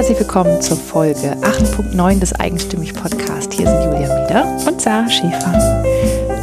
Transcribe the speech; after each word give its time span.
herzlich 0.00 0.18
willkommen 0.18 0.62
zur 0.62 0.78
Folge 0.78 1.36
8.9 1.42 2.20
des 2.20 2.32
Eigenstimmig 2.32 2.94
Podcast. 2.94 3.52
Hier 3.52 3.68
sind 3.68 3.84
Julia 3.84 4.22
Meder 4.22 4.56
und 4.66 4.80
Sarah 4.80 5.06
Schäfer. 5.10 5.84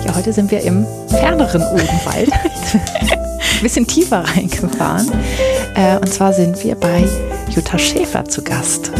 Ja, 0.05 0.15
heute 0.15 0.31
sind 0.31 0.51
wir 0.51 0.61
im 0.61 0.85
ferneren 1.07 1.63
Odenwald. 1.63 2.31
Ein 2.31 3.61
bisschen 3.63 3.87
tiefer 3.87 4.19
reingefahren. 4.19 5.11
Äh, 5.73 5.97
und 5.97 6.07
zwar 6.13 6.33
sind 6.33 6.63
wir 6.63 6.75
bei 6.75 7.03
Jutta 7.49 7.79
Schäfer 7.79 8.25
zu 8.25 8.43
Gast. 8.43 8.91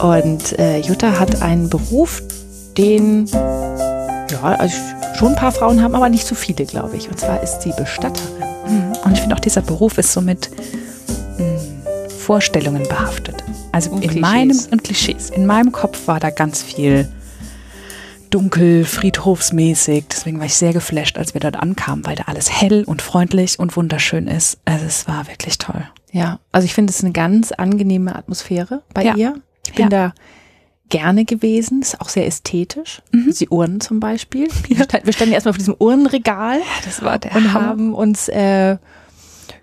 Und 0.00 0.58
äh, 0.58 0.78
Jutta 0.80 1.20
hat 1.20 1.40
einen 1.40 1.70
Beruf, 1.70 2.24
den 2.76 3.26
ja, 3.26 4.42
also 4.42 4.76
schon 5.16 5.28
ein 5.28 5.36
paar 5.36 5.52
Frauen 5.52 5.80
haben, 5.80 5.94
aber 5.94 6.08
nicht 6.08 6.26
so 6.26 6.34
viele, 6.34 6.64
glaube 6.64 6.96
ich. 6.96 7.08
Und 7.08 7.20
zwar 7.20 7.40
ist 7.40 7.62
sie 7.62 7.70
Bestatterin. 7.76 8.48
Mhm. 8.66 8.92
Und 9.04 9.12
ich 9.12 9.20
finde 9.20 9.36
auch, 9.36 9.40
dieser 9.40 9.62
Beruf 9.62 9.96
ist 9.96 10.12
so 10.12 10.20
mit 10.20 10.50
mh, 10.50 10.66
mm, 10.66 10.81
Vorstellungen 12.22 12.84
behaftet. 12.84 13.42
Also 13.72 13.90
und 13.90 14.02
in 14.04 14.10
Klischees. 14.10 14.20
meinem 14.20 14.58
und 14.70 14.84
Klischees. 14.84 15.30
In 15.30 15.44
meinem 15.44 15.72
Kopf 15.72 16.06
war 16.06 16.20
da 16.20 16.30
ganz 16.30 16.62
viel 16.62 17.08
dunkel, 18.30 18.84
friedhofsmäßig. 18.84 20.04
Deswegen 20.08 20.38
war 20.38 20.46
ich 20.46 20.54
sehr 20.54 20.72
geflasht, 20.72 21.18
als 21.18 21.34
wir 21.34 21.40
dort 21.40 21.56
ankamen, 21.56 22.06
weil 22.06 22.14
da 22.14 22.24
alles 22.26 22.50
hell 22.50 22.84
und 22.84 23.02
freundlich 23.02 23.58
und 23.58 23.76
wunderschön 23.76 24.28
ist. 24.28 24.58
Also 24.64 24.86
es 24.86 25.08
war 25.08 25.26
wirklich 25.26 25.58
toll. 25.58 25.84
Ja, 26.12 26.38
also 26.52 26.64
ich 26.64 26.74
finde 26.74 26.92
es 26.92 27.02
eine 27.02 27.12
ganz 27.12 27.50
angenehme 27.52 28.14
Atmosphäre 28.14 28.82
bei 28.94 29.02
ja. 29.02 29.16
ihr. 29.16 29.34
Ich 29.66 29.74
bin 29.74 29.84
ja. 29.84 29.88
da 29.88 30.14
gerne 30.88 31.24
gewesen, 31.24 31.82
ist 31.82 32.00
auch 32.00 32.08
sehr 32.08 32.26
ästhetisch. 32.26 33.02
Mhm. 33.10 33.34
Die 33.38 33.48
Uhren 33.48 33.80
zum 33.80 33.98
Beispiel. 33.98 34.48
Ja. 34.68 34.86
Wir 35.02 35.12
standen 35.12 35.32
erstmal 35.34 35.54
vor 35.54 35.58
diesem 35.58 35.76
Uhrenregal 35.78 36.58
ja, 36.58 36.64
das 36.84 37.02
war 37.02 37.18
der 37.18 37.34
und 37.34 37.52
Hammer. 37.52 37.66
haben 37.66 37.94
uns 37.94 38.28
äh, 38.28 38.76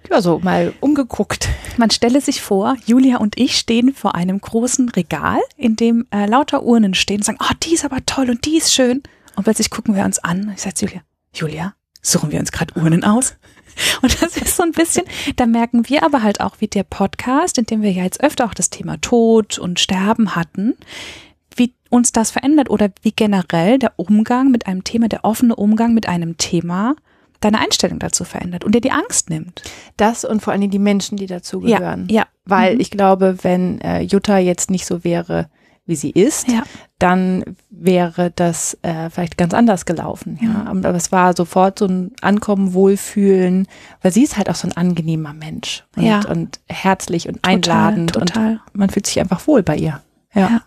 ja 0.10 0.22
so 0.22 0.40
mal 0.40 0.74
umgeguckt. 0.80 1.50
Man 1.78 1.92
stelle 1.92 2.22
sich 2.22 2.42
vor, 2.42 2.76
Julia 2.86 3.18
und 3.18 3.40
ich 3.40 3.58
stehen 3.58 3.94
vor 3.94 4.16
einem 4.16 4.40
großen 4.40 4.90
Regal, 4.90 5.40
in 5.56 5.76
dem 5.76 6.08
äh, 6.12 6.26
lauter 6.26 6.64
Urnen 6.64 6.94
stehen 6.94 7.18
und 7.18 7.26
sagen, 7.26 7.40
oh, 7.42 7.54
die 7.64 7.74
ist 7.74 7.86
aber 7.86 8.06
toll 8.06 8.30
und 8.30 8.46
die 8.46 8.58
ist 8.58 8.74
schön. 8.74 9.04
Und 9.36 9.44
plötzlich 9.44 9.70
gucken 9.70 9.96
wir 9.96 10.04
uns 10.06 10.20
an. 10.20 10.52
Ich 10.56 10.62
sage 10.62 10.76
Julia, 10.80 11.02
Julia, 11.34 11.74
suchen 12.02 12.32
wir 12.32 12.40
uns 12.40 12.52
gerade 12.52 12.78
Urnen 12.80 13.04
aus? 13.04 13.36
Und 14.02 14.22
das 14.22 14.36
ist 14.36 14.58
so 14.58 14.64
ein 14.64 14.72
bisschen, 14.72 15.06
da 15.38 15.46
merken 15.46 15.88
wir 15.88 16.04
aber 16.04 16.22
halt 16.22 16.42
auch, 16.42 16.56
wie 16.60 16.68
der 16.68 16.84
Podcast, 16.84 17.58
in 17.58 17.66
dem 17.66 17.82
wir 17.82 17.92
ja 17.92 18.04
jetzt 18.04 18.22
öfter 18.22 18.46
auch 18.46 18.54
das 18.54 18.70
Thema 18.70 19.00
Tod 19.00 19.58
und 19.58 19.80
Sterben 19.80 20.36
hatten, 20.36 20.76
wie 21.56 21.74
uns 21.90 22.12
das 22.12 22.32
verändert 22.32 22.70
oder 22.70 22.90
wie 23.04 23.12
generell 23.12 23.80
der 23.80 23.94
Umgang 23.96 24.52
mit 24.52 24.68
einem 24.68 24.84
Thema, 24.84 25.08
der 25.08 25.24
offene 25.24 25.56
Umgang 25.56 25.94
mit 25.94 26.10
einem 26.10 26.38
Thema 26.38 26.96
deine 27.40 27.60
Einstellung 27.60 28.00
dazu 28.00 28.24
verändert 28.24 28.64
und 28.64 28.76
dir 28.76 28.82
die 28.82 28.92
Angst 28.92 29.30
nimmt. 29.30 29.62
Das 29.98 30.26
und 30.26 30.42
vor 30.42 30.54
allem 30.54 30.70
die 30.70 30.80
Menschen, 30.80 31.18
die 31.18 31.26
dazugehören. 31.26 32.08
Ja, 32.10 32.22
ja. 32.22 32.28
Weil 32.46 32.76
mhm. 32.76 32.82
ich 32.82 32.92
glaube, 32.92 33.38
wenn 33.42 33.80
äh, 33.82 34.02
Jutta 34.02 34.38
jetzt 34.38 34.70
nicht 34.70 34.86
so 34.86 35.04
wäre, 35.04 35.50
wie 35.86 35.96
sie 35.96 36.12
ist, 36.12 36.48
ja. 36.48 36.64
dann 37.00 37.44
wäre 37.72 38.32
das 38.36 38.78
äh, 38.84 39.10
vielleicht 39.10 39.38
ganz 39.38 39.56
anders 39.56 39.86
gelaufen. 39.86 40.38
Ja. 40.42 40.50
ja. 40.50 40.66
Aber 40.68 40.94
es 40.94 41.12
war 41.12 41.36
sofort 41.36 41.80
so 41.80 41.86
ein 41.86 42.12
Ankommen, 42.22 42.74
Wohlfühlen, 42.74 43.68
weil 44.02 44.12
sie 44.12 44.24
ist 44.24 44.38
halt 44.38 44.50
auch 44.50 44.56
so 44.56 44.68
ein 44.68 44.78
angenehmer 44.78 45.34
Mensch 45.34 45.84
und, 45.96 46.04
ja. 46.04 46.22
und 46.28 46.60
herzlich 46.68 47.28
und 47.28 47.42
total, 47.42 47.54
einladend 47.54 48.14
total. 48.14 48.52
und 48.52 48.80
man 48.80 48.90
fühlt 48.92 49.08
sich 49.08 49.20
einfach 49.20 49.48
wohl 49.48 49.64
bei 49.64 49.78
ihr. 49.78 50.02
Ja. 50.34 50.42
ja. 50.42 50.62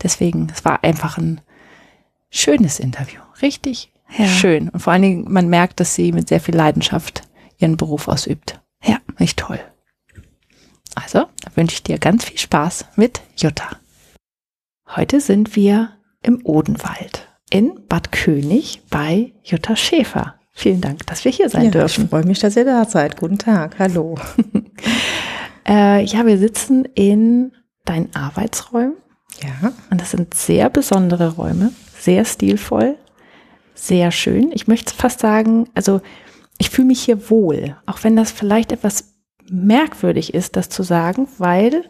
Deswegen, 0.00 0.48
es 0.54 0.64
war 0.64 0.84
einfach 0.84 1.18
ein 1.18 1.40
schönes 2.30 2.78
Interview. 2.78 3.20
Richtig 3.42 3.92
ja. 4.16 4.26
schön. 4.26 4.68
Und 4.68 4.80
vor 4.80 4.92
allen 4.92 5.02
Dingen, 5.02 5.32
man 5.32 5.48
merkt, 5.48 5.80
dass 5.80 5.94
sie 5.94 6.12
mit 6.12 6.28
sehr 6.28 6.40
viel 6.40 6.54
Leidenschaft 6.54 7.22
ihren 7.58 7.76
Beruf 7.76 8.08
ausübt. 8.08 8.60
Ja. 8.84 8.98
Nicht 9.18 9.38
toll. 9.38 9.60
Also, 10.94 11.20
da 11.20 11.50
wünsche 11.54 11.74
ich 11.74 11.82
dir 11.82 11.98
ganz 11.98 12.24
viel 12.24 12.38
Spaß 12.38 12.86
mit 12.96 13.20
Jutta. 13.36 13.76
Heute 14.94 15.20
sind 15.20 15.56
wir 15.56 15.90
im 16.22 16.40
Odenwald 16.44 17.28
in 17.50 17.86
Bad 17.88 18.12
König 18.12 18.82
bei 18.90 19.32
Jutta 19.42 19.76
Schäfer. 19.76 20.34
Vielen 20.52 20.80
Dank, 20.80 21.06
dass 21.06 21.24
wir 21.24 21.32
hier 21.32 21.48
sein 21.48 21.66
ja, 21.66 21.70
dürfen. 21.70 22.04
Ich 22.04 22.10
freue 22.10 22.24
mich, 22.24 22.38
dass 22.40 22.56
ihr 22.56 22.64
da 22.64 22.84
seid. 22.84 23.16
Guten 23.16 23.38
Tag. 23.38 23.78
Hallo. 23.78 24.16
äh, 25.68 26.04
ja, 26.04 26.26
wir 26.26 26.36
sitzen 26.36 26.84
in 26.94 27.52
deinen 27.84 28.14
Arbeitsräumen. 28.14 28.96
Ja. 29.42 29.72
Und 29.90 30.00
das 30.00 30.10
sind 30.10 30.34
sehr 30.34 30.68
besondere 30.68 31.36
Räume, 31.36 31.72
sehr 31.98 32.24
stilvoll, 32.24 32.96
sehr 33.82 34.12
schön. 34.12 34.50
Ich 34.52 34.68
möchte 34.68 34.94
fast 34.94 35.20
sagen, 35.20 35.68
also 35.74 36.00
ich 36.58 36.70
fühle 36.70 36.88
mich 36.88 37.02
hier 37.02 37.30
wohl, 37.30 37.76
auch 37.86 38.04
wenn 38.04 38.14
das 38.14 38.30
vielleicht 38.30 38.70
etwas 38.70 39.14
merkwürdig 39.50 40.34
ist, 40.34 40.56
das 40.56 40.68
zu 40.68 40.82
sagen, 40.82 41.26
weil 41.38 41.84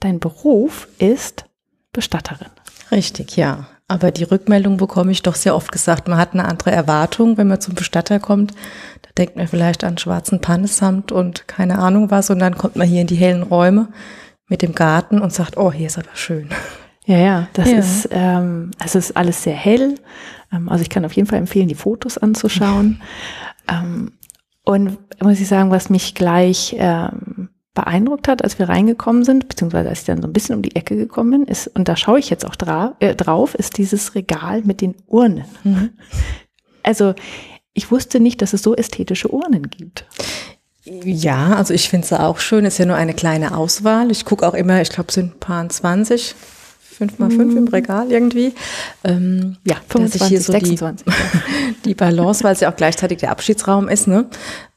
dein 0.00 0.20
Beruf 0.20 0.88
ist 0.98 1.44
Bestatterin. 1.92 2.48
Richtig, 2.90 3.36
ja. 3.36 3.66
Aber 3.88 4.10
die 4.10 4.24
Rückmeldung 4.24 4.76
bekomme 4.76 5.12
ich 5.12 5.22
doch 5.22 5.34
sehr 5.34 5.54
oft 5.54 5.72
gesagt. 5.72 6.08
Man 6.08 6.18
hat 6.18 6.34
eine 6.34 6.44
andere 6.44 6.70
Erwartung, 6.70 7.36
wenn 7.38 7.48
man 7.48 7.60
zum 7.60 7.74
Bestatter 7.74 8.20
kommt. 8.20 8.52
Da 9.02 9.10
denkt 9.16 9.36
man 9.36 9.48
vielleicht 9.48 9.82
an 9.84 9.96
schwarzen 9.96 10.40
Pannesamt 10.40 11.10
und 11.10 11.48
keine 11.48 11.78
Ahnung 11.78 12.10
was. 12.10 12.28
Und 12.30 12.38
dann 12.38 12.56
kommt 12.56 12.76
man 12.76 12.86
hier 12.86 13.00
in 13.00 13.06
die 13.06 13.16
hellen 13.16 13.42
Räume 13.42 13.88
mit 14.46 14.62
dem 14.62 14.74
Garten 14.74 15.20
und 15.20 15.32
sagt, 15.32 15.56
oh, 15.56 15.72
hier 15.72 15.86
ist 15.86 15.98
aber 15.98 16.14
schön. 16.14 16.48
Ja, 17.06 17.16
ja, 17.16 17.48
das 17.54 17.70
ja. 17.70 17.78
ist, 17.78 18.08
ähm, 18.12 18.70
es 18.84 18.94
ist 18.94 19.16
alles 19.16 19.42
sehr 19.42 19.54
hell. 19.54 19.94
Ähm, 20.52 20.68
also 20.68 20.82
ich 20.82 20.90
kann 20.90 21.04
auf 21.04 21.12
jeden 21.12 21.28
Fall 21.28 21.38
empfehlen, 21.38 21.68
die 21.68 21.74
Fotos 21.74 22.18
anzuschauen. 22.18 23.00
ähm, 23.68 24.12
und 24.64 24.98
muss 25.22 25.40
ich 25.40 25.48
sagen, 25.48 25.70
was 25.70 25.88
mich 25.88 26.14
gleich 26.14 26.76
ähm, 26.78 27.48
beeindruckt 27.74 28.28
hat, 28.28 28.42
als 28.42 28.58
wir 28.58 28.68
reingekommen 28.68 29.24
sind, 29.24 29.48
beziehungsweise 29.48 29.88
als 29.88 30.00
ich 30.00 30.06
dann 30.06 30.20
so 30.20 30.28
ein 30.28 30.32
bisschen 30.32 30.56
um 30.56 30.62
die 30.62 30.76
Ecke 30.76 30.96
gekommen 30.96 31.30
bin, 31.30 31.44
ist, 31.44 31.68
und 31.68 31.88
da 31.88 31.96
schaue 31.96 32.18
ich 32.18 32.28
jetzt 32.28 32.44
auch 32.44 32.56
dra 32.56 32.96
äh, 32.98 33.14
drauf, 33.14 33.54
ist 33.54 33.78
dieses 33.78 34.14
Regal 34.14 34.62
mit 34.64 34.80
den 34.80 34.96
Urnen. 35.06 35.44
Mhm. 35.64 35.90
Also 36.82 37.14
ich 37.72 37.90
wusste 37.90 38.18
nicht, 38.18 38.42
dass 38.42 38.52
es 38.52 38.62
so 38.62 38.74
ästhetische 38.74 39.32
Urnen 39.32 39.70
gibt. 39.70 40.04
Ja, 40.84 41.54
also 41.54 41.72
ich 41.72 41.88
finde 41.88 42.06
es 42.06 42.12
auch 42.12 42.38
schön. 42.38 42.64
Es 42.64 42.74
ist 42.74 42.78
ja 42.78 42.86
nur 42.86 42.96
eine 42.96 43.14
kleine 43.14 43.56
Auswahl. 43.56 44.10
Ich 44.10 44.24
gucke 44.24 44.46
auch 44.46 44.54
immer, 44.54 44.80
ich 44.80 44.88
glaube, 44.88 45.08
es 45.08 45.14
sind 45.14 45.36
ein 45.36 45.38
paar 45.40 45.68
20 45.68 46.34
fünf 46.98 47.18
mal 47.20 47.30
fünf 47.30 47.54
im 47.54 47.62
mhm. 47.62 47.68
Regal 47.68 48.10
irgendwie. 48.10 48.52
Ähm, 49.04 49.56
ja, 49.64 49.76
25, 49.88 50.22
hier 50.24 50.40
so 50.40 50.52
26. 50.52 51.06
Die, 51.06 51.82
die 51.90 51.94
Balance, 51.94 52.42
weil 52.42 52.52
es 52.52 52.60
ja 52.60 52.70
auch 52.70 52.76
gleichzeitig 52.76 53.18
der 53.18 53.30
Abschiedsraum 53.30 53.88
ist. 53.88 54.08
Ne? 54.08 54.26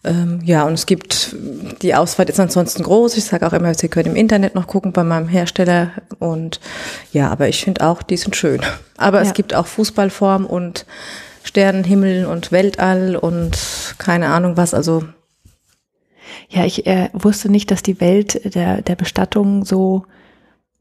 Ähm, 0.03 0.39
ja, 0.43 0.63
und 0.63 0.73
es 0.73 0.85
gibt, 0.85 1.35
die 1.81 1.95
Auswahl 1.95 2.29
ist 2.29 2.39
ansonsten 2.39 2.83
groß. 2.83 3.17
Ich 3.17 3.25
sage 3.25 3.47
auch 3.47 3.53
immer, 3.53 3.73
Sie 3.73 3.87
können 3.87 4.11
im 4.11 4.15
Internet 4.15 4.53
noch 4.53 4.67
gucken 4.67 4.93
bei 4.93 5.03
meinem 5.03 5.27
Hersteller. 5.27 5.91
Und 6.19 6.59
ja, 7.11 7.31
aber 7.31 7.47
ich 7.49 7.63
finde 7.63 7.87
auch, 7.87 8.03
die 8.03 8.17
sind 8.17 8.35
schön. 8.35 8.61
Aber 8.97 9.21
ja. 9.21 9.27
es 9.27 9.33
gibt 9.33 9.55
auch 9.55 9.65
Fußballform 9.65 10.45
und 10.45 10.85
Sternenhimmel 11.43 12.27
und 12.27 12.51
Weltall 12.51 13.15
und 13.15 13.57
keine 13.97 14.27
Ahnung 14.27 14.57
was. 14.57 14.75
Also 14.75 15.03
ja, 16.49 16.65
ich 16.65 16.85
äh, 16.85 17.09
wusste 17.13 17.49
nicht, 17.49 17.71
dass 17.71 17.81
die 17.81 17.99
Welt 17.99 18.53
der, 18.53 18.83
der 18.83 18.95
Bestattung 18.95 19.65
so 19.65 20.05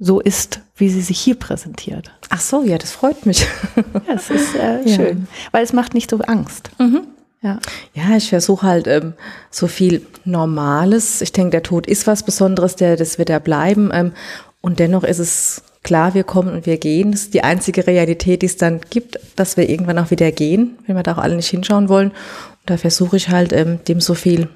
so 0.01 0.19
ist, 0.19 0.61
wie 0.77 0.89
sie 0.89 1.03
sich 1.03 1.21
hier 1.21 1.35
präsentiert. 1.35 2.11
Ach 2.31 2.41
so, 2.41 2.65
ja, 2.65 2.79
das 2.79 2.91
freut 2.91 3.27
mich. 3.27 3.47
ja, 3.77 4.15
es 4.15 4.31
ist 4.31 4.55
äh, 4.57 4.89
schön, 4.89 5.19
ja. 5.19 5.49
weil 5.53 5.63
es 5.63 5.75
macht 5.75 5.95
nicht 5.95 6.11
so 6.11 6.19
Angst. 6.19 6.71
Mhm. 6.79 7.03
Ja. 7.43 7.59
ja, 7.95 8.17
ich 8.17 8.29
versuche 8.29 8.67
halt 8.67 8.87
ähm, 8.87 9.15
so 9.51 9.67
viel 9.67 10.07
Normales. 10.25 11.23
Ich 11.23 11.33
denke, 11.33 11.51
der 11.53 11.63
Tod 11.63 11.87
ist 11.87 12.07
was 12.07 12.23
Besonderes, 12.23 12.77
der, 12.77 12.97
das 12.97 13.19
wird 13.19 13.31
er 13.31 13.41
bleiben. 13.41 13.91
Ähm, 13.93 14.13
und 14.61 14.79
dennoch 14.79 15.05
ist 15.05 15.21
es 15.21 15.63
klar, 15.83 16.13
wir 16.13 16.25
kommen 16.25 16.53
und 16.53 16.67
wir 16.67 16.77
gehen. 16.77 17.13
Das 17.13 17.23
ist 17.23 17.35
die 17.35 17.43
einzige 17.43 17.87
Realität, 17.87 18.43
die 18.43 18.47
es 18.47 18.59
dann 18.59 18.81
gibt, 18.91 19.19
dass 19.37 19.57
wir 19.57 19.71
irgendwann 19.71 19.99
auch 19.99 20.11
wieder 20.11 20.33
gehen, 20.33 20.79
wenn 20.87 20.97
wir 20.97 21.03
da 21.03 21.15
auch 21.15 21.19
alle 21.19 21.37
nicht 21.37 21.49
hinschauen 21.49 21.89
wollen. 21.89 22.11
Und 22.11 22.67
da 22.67 22.77
versuche 22.77 23.17
ich 23.17 23.31
halt, 23.31 23.55
ähm, 23.55 23.81
dem 23.89 24.01
so 24.01 24.15
viel 24.15 24.49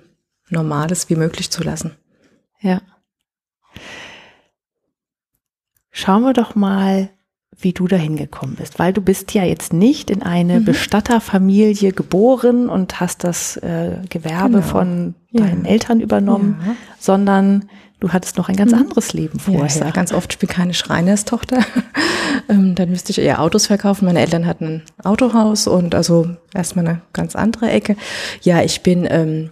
Normales 0.50 1.08
wie 1.08 1.16
möglich 1.16 1.50
zu 1.50 1.62
lassen. 1.62 1.92
Ja. 2.60 2.82
Schauen 5.96 6.24
wir 6.24 6.32
doch 6.32 6.56
mal, 6.56 7.08
wie 7.56 7.72
du 7.72 7.86
dahin 7.86 8.16
gekommen 8.16 8.56
bist, 8.56 8.80
weil 8.80 8.92
du 8.92 9.00
bist 9.00 9.32
ja 9.32 9.44
jetzt 9.44 9.72
nicht 9.72 10.10
in 10.10 10.22
eine 10.24 10.58
mhm. 10.58 10.64
Bestatterfamilie 10.64 11.92
geboren 11.92 12.68
und 12.68 12.98
hast 12.98 13.22
das 13.22 13.56
äh, 13.58 13.98
Gewerbe 14.10 14.54
genau. 14.58 14.66
von 14.66 15.14
deinen 15.32 15.64
ja. 15.64 15.70
Eltern 15.70 16.00
übernommen, 16.00 16.60
ja. 16.66 16.74
sondern 16.98 17.68
du 18.00 18.12
hattest 18.12 18.38
noch 18.38 18.48
ein 18.48 18.56
ganz 18.56 18.72
mhm. 18.72 18.78
anderes 18.78 19.12
Leben 19.12 19.38
vorher. 19.38 19.60
Ja, 19.60 19.66
ich 19.66 19.74
sage 19.74 19.92
ganz 19.92 20.12
oft, 20.12 20.32
ich 20.32 20.40
bin 20.40 20.48
keine 20.48 20.74
Schreinerstochter. 20.74 21.64
ähm, 22.48 22.74
dann 22.74 22.90
müsste 22.90 23.12
ich 23.12 23.20
eher 23.20 23.40
Autos 23.40 23.68
verkaufen. 23.68 24.06
Meine 24.06 24.18
Eltern 24.18 24.46
hatten 24.46 24.82
ein 24.98 25.04
Autohaus 25.04 25.68
und 25.68 25.94
also 25.94 26.26
erstmal 26.52 26.88
eine 26.88 27.00
ganz 27.12 27.36
andere 27.36 27.70
Ecke. 27.70 27.96
Ja, 28.42 28.62
ich 28.62 28.82
bin 28.82 29.06
ähm, 29.08 29.50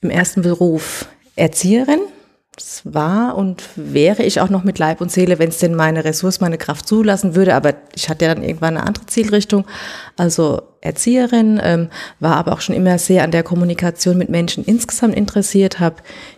im 0.00 0.08
ersten 0.08 0.40
Beruf 0.40 1.06
Erzieherin 1.36 2.00
das 2.62 2.82
war 2.84 3.36
und 3.36 3.64
wäre 3.74 4.22
ich 4.22 4.40
auch 4.40 4.48
noch 4.48 4.62
mit 4.62 4.78
Leib 4.78 5.00
und 5.00 5.10
Seele, 5.10 5.38
wenn 5.38 5.48
es 5.48 5.58
denn 5.58 5.74
meine 5.74 6.04
Ressource, 6.04 6.40
meine 6.40 6.58
Kraft 6.58 6.86
zulassen 6.86 7.34
würde. 7.34 7.54
Aber 7.54 7.74
ich 7.94 8.08
hatte 8.08 8.24
ja 8.24 8.34
dann 8.34 8.44
irgendwann 8.44 8.76
eine 8.76 8.86
andere 8.86 9.04
Zielrichtung. 9.06 9.66
Also 10.16 10.62
Erzieherin, 10.80 11.60
ähm, 11.62 11.88
war 12.20 12.36
aber 12.36 12.52
auch 12.52 12.60
schon 12.60 12.76
immer 12.76 12.98
sehr 12.98 13.24
an 13.24 13.32
der 13.32 13.42
Kommunikation 13.42 14.16
mit 14.16 14.28
Menschen 14.28 14.64
insgesamt 14.64 15.16
interessiert, 15.16 15.80
habe 15.80 15.96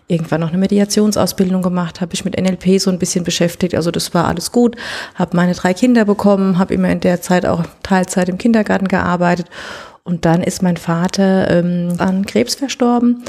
irgendwann 0.08 0.40
noch 0.40 0.48
eine 0.48 0.58
Mediationsausbildung 0.58 1.62
gemacht, 1.62 2.00
habe 2.00 2.14
ich 2.14 2.24
mit 2.24 2.40
NLP 2.40 2.80
so 2.80 2.90
ein 2.90 2.98
bisschen 2.98 3.24
beschäftigt, 3.24 3.74
also 3.74 3.90
das 3.90 4.12
war 4.12 4.26
alles 4.26 4.52
gut, 4.52 4.76
habe 5.14 5.36
meine 5.36 5.54
drei 5.54 5.72
Kinder 5.72 6.04
bekommen, 6.04 6.58
habe 6.58 6.74
immer 6.74 6.90
in 6.90 7.00
der 7.00 7.22
Zeit 7.22 7.46
auch 7.46 7.64
Teilzeit 7.82 8.28
im 8.28 8.36
Kindergarten 8.36 8.88
gearbeitet 8.88 9.46
und 10.02 10.26
dann 10.26 10.42
ist 10.42 10.62
mein 10.62 10.76
Vater 10.76 11.50
ähm, 11.50 11.94
an 11.98 12.26
Krebs 12.26 12.54
verstorben. 12.54 13.24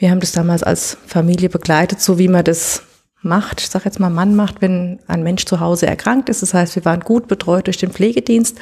Wir 0.00 0.10
haben 0.10 0.20
das 0.20 0.32
damals 0.32 0.62
als 0.62 0.96
Familie 1.06 1.50
begleitet, 1.50 2.00
so 2.00 2.18
wie 2.18 2.28
man 2.28 2.42
das 2.42 2.82
macht, 3.20 3.60
ich 3.60 3.68
sage 3.68 3.84
jetzt 3.84 4.00
mal 4.00 4.08
Mann 4.08 4.34
macht, 4.34 4.62
wenn 4.62 4.98
ein 5.06 5.22
Mensch 5.22 5.44
zu 5.44 5.60
Hause 5.60 5.86
erkrankt 5.86 6.30
ist. 6.30 6.40
Das 6.40 6.54
heißt, 6.54 6.74
wir 6.74 6.86
waren 6.86 7.00
gut 7.00 7.28
betreut 7.28 7.66
durch 7.66 7.76
den 7.76 7.90
Pflegedienst 7.90 8.58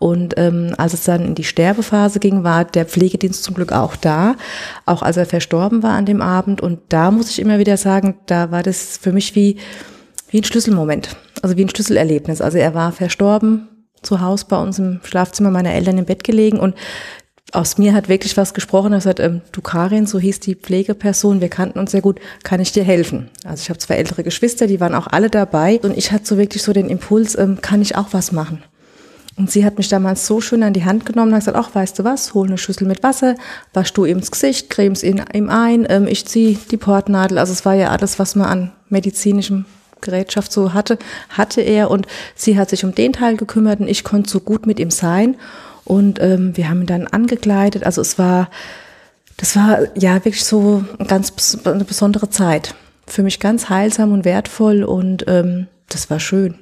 und 0.00 0.34
ähm, 0.36 0.74
als 0.76 0.92
es 0.92 1.04
dann 1.04 1.24
in 1.24 1.36
die 1.36 1.44
Sterbephase 1.44 2.18
ging, 2.18 2.42
war 2.42 2.64
der 2.64 2.86
Pflegedienst 2.86 3.44
zum 3.44 3.54
Glück 3.54 3.70
auch 3.70 3.94
da, 3.94 4.34
auch 4.84 5.02
als 5.02 5.16
er 5.16 5.26
verstorben 5.26 5.84
war 5.84 5.92
an 5.92 6.06
dem 6.06 6.20
Abend. 6.20 6.60
Und 6.60 6.80
da 6.88 7.12
muss 7.12 7.30
ich 7.30 7.38
immer 7.38 7.60
wieder 7.60 7.76
sagen, 7.76 8.16
da 8.26 8.50
war 8.50 8.64
das 8.64 8.98
für 8.98 9.12
mich 9.12 9.36
wie, 9.36 9.58
wie 10.30 10.40
ein 10.40 10.44
Schlüsselmoment, 10.44 11.16
also 11.40 11.56
wie 11.56 11.64
ein 11.64 11.70
Schlüsselerlebnis. 11.70 12.40
Also 12.40 12.58
er 12.58 12.74
war 12.74 12.90
verstorben, 12.90 13.68
zu 14.02 14.20
Hause 14.20 14.46
bei 14.48 14.60
uns 14.60 14.80
im 14.80 15.00
Schlafzimmer 15.04 15.50
meiner 15.50 15.72
Eltern 15.72 15.98
im 15.98 16.04
Bett 16.04 16.24
gelegen 16.24 16.58
und 16.58 16.74
aus 17.54 17.78
mir 17.78 17.94
hat 17.94 18.08
wirklich 18.08 18.36
was 18.36 18.54
gesprochen. 18.54 18.92
Er 18.92 19.00
sagt, 19.00 19.20
ähm, 19.20 19.40
du 19.52 19.60
Karin, 19.60 20.06
so 20.06 20.18
hieß 20.18 20.40
die 20.40 20.54
Pflegeperson, 20.54 21.40
wir 21.40 21.48
kannten 21.48 21.78
uns 21.78 21.92
sehr 21.92 22.00
gut, 22.00 22.20
kann 22.42 22.60
ich 22.60 22.72
dir 22.72 22.84
helfen? 22.84 23.30
Also 23.44 23.62
ich 23.62 23.68
habe 23.68 23.78
zwei 23.78 23.94
ältere 23.94 24.24
Geschwister, 24.24 24.66
die 24.66 24.80
waren 24.80 24.94
auch 24.94 25.06
alle 25.06 25.30
dabei 25.30 25.80
und 25.82 25.96
ich 25.96 26.12
hatte 26.12 26.26
so 26.26 26.38
wirklich 26.38 26.62
so 26.62 26.72
den 26.72 26.88
Impuls, 26.88 27.36
ähm, 27.38 27.60
kann 27.60 27.82
ich 27.82 27.96
auch 27.96 28.08
was 28.12 28.32
machen? 28.32 28.62
Und 29.36 29.50
sie 29.50 29.64
hat 29.64 29.78
mich 29.78 29.88
damals 29.88 30.26
so 30.26 30.40
schön 30.40 30.62
an 30.62 30.74
die 30.74 30.84
Hand 30.84 31.06
genommen 31.06 31.28
und 31.28 31.34
hat 31.34 31.40
gesagt, 31.40 31.56
ach, 31.56 31.74
weißt 31.74 31.98
du 31.98 32.04
was, 32.04 32.34
hol 32.34 32.46
eine 32.46 32.58
Schüssel 32.58 32.86
mit 32.86 33.02
Wasser, 33.02 33.34
wasch 33.72 33.92
du 33.92 34.04
ihm 34.04 34.18
ins 34.18 34.30
Gesicht, 34.30 34.70
cremst 34.70 35.02
ihn 35.02 35.24
ihm 35.32 35.48
ein, 35.48 35.86
ähm, 35.88 36.06
ich 36.06 36.24
zieh 36.26 36.58
die 36.70 36.76
Portnadel. 36.76 37.38
Also 37.38 37.52
es 37.52 37.64
war 37.64 37.74
ja 37.74 37.88
alles, 37.88 38.18
was 38.18 38.36
man 38.36 38.46
an 38.46 38.72
medizinischem 38.90 39.64
Gerätschaft 40.00 40.52
so 40.52 40.72
hatte, 40.72 40.98
hatte 41.30 41.62
er. 41.62 41.90
Und 41.90 42.06
sie 42.36 42.56
hat 42.56 42.70
sich 42.70 42.84
um 42.84 42.94
den 42.94 43.12
Teil 43.12 43.36
gekümmert 43.36 43.80
und 43.80 43.88
ich 43.88 44.04
konnte 44.04 44.30
so 44.30 44.38
gut 44.38 44.66
mit 44.66 44.78
ihm 44.78 44.90
sein. 44.90 45.36
Und 45.84 46.20
ähm, 46.20 46.56
wir 46.56 46.68
haben 46.68 46.82
ihn 46.82 46.86
dann 46.86 47.06
angekleidet. 47.06 47.84
Also 47.84 48.00
es 48.00 48.18
war, 48.18 48.50
das 49.36 49.56
war 49.56 49.80
ja 49.96 50.14
wirklich 50.16 50.44
so 50.44 50.84
eine 50.98 51.08
ganz 51.08 51.58
eine 51.64 51.84
besondere 51.84 52.30
Zeit. 52.30 52.74
Für 53.06 53.22
mich 53.22 53.38
ganz 53.40 53.68
heilsam 53.68 54.12
und 54.12 54.24
wertvoll 54.24 54.82
und 54.82 55.24
ähm, 55.28 55.66
das 55.88 56.08
war 56.08 56.20
schön. 56.20 56.58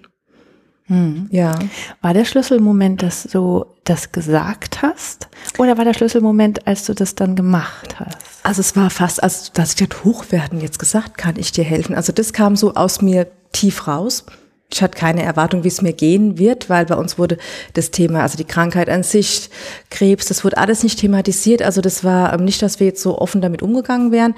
Hm. 0.87 1.29
Ja. 1.31 1.59
War 2.01 2.13
der 2.13 2.25
Schlüsselmoment, 2.25 3.03
dass 3.03 3.25
du 3.25 3.65
das 3.85 4.13
gesagt 4.13 4.83
hast? 4.83 5.29
Oder 5.59 5.79
war 5.79 5.85
der 5.85 5.95
Schlüsselmoment, 5.95 6.67
als 6.67 6.85
du 6.85 6.95
das 6.95 7.15
dann 7.15 7.37
gemacht 7.37 8.01
hast? 8.01 8.19
Also 8.43 8.61
es 8.61 8.75
war 8.75 8.91
fast, 8.91 9.23
als 9.23 9.53
dass 9.53 9.71
ich 9.71 9.77
dachte, 9.77 10.05
hoch, 10.05 10.27
wir 10.31 10.43
hatten 10.43 10.61
jetzt 10.61 10.79
gesagt, 10.79 11.17
kann 11.17 11.37
ich 11.37 11.53
dir 11.53 11.65
helfen? 11.65 11.95
Also 11.95 12.13
das 12.13 12.33
kam 12.33 12.57
so 12.57 12.75
aus 12.75 13.01
mir 13.01 13.29
tief 13.53 13.87
raus. 13.87 14.25
Ich 14.73 14.83
hatte 14.83 14.99
keine 14.99 15.23
Erwartung, 15.23 15.65
wie 15.65 15.69
es 15.69 15.83
mir 15.83 15.93
gehen 15.93 16.39
wird, 16.39 16.71
weil 16.71 16.87
bei 16.87 16.97
uns 16.97 17.19
wurde 17.19 17.37
das 17.75 17.91
Thema, 17.91 18.23
also 18.23 18.37
die 18.37 18.45
Krankheit 18.45 18.89
an 18.89 19.03
sich, 19.03 19.51
Krebs, 19.91 20.27
das 20.27 20.45
wurde 20.45 20.57
alles 20.57 20.83
nicht 20.83 20.99
thematisiert. 20.99 21.63
Also 21.63 21.81
das 21.81 22.05
war 22.05 22.33
ähm, 22.33 22.45
nicht, 22.45 22.63
dass 22.63 22.81
wir 22.81 22.87
jetzt 22.87 23.03
so 23.03 23.19
offen 23.19 23.43
damit 23.43 23.63
umgegangen 23.63 24.13
wären. 24.13 24.35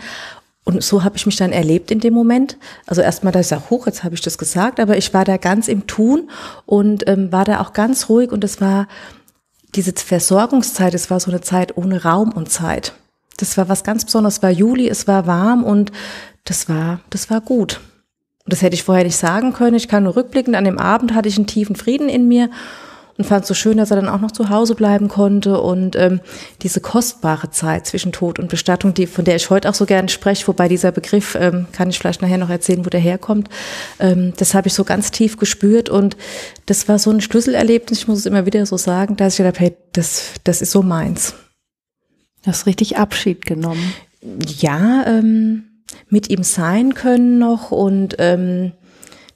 Und 0.64 0.82
so 0.82 1.04
habe 1.04 1.16
ich 1.16 1.26
mich 1.26 1.36
dann 1.36 1.52
erlebt 1.52 1.90
in 1.90 2.00
dem 2.00 2.14
Moment. 2.14 2.56
Also 2.86 3.02
erstmal, 3.02 3.32
da 3.32 3.40
ich 3.40 3.46
sage, 3.46 3.70
hoch, 3.70 3.86
jetzt 3.86 4.02
habe 4.02 4.14
ich 4.14 4.22
das 4.22 4.38
gesagt, 4.38 4.80
aber 4.80 4.96
ich 4.96 5.12
war 5.14 5.24
da 5.24 5.36
ganz 5.36 5.68
im 5.68 5.86
Tun 5.86 6.30
und 6.66 7.06
ähm, 7.06 7.30
war 7.30 7.44
da 7.44 7.60
auch 7.60 7.72
ganz 7.72 8.08
ruhig 8.08 8.32
und 8.32 8.42
es 8.44 8.60
war 8.60 8.88
diese 9.74 9.92
Versorgungszeit, 9.92 10.94
es 10.94 11.10
war 11.10 11.20
so 11.20 11.30
eine 11.30 11.42
Zeit 11.42 11.76
ohne 11.76 12.02
Raum 12.02 12.32
und 12.32 12.50
Zeit. 12.50 12.94
Das 13.36 13.56
war 13.56 13.68
was 13.68 13.84
ganz 13.84 14.04
Besonderes. 14.04 14.36
Es 14.36 14.42
war 14.42 14.50
Juli, 14.50 14.88
es 14.88 15.06
war 15.06 15.26
warm 15.26 15.64
und 15.64 15.92
das 16.44 16.68
war, 16.68 17.00
das 17.10 17.30
war 17.30 17.40
gut. 17.40 17.80
Und 18.44 18.52
das 18.52 18.60
hätte 18.60 18.74
ich 18.74 18.82
vorher 18.82 19.04
nicht 19.04 19.16
sagen 19.16 19.54
können. 19.54 19.76
Ich 19.76 19.88
kann 19.88 20.04
nur 20.04 20.16
rückblicken. 20.16 20.54
An 20.54 20.64
dem 20.64 20.78
Abend 20.78 21.14
hatte 21.14 21.28
ich 21.28 21.36
einen 21.36 21.46
tiefen 21.46 21.76
Frieden 21.76 22.10
in 22.10 22.28
mir 22.28 22.50
und 23.16 23.24
fand 23.24 23.42
es 23.42 23.48
so 23.48 23.54
schön, 23.54 23.78
dass 23.78 23.90
er 23.90 23.96
dann 23.96 24.08
auch 24.08 24.20
noch 24.20 24.32
zu 24.32 24.48
Hause 24.48 24.74
bleiben 24.74 25.08
konnte 25.08 25.60
und 25.60 25.96
ähm, 25.96 26.20
diese 26.62 26.80
kostbare 26.80 27.50
Zeit 27.50 27.86
zwischen 27.86 28.12
Tod 28.12 28.38
und 28.38 28.48
Bestattung, 28.48 28.92
die 28.92 29.06
von 29.06 29.24
der 29.24 29.36
ich 29.36 29.50
heute 29.50 29.68
auch 29.70 29.74
so 29.74 29.86
gerne 29.86 30.08
spreche, 30.08 30.46
wobei 30.48 30.68
dieser 30.68 30.92
Begriff 30.92 31.36
ähm, 31.40 31.66
kann 31.72 31.90
ich 31.90 31.98
vielleicht 31.98 32.22
nachher 32.22 32.38
noch 32.38 32.50
erzählen, 32.50 32.84
wo 32.84 32.90
der 32.90 33.00
herkommt. 33.00 33.48
Ähm, 34.00 34.32
das 34.36 34.54
habe 34.54 34.68
ich 34.68 34.74
so 34.74 34.84
ganz 34.84 35.10
tief 35.10 35.36
gespürt 35.36 35.88
und 35.88 36.16
das 36.66 36.88
war 36.88 36.98
so 36.98 37.10
ein 37.10 37.20
Schlüsselerlebnis. 37.20 38.00
Ich 38.00 38.08
muss 38.08 38.18
es 38.18 38.26
immer 38.26 38.46
wieder 38.46 38.66
so 38.66 38.76
sagen, 38.76 39.16
dass 39.16 39.34
ich 39.34 39.38
gedacht 39.38 39.56
habe, 39.56 39.66
hey, 39.66 39.76
das 39.92 40.32
das 40.42 40.60
ist 40.60 40.72
so 40.72 40.82
meins. 40.82 41.34
Du 42.42 42.48
hast 42.48 42.66
richtig 42.66 42.98
Abschied 42.98 43.46
genommen. 43.46 43.94
Ja, 44.58 45.06
ähm, 45.06 45.73
mit 46.08 46.30
ihm 46.30 46.42
sein 46.42 46.94
können 46.94 47.38
noch 47.38 47.70
und 47.70 48.16
ähm, 48.18 48.72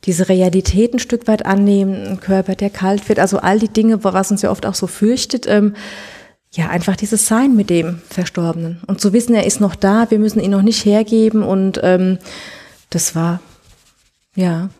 diese 0.04 0.28
Realität 0.28 0.94
ein 0.94 0.98
Stück 0.98 1.26
weit 1.26 1.44
annehmen, 1.44 2.06
ein 2.06 2.20
Körper, 2.20 2.54
der 2.54 2.70
kalt 2.70 3.08
wird, 3.08 3.18
also 3.18 3.38
all 3.38 3.58
die 3.58 3.68
Dinge, 3.68 4.04
was 4.04 4.30
uns 4.30 4.42
ja 4.42 4.50
oft 4.50 4.64
auch 4.64 4.74
so 4.74 4.86
fürchtet, 4.86 5.46
ähm, 5.46 5.74
ja, 6.52 6.68
einfach 6.68 6.96
dieses 6.96 7.26
Sein 7.26 7.56
mit 7.56 7.68
dem 7.68 8.00
Verstorbenen. 8.08 8.80
Und 8.86 9.00
zu 9.00 9.12
wissen, 9.12 9.34
er 9.34 9.44
ist 9.44 9.60
noch 9.60 9.74
da, 9.74 10.10
wir 10.10 10.18
müssen 10.18 10.40
ihn 10.40 10.50
noch 10.50 10.62
nicht 10.62 10.84
hergeben 10.84 11.42
und 11.42 11.80
ähm, 11.82 12.18
das 12.90 13.14
war, 13.14 13.40
ja, 14.34 14.70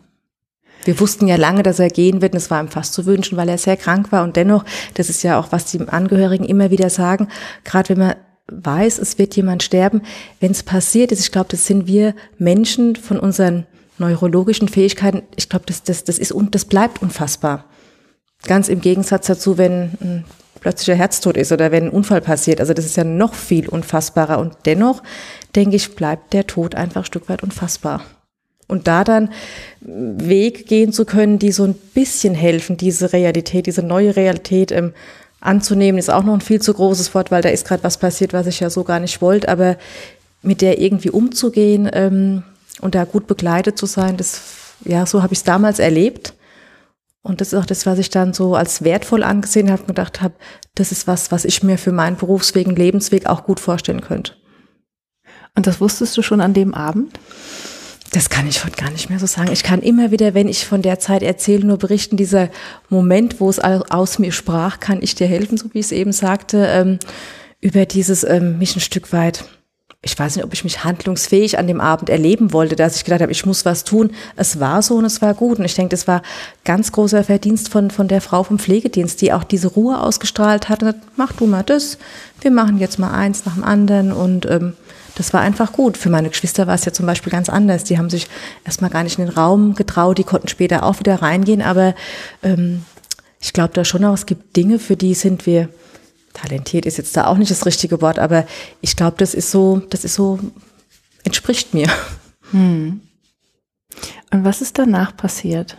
wir 0.85 0.99
wussten 0.99 1.27
ja 1.27 1.35
lange, 1.35 1.61
dass 1.61 1.79
er 1.79 1.89
gehen 1.89 2.21
wird 2.21 2.33
und 2.33 2.37
es 2.37 2.49
war 2.49 2.61
ihm 2.61 2.69
fast 2.69 2.93
zu 2.93 3.05
wünschen, 3.05 3.37
weil 3.37 3.49
er 3.49 3.57
sehr 3.57 3.77
krank 3.77 4.11
war 4.11 4.23
und 4.23 4.35
dennoch, 4.35 4.63
das 4.93 5.09
ist 5.09 5.23
ja 5.23 5.39
auch, 5.39 5.51
was 5.51 5.65
die 5.65 5.79
Angehörigen 5.87 6.45
immer 6.45 6.71
wieder 6.71 6.89
sagen, 6.89 7.27
gerade 7.65 7.89
wenn 7.89 7.99
man 7.99 8.15
weiß, 8.51 8.99
es 8.99 9.17
wird 9.17 9.35
jemand 9.35 9.63
sterben, 9.63 10.01
wenn 10.39 10.51
es 10.51 10.63
passiert 10.63 11.11
ist, 11.11 11.21
ich 11.21 11.31
glaube, 11.31 11.49
das 11.49 11.65
sind 11.65 11.87
wir 11.87 12.15
Menschen 12.37 12.95
von 12.95 13.19
unseren 13.19 13.65
neurologischen 13.97 14.67
Fähigkeiten, 14.67 15.23
ich 15.35 15.49
glaube, 15.49 15.65
das, 15.67 15.83
das, 15.83 16.03
das 16.03 16.19
ist 16.19 16.31
und 16.31 16.55
das 16.55 16.65
bleibt 16.65 17.01
unfassbar. 17.01 17.65
Ganz 18.43 18.69
im 18.69 18.81
Gegensatz 18.81 19.27
dazu, 19.27 19.57
wenn 19.57 19.91
ein 20.01 20.25
plötzlicher 20.59 20.95
Herztod 20.95 21.37
ist 21.37 21.51
oder 21.51 21.71
wenn 21.71 21.85
ein 21.85 21.89
Unfall 21.89 22.21
passiert. 22.21 22.59
Also 22.59 22.73
das 22.73 22.85
ist 22.85 22.97
ja 22.97 23.03
noch 23.03 23.33
viel 23.33 23.67
unfassbarer. 23.67 24.39
Und 24.39 24.55
dennoch, 24.65 25.03
denke 25.55 25.75
ich, 25.75 25.95
bleibt 25.95 26.33
der 26.33 26.47
Tod 26.47 26.75
einfach 26.75 27.01
ein 27.01 27.05
Stück 27.05 27.29
weit 27.29 27.43
unfassbar. 27.43 28.03
Und 28.67 28.87
da 28.87 29.03
dann 29.03 29.31
Weg 29.81 30.67
gehen 30.67 30.93
zu 30.93 31.05
können, 31.05 31.39
die 31.39 31.51
so 31.51 31.63
ein 31.63 31.73
bisschen 31.73 32.35
helfen, 32.35 32.77
diese 32.77 33.13
Realität, 33.13 33.65
diese 33.65 33.81
neue 33.81 34.15
Realität 34.15 34.71
ähm, 34.71 34.93
anzunehmen, 35.41 35.99
ist 35.99 36.09
auch 36.09 36.23
noch 36.23 36.33
ein 36.33 36.41
viel 36.41 36.61
zu 36.61 36.73
großes 36.73 37.13
Wort, 37.15 37.31
weil 37.31 37.41
da 37.41 37.49
ist 37.49 37.67
gerade 37.67 37.83
was 37.83 37.97
passiert, 37.97 38.33
was 38.33 38.47
ich 38.47 38.59
ja 38.59 38.69
so 38.69 38.83
gar 38.83 38.99
nicht 38.99 39.21
wollte. 39.21 39.49
Aber 39.49 39.77
mit 40.41 40.61
der 40.61 40.79
irgendwie 40.79 41.09
umzugehen, 41.09 41.89
ähm, 41.93 42.43
und 42.81 42.95
da 42.95 43.03
gut 43.03 43.27
begleitet 43.27 43.77
zu 43.77 43.85
sein, 43.85 44.17
das, 44.17 44.41
ja, 44.85 45.05
so 45.05 45.21
habe 45.21 45.33
ich 45.33 45.39
es 45.39 45.43
damals 45.43 45.79
erlebt. 45.79 46.33
Und 47.21 47.41
das 47.41 47.49
ist 47.49 47.59
auch 47.59 47.65
das, 47.65 47.85
was 47.85 47.99
ich 47.99 48.09
dann 48.09 48.33
so 48.33 48.55
als 48.55 48.83
wertvoll 48.83 49.23
angesehen 49.23 49.69
habe 49.69 49.81
und 49.81 49.87
gedacht 49.87 50.21
habe, 50.21 50.35
das 50.75 50.91
ist 50.91 51.05
was, 51.05 51.31
was 51.31 51.43
ich 51.43 51.63
mir 51.63 51.77
für 51.77 51.91
meinen 51.91 52.15
Berufsweg 52.15 52.67
Lebensweg 52.67 53.25
auch 53.25 53.43
gut 53.43 53.59
vorstellen 53.59 54.01
könnte. 54.01 54.33
Und 55.55 55.67
das 55.67 55.81
wusstest 55.81 56.15
du 56.15 56.21
schon 56.21 56.39
an 56.39 56.53
dem 56.53 56.73
Abend? 56.73 57.19
Das 58.11 58.29
kann 58.29 58.47
ich 58.47 58.65
heute 58.65 58.81
gar 58.81 58.89
nicht 58.89 59.09
mehr 59.09 59.19
so 59.19 59.27
sagen. 59.27 59.51
Ich 59.51 59.63
kann 59.63 59.81
immer 59.81 60.09
wieder, 60.11 60.33
wenn 60.33 60.47
ich 60.47 60.65
von 60.65 60.81
der 60.81 60.99
Zeit 60.99 61.21
erzähle, 61.21 61.65
nur 61.65 61.77
berichten, 61.77 62.17
dieser 62.17 62.49
Moment, 62.89 63.39
wo 63.39 63.49
es 63.49 63.59
aus 63.59 64.17
mir 64.17 64.31
sprach, 64.31 64.79
kann 64.79 65.01
ich 65.01 65.15
dir 65.15 65.27
helfen, 65.27 65.57
so 65.57 65.73
wie 65.73 65.79
ich 65.79 65.87
es 65.87 65.91
eben 65.91 66.11
sagte, 66.11 66.65
ähm, 66.67 66.99
über 67.61 67.85
dieses 67.85 68.23
ähm, 68.23 68.57
mich 68.57 68.75
ein 68.75 68.79
Stück 68.79 69.13
weit 69.13 69.43
ich 70.01 70.17
weiß 70.17 70.37
nicht, 70.37 70.45
ob 70.45 70.53
ich 70.53 70.63
mich 70.63 70.85
handlungsfähig 70.85 71.59
an 71.59 71.67
dem 71.67 71.81
Abend 71.81 72.09
erleben 72.09 72.53
wollte, 72.53 72.77
dass 72.77 72.95
ich 72.95 73.03
gedacht 73.03 73.21
habe, 73.21 73.33
ich 73.33 73.45
muss 73.45 73.65
was 73.65 73.83
tun. 73.83 74.11
Es 74.37 74.61
war 74.61 74.81
so 74.81 74.95
und 74.95 75.03
es 75.03 75.21
war 75.21 75.33
gut. 75.33 75.59
Und 75.59 75.65
ich 75.65 75.75
denke, 75.75 75.89
das 75.89 76.07
war 76.07 76.21
ganz 76.63 76.93
großer 76.93 77.25
Verdienst 77.25 77.67
von, 77.67 77.91
von 77.91 78.07
der 78.07 78.21
Frau 78.21 78.43
vom 78.43 78.59
Pflegedienst, 78.59 79.21
die 79.21 79.33
auch 79.33 79.43
diese 79.43 79.67
Ruhe 79.67 79.99
ausgestrahlt 79.99 80.69
hat. 80.69 80.83
Und 80.83 80.89
hat, 80.89 80.95
mach 81.17 81.33
du 81.33 81.47
mal 81.47 81.63
das, 81.63 81.97
wir 82.39 82.51
machen 82.51 82.77
jetzt 82.79 82.97
mal 82.97 83.11
eins 83.11 83.45
nach 83.45 83.55
dem 83.55 83.65
anderen. 83.65 84.13
Und 84.13 84.45
ähm, 84.45 84.73
das 85.19 85.33
war 85.33 85.41
einfach 85.41 85.73
gut. 85.73 85.97
Für 85.97 86.09
meine 86.09 86.29
Geschwister 86.29 86.65
war 86.65 86.75
es 86.75 86.85
ja 86.85 86.93
zum 86.93 87.05
Beispiel 87.05 87.31
ganz 87.31 87.49
anders. 87.49 87.83
Die 87.83 87.97
haben 87.97 88.09
sich 88.09 88.27
erstmal 88.63 88.89
gar 88.89 89.03
nicht 89.03 89.19
in 89.19 89.25
den 89.25 89.33
Raum 89.33 89.75
getraut, 89.75 90.17
die 90.17 90.23
konnten 90.23 90.47
später 90.47 90.83
auch 90.83 90.99
wieder 90.99 91.21
reingehen. 91.21 91.61
Aber 91.61 91.93
ähm, 92.41 92.85
ich 93.41 93.51
glaube 93.51 93.73
da 93.73 93.83
schon 93.83 94.05
auch, 94.05 94.13
es 94.13 94.25
gibt 94.25 94.55
Dinge, 94.55 94.79
für 94.79 94.95
die 94.95 95.13
sind 95.13 95.45
wir 95.45 95.67
talentiert 96.33 96.85
ist 96.85 96.97
jetzt 96.97 97.17
da 97.17 97.25
auch 97.27 97.37
nicht 97.37 97.51
das 97.51 97.65
richtige 97.65 98.01
Wort, 98.01 98.19
aber 98.19 98.45
ich 98.81 98.95
glaube, 98.95 99.17
das 99.17 99.33
ist 99.33 99.51
so, 99.51 99.81
das 99.89 100.05
ist 100.05 100.15
so, 100.15 100.39
entspricht 101.23 101.73
mir. 101.73 101.87
Hm. 102.51 103.01
Und 104.31 104.45
was 104.45 104.61
ist 104.61 104.77
danach 104.77 105.17
passiert? 105.17 105.75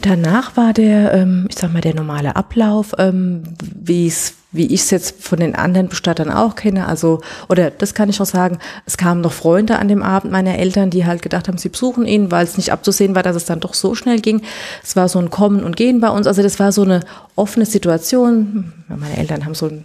Danach 0.00 0.56
war 0.56 0.72
der, 0.72 1.12
ähm, 1.12 1.46
ich 1.48 1.58
sag 1.58 1.72
mal, 1.72 1.82
der 1.82 1.94
normale 1.94 2.34
Ablauf, 2.34 2.94
ähm, 2.98 3.44
wie 3.62 4.06
es 4.06 4.34
wie 4.52 4.66
ich 4.66 4.80
es 4.80 4.90
jetzt 4.90 5.22
von 5.22 5.38
den 5.38 5.54
anderen 5.54 5.88
Bestattern 5.88 6.30
auch 6.30 6.56
kenne, 6.56 6.86
also, 6.86 7.20
oder 7.48 7.70
das 7.70 7.94
kann 7.94 8.08
ich 8.08 8.20
auch 8.20 8.26
sagen, 8.26 8.58
es 8.84 8.96
kamen 8.96 9.20
noch 9.20 9.32
Freunde 9.32 9.78
an 9.78 9.88
dem 9.88 10.02
Abend 10.02 10.32
meiner 10.32 10.58
Eltern, 10.58 10.90
die 10.90 11.06
halt 11.06 11.22
gedacht 11.22 11.46
haben, 11.46 11.58
sie 11.58 11.68
besuchen 11.68 12.04
ihn, 12.04 12.30
weil 12.30 12.44
es 12.44 12.56
nicht 12.56 12.72
abzusehen 12.72 13.14
war, 13.14 13.22
dass 13.22 13.36
es 13.36 13.44
dann 13.44 13.60
doch 13.60 13.74
so 13.74 13.94
schnell 13.94 14.20
ging. 14.20 14.42
Es 14.82 14.96
war 14.96 15.08
so 15.08 15.20
ein 15.20 15.30
Kommen 15.30 15.62
und 15.62 15.76
Gehen 15.76 16.00
bei 16.00 16.10
uns, 16.10 16.26
also 16.26 16.42
das 16.42 16.58
war 16.58 16.72
so 16.72 16.82
eine 16.82 17.00
offene 17.36 17.66
Situation. 17.66 18.72
Meine 18.88 19.16
Eltern 19.16 19.44
haben 19.44 19.54
so 19.54 19.66
ein 19.66 19.84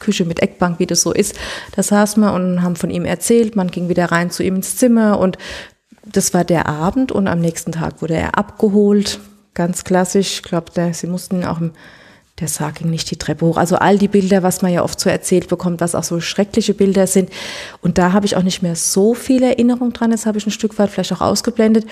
Küche 0.00 0.26
mit 0.26 0.40
Eckbank, 0.40 0.78
wie 0.78 0.86
das 0.86 1.00
so 1.00 1.12
ist. 1.12 1.34
Da 1.74 1.82
saßen 1.82 2.22
wir 2.22 2.34
und 2.34 2.62
haben 2.62 2.76
von 2.76 2.90
ihm 2.90 3.06
erzählt. 3.06 3.56
Man 3.56 3.70
ging 3.70 3.88
wieder 3.88 4.12
rein 4.12 4.30
zu 4.30 4.42
ihm 4.42 4.56
ins 4.56 4.76
Zimmer 4.76 5.18
und 5.18 5.38
das 6.04 6.34
war 6.34 6.44
der 6.44 6.66
Abend 6.66 7.10
und 7.10 7.26
am 7.26 7.40
nächsten 7.40 7.72
Tag 7.72 8.02
wurde 8.02 8.14
er 8.14 8.36
abgeholt. 8.36 9.20
Ganz 9.54 9.84
klassisch. 9.84 10.34
Ich 10.34 10.42
glaube, 10.42 10.72
sie 10.92 11.06
mussten 11.06 11.44
auch 11.44 11.60
im 11.60 11.72
der 12.40 12.48
Sarg 12.48 12.76
ging 12.76 12.90
nicht 12.90 13.10
die 13.12 13.16
Treppe 13.16 13.46
hoch. 13.46 13.56
Also 13.56 13.76
all 13.76 13.96
die 13.96 14.08
Bilder, 14.08 14.42
was 14.42 14.60
man 14.60 14.72
ja 14.72 14.82
oft 14.82 14.98
so 14.98 15.08
erzählt 15.08 15.48
bekommt, 15.48 15.80
was 15.80 15.94
auch 15.94 16.02
so 16.02 16.20
schreckliche 16.20 16.74
Bilder 16.74 17.06
sind. 17.06 17.30
Und 17.80 17.96
da 17.96 18.12
habe 18.12 18.26
ich 18.26 18.36
auch 18.36 18.42
nicht 18.42 18.60
mehr 18.60 18.74
so 18.74 19.14
viel 19.14 19.42
Erinnerung 19.44 19.92
dran. 19.92 20.10
Das 20.10 20.26
habe 20.26 20.38
ich 20.38 20.46
ein 20.46 20.50
Stück 20.50 20.76
weit 20.78 20.90
vielleicht 20.90 21.12
auch 21.12 21.20
ausgeblendet. 21.20 21.86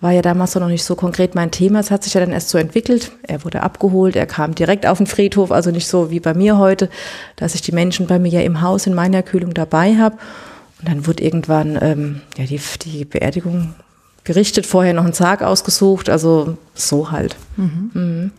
War 0.00 0.12
ja 0.12 0.22
damals 0.22 0.54
noch 0.54 0.68
nicht 0.68 0.84
so 0.84 0.94
konkret 0.94 1.34
mein 1.34 1.50
Thema. 1.50 1.80
Es 1.80 1.90
hat 1.90 2.04
sich 2.04 2.14
ja 2.14 2.20
dann 2.20 2.30
erst 2.30 2.50
so 2.50 2.58
entwickelt. 2.58 3.10
Er 3.24 3.44
wurde 3.44 3.64
abgeholt, 3.64 4.14
er 4.14 4.26
kam 4.26 4.54
direkt 4.54 4.86
auf 4.86 4.98
den 4.98 5.08
Friedhof, 5.08 5.50
also 5.50 5.72
nicht 5.72 5.88
so 5.88 6.12
wie 6.12 6.20
bei 6.20 6.32
mir 6.34 6.58
heute, 6.58 6.88
dass 7.34 7.56
ich 7.56 7.62
die 7.62 7.72
Menschen 7.72 8.06
bei 8.06 8.20
mir 8.20 8.30
ja 8.30 8.42
im 8.42 8.60
Haus 8.60 8.86
in 8.86 8.94
meiner 8.94 9.24
Kühlung 9.24 9.52
dabei 9.52 9.96
habe. 9.96 10.16
Und 10.78 10.88
dann 10.88 11.08
wurde 11.08 11.24
irgendwann 11.24 11.76
ähm, 11.82 12.20
ja, 12.36 12.44
die, 12.44 12.60
die 12.84 13.04
Beerdigung 13.04 13.74
gerichtet, 14.22 14.64
vorher 14.64 14.94
noch 14.94 15.02
einen 15.02 15.12
Sarg 15.12 15.42
ausgesucht, 15.42 16.08
also 16.08 16.56
so 16.74 17.10
halt. 17.10 17.34
Mhm. 17.56 17.90
Mhm. 17.94 18.32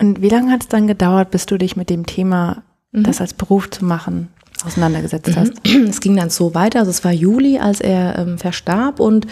Und 0.00 0.22
wie 0.22 0.30
lange 0.30 0.50
hat 0.50 0.62
es 0.62 0.68
dann 0.68 0.86
gedauert, 0.86 1.30
bis 1.30 1.46
du 1.46 1.58
dich 1.58 1.76
mit 1.76 1.90
dem 1.90 2.06
Thema, 2.06 2.62
mhm. 2.92 3.04
das 3.04 3.20
als 3.20 3.34
Beruf 3.34 3.70
zu 3.70 3.84
machen, 3.84 4.28
auseinandergesetzt 4.64 5.28
mhm. 5.28 5.36
hast? 5.36 5.52
Es 5.88 6.00
ging 6.00 6.16
dann 6.16 6.30
so 6.30 6.54
weiter. 6.54 6.80
Also 6.80 6.90
es 6.90 7.04
war 7.04 7.12
Juli, 7.12 7.58
als 7.58 7.80
er 7.80 8.18
ähm, 8.18 8.38
verstarb 8.38 8.98
und 8.98 9.26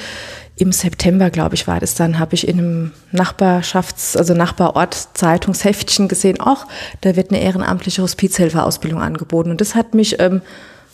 im 0.57 0.73
September, 0.73 1.31
glaube 1.31 1.55
ich, 1.55 1.67
war 1.67 1.81
das 1.81 1.95
dann, 1.95 2.19
habe 2.19 2.35
ich 2.35 2.47
in 2.47 2.59
einem 2.59 2.93
Nachbarschafts-, 3.13 4.17
also 4.19 4.35
Nachbarort 4.35 4.95
Zeitungsheftchen 5.15 6.09
gesehen, 6.09 6.37
ach, 6.41 6.67
da 7.01 7.17
wird 7.17 7.31
eine 7.31 7.41
ehrenamtliche 7.41 8.03
Hospizhelferausbildung 8.03 9.01
angeboten. 9.01 9.51
Und 9.51 9.61
das 9.61 9.75
hat 9.75 9.95
mich 9.95 10.21
ähm, 10.21 10.43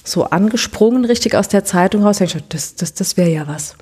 so 0.04 0.24
angesprungen, 0.24 1.04
richtig 1.04 1.34
aus 1.34 1.48
der 1.48 1.64
Zeitung 1.64 2.04
raus. 2.04 2.20
Ich 2.20 2.34
dachte, 2.34 2.44
das, 2.50 2.76
das, 2.76 2.94
das 2.94 3.16
wäre 3.16 3.30
ja 3.30 3.48
was 3.48 3.74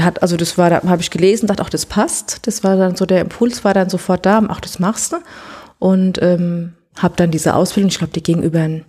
hat, 0.00 0.22
also 0.22 0.36
das 0.36 0.56
war, 0.58 0.70
da 0.70 0.82
habe 0.84 1.02
ich 1.02 1.10
gelesen, 1.10 1.46
dachte 1.46 1.62
auch, 1.62 1.68
das 1.68 1.86
passt. 1.86 2.46
Das 2.46 2.64
war 2.64 2.76
dann 2.76 2.96
so, 2.96 3.06
der 3.06 3.20
Impuls 3.20 3.64
war 3.64 3.74
dann 3.74 3.90
sofort 3.90 4.26
da, 4.26 4.42
ach, 4.48 4.60
das 4.60 4.78
machst 4.78 5.12
du. 5.12 5.16
Und 5.78 6.20
ähm, 6.22 6.74
habe 6.98 7.14
dann 7.16 7.30
diese 7.30 7.54
Ausbildung, 7.54 7.88
ich 7.88 7.98
glaube, 7.98 8.12
die 8.12 8.22
ging 8.22 8.42
über 8.42 8.60
ein, 8.60 8.84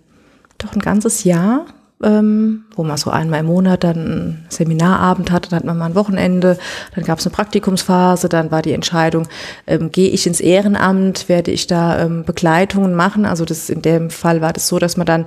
doch 0.58 0.72
ein 0.72 0.80
ganzes 0.80 1.24
Jahr, 1.24 1.66
ähm, 2.02 2.64
wo 2.74 2.84
man 2.84 2.96
so 2.98 3.10
einmal 3.10 3.40
im 3.40 3.46
Monat 3.46 3.82
dann 3.82 3.96
einen 3.96 4.46
Seminarabend 4.50 5.30
hatte, 5.30 5.50
dann 5.50 5.60
hat 5.60 5.64
man 5.64 5.78
mal 5.78 5.86
ein 5.86 5.94
Wochenende, 5.94 6.58
dann 6.94 7.04
gab 7.04 7.18
es 7.18 7.26
eine 7.26 7.34
Praktikumsphase, 7.34 8.28
dann 8.28 8.50
war 8.50 8.62
die 8.62 8.72
Entscheidung, 8.72 9.26
ähm, 9.66 9.90
gehe 9.90 10.10
ich 10.10 10.26
ins 10.26 10.40
Ehrenamt, 10.40 11.28
werde 11.28 11.50
ich 11.50 11.66
da 11.66 12.02
ähm, 12.02 12.24
Begleitungen 12.24 12.94
machen. 12.94 13.24
Also 13.24 13.44
das 13.44 13.70
in 13.70 13.82
dem 13.82 14.10
Fall 14.10 14.40
war 14.40 14.52
das 14.52 14.68
so, 14.68 14.78
dass 14.78 14.96
man 14.96 15.06
dann 15.06 15.26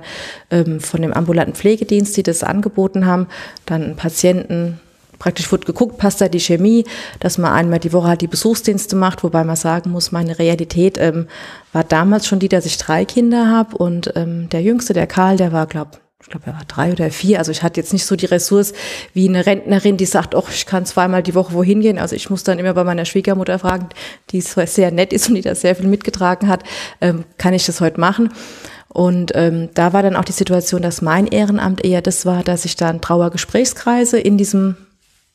ähm, 0.50 0.80
von 0.80 1.02
dem 1.02 1.12
ambulanten 1.12 1.54
Pflegedienst, 1.54 2.16
die 2.16 2.22
das 2.22 2.44
angeboten 2.44 3.04
haben, 3.04 3.26
dann 3.66 3.96
Patienten 3.96 4.80
praktisch 5.20 5.52
wird 5.52 5.66
geguckt, 5.66 5.98
passt 5.98 6.20
da 6.20 6.28
die 6.28 6.40
Chemie, 6.40 6.84
dass 7.20 7.38
man 7.38 7.52
einmal 7.52 7.78
die 7.78 7.92
Woche 7.92 8.08
halt 8.08 8.22
die 8.22 8.26
Besuchsdienste 8.26 8.96
macht, 8.96 9.22
wobei 9.22 9.44
man 9.44 9.54
sagen 9.54 9.90
muss, 9.90 10.10
meine 10.10 10.40
Realität 10.40 10.98
ähm, 10.98 11.28
war 11.72 11.84
damals 11.84 12.26
schon 12.26 12.40
die, 12.40 12.48
dass 12.48 12.66
ich 12.66 12.78
drei 12.78 13.04
Kinder 13.04 13.46
habe 13.46 13.76
und 13.76 14.12
ähm, 14.16 14.48
der 14.48 14.62
Jüngste, 14.62 14.94
der 14.94 15.06
Karl, 15.06 15.36
der 15.36 15.52
war, 15.52 15.68
glaub 15.68 16.00
ich 16.22 16.28
glaube, 16.28 16.46
er 16.48 16.52
war 16.52 16.64
drei 16.68 16.92
oder 16.92 17.10
vier. 17.10 17.38
Also 17.38 17.50
ich 17.50 17.62
hatte 17.62 17.80
jetzt 17.80 17.94
nicht 17.94 18.04
so 18.04 18.14
die 18.14 18.26
Ressource 18.26 18.74
wie 19.14 19.26
eine 19.26 19.46
Rentnerin, 19.46 19.96
die 19.96 20.04
sagt, 20.04 20.34
oh, 20.34 20.44
ich 20.52 20.66
kann 20.66 20.84
zweimal 20.84 21.22
die 21.22 21.34
Woche 21.34 21.54
wohin 21.54 21.80
gehen. 21.80 21.98
Also 21.98 22.14
ich 22.14 22.28
muss 22.28 22.44
dann 22.44 22.58
immer 22.58 22.74
bei 22.74 22.84
meiner 22.84 23.06
Schwiegermutter 23.06 23.58
fragen, 23.58 23.88
die 24.30 24.42
sehr 24.42 24.90
nett 24.90 25.14
ist 25.14 25.30
und 25.30 25.36
die 25.36 25.40
da 25.40 25.54
sehr 25.54 25.74
viel 25.74 25.86
mitgetragen 25.86 26.48
hat, 26.48 26.62
ähm, 27.00 27.24
kann 27.38 27.54
ich 27.54 27.64
das 27.64 27.80
heute 27.80 27.98
machen? 27.98 28.34
Und 28.88 29.32
ähm, 29.34 29.70
da 29.72 29.94
war 29.94 30.02
dann 30.02 30.14
auch 30.14 30.24
die 30.24 30.32
Situation, 30.32 30.82
dass 30.82 31.00
mein 31.00 31.26
Ehrenamt 31.26 31.84
eher 31.84 32.02
das 32.02 32.26
war, 32.26 32.42
dass 32.42 32.66
ich 32.66 32.76
dann 32.76 33.00
Trauergesprächskreise 33.00 34.18
in 34.18 34.36
diesem 34.36 34.76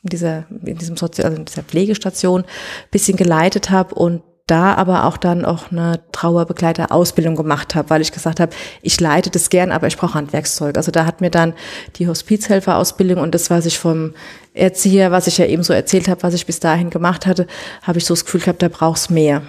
in 0.05 0.09
dieser, 0.09 0.45
in 0.63 0.77
diesem 0.77 0.95
Sozi 0.95 1.23
also 1.23 1.35
in 1.35 1.45
dieser 1.45 1.63
Pflegestation 1.63 2.45
bisschen 2.91 3.17
geleitet 3.17 3.71
habe 3.71 3.95
und 3.95 4.21
da 4.47 4.75
aber 4.75 5.05
auch 5.05 5.17
dann 5.17 5.43
auch 5.43 5.71
eine 5.71 6.01
Trauerbegleiterausbildung 6.11 7.35
gemacht 7.35 7.73
habe, 7.73 7.89
weil 7.89 8.01
ich 8.01 8.11
gesagt 8.11 8.39
habe, 8.39 8.53
ich 8.83 8.99
leite 8.99 9.31
das 9.31 9.49
gern, 9.49 9.71
aber 9.71 9.87
ich 9.87 9.97
brauche 9.97 10.13
Handwerkszeug. 10.13 10.77
Also 10.77 10.91
da 10.91 11.07
hat 11.07 11.19
mir 11.19 11.31
dann 11.31 11.53
die 11.95 12.07
Hospizhelferausbildung 12.07 13.19
und 13.19 13.33
das, 13.33 13.49
was 13.49 13.65
ich 13.65 13.79
vom 13.79 14.13
Erzieher, 14.53 15.11
was 15.11 15.25
ich 15.25 15.39
ja 15.39 15.47
eben 15.47 15.63
so 15.63 15.73
erzählt 15.73 16.07
habe, 16.07 16.21
was 16.21 16.35
ich 16.35 16.45
bis 16.45 16.59
dahin 16.59 16.91
gemacht 16.91 17.25
hatte, 17.25 17.47
habe 17.81 17.97
ich 17.97 18.05
so 18.05 18.13
das 18.13 18.23
Gefühl 18.25 18.41
gehabt, 18.41 18.61
da 18.61 18.67
brauchst 18.67 19.09
mehr. 19.09 19.41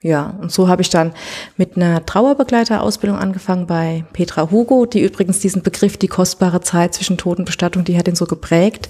Ja, 0.00 0.38
und 0.40 0.52
so 0.52 0.68
habe 0.68 0.80
ich 0.80 0.88
dann 0.88 1.12
mit 1.58 1.76
einer 1.76 2.06
Trauerbegleiterausbildung 2.06 3.18
angefangen 3.18 3.66
bei 3.66 4.04
Petra 4.14 4.50
Hugo, 4.50 4.86
die 4.86 5.02
übrigens 5.02 5.40
diesen 5.40 5.62
Begriff, 5.62 5.98
die 5.98 6.08
kostbare 6.08 6.62
Zeit 6.62 6.94
zwischen 6.94 7.18
Tod 7.18 7.38
und 7.38 7.44
Bestattung, 7.44 7.84
die 7.84 7.98
hat 7.98 8.08
ihn 8.08 8.14
so 8.14 8.24
geprägt 8.24 8.88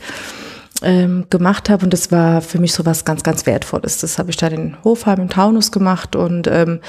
ähm, 0.82 1.26
gemacht 1.30 1.68
habe 1.70 1.84
und 1.84 1.92
das 1.92 2.12
war 2.12 2.40
für 2.40 2.58
mich 2.58 2.72
so 2.72 2.86
was 2.86 3.04
ganz, 3.04 3.22
ganz 3.22 3.46
Wertvolles. 3.46 3.98
Das 3.98 4.18
habe 4.18 4.30
ich 4.30 4.36
dann 4.36 4.52
in 4.52 4.84
Hofheim 4.84 5.20
im 5.20 5.28
Taunus 5.28 5.72
gemacht 5.72 6.14
und 6.14 6.46
ähm, 6.46 6.80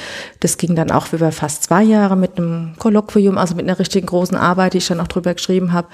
das 0.41 0.57
ging 0.57 0.75
dann 0.75 0.91
auch 0.91 1.11
über 1.11 1.31
fast 1.31 1.63
zwei 1.63 1.83
Jahre 1.83 2.15
mit 2.15 2.37
einem 2.37 2.73
Kolloquium, 2.77 3.37
also 3.37 3.55
mit 3.55 3.65
einer 3.65 3.79
richtigen 3.79 4.07
großen 4.07 4.37
Arbeit, 4.37 4.73
die 4.73 4.77
ich 4.77 4.87
dann 4.87 4.99
auch 4.99 5.07
drüber 5.07 5.33
geschrieben 5.33 5.73
habe. 5.73 5.87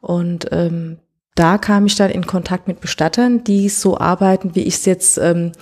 Und 0.00 0.46
ähm, 0.50 0.98
da 1.34 1.58
kam 1.58 1.86
ich 1.86 1.94
dann 1.94 2.10
in 2.10 2.26
Kontakt 2.26 2.66
mit 2.66 2.80
Bestattern, 2.80 3.44
die 3.44 3.68
so 3.68 3.98
arbeiten, 3.98 4.54
wie 4.54 4.64
ich 4.64 4.74
es 4.74 4.84
jetzt 4.84 5.18
ähm, 5.18 5.52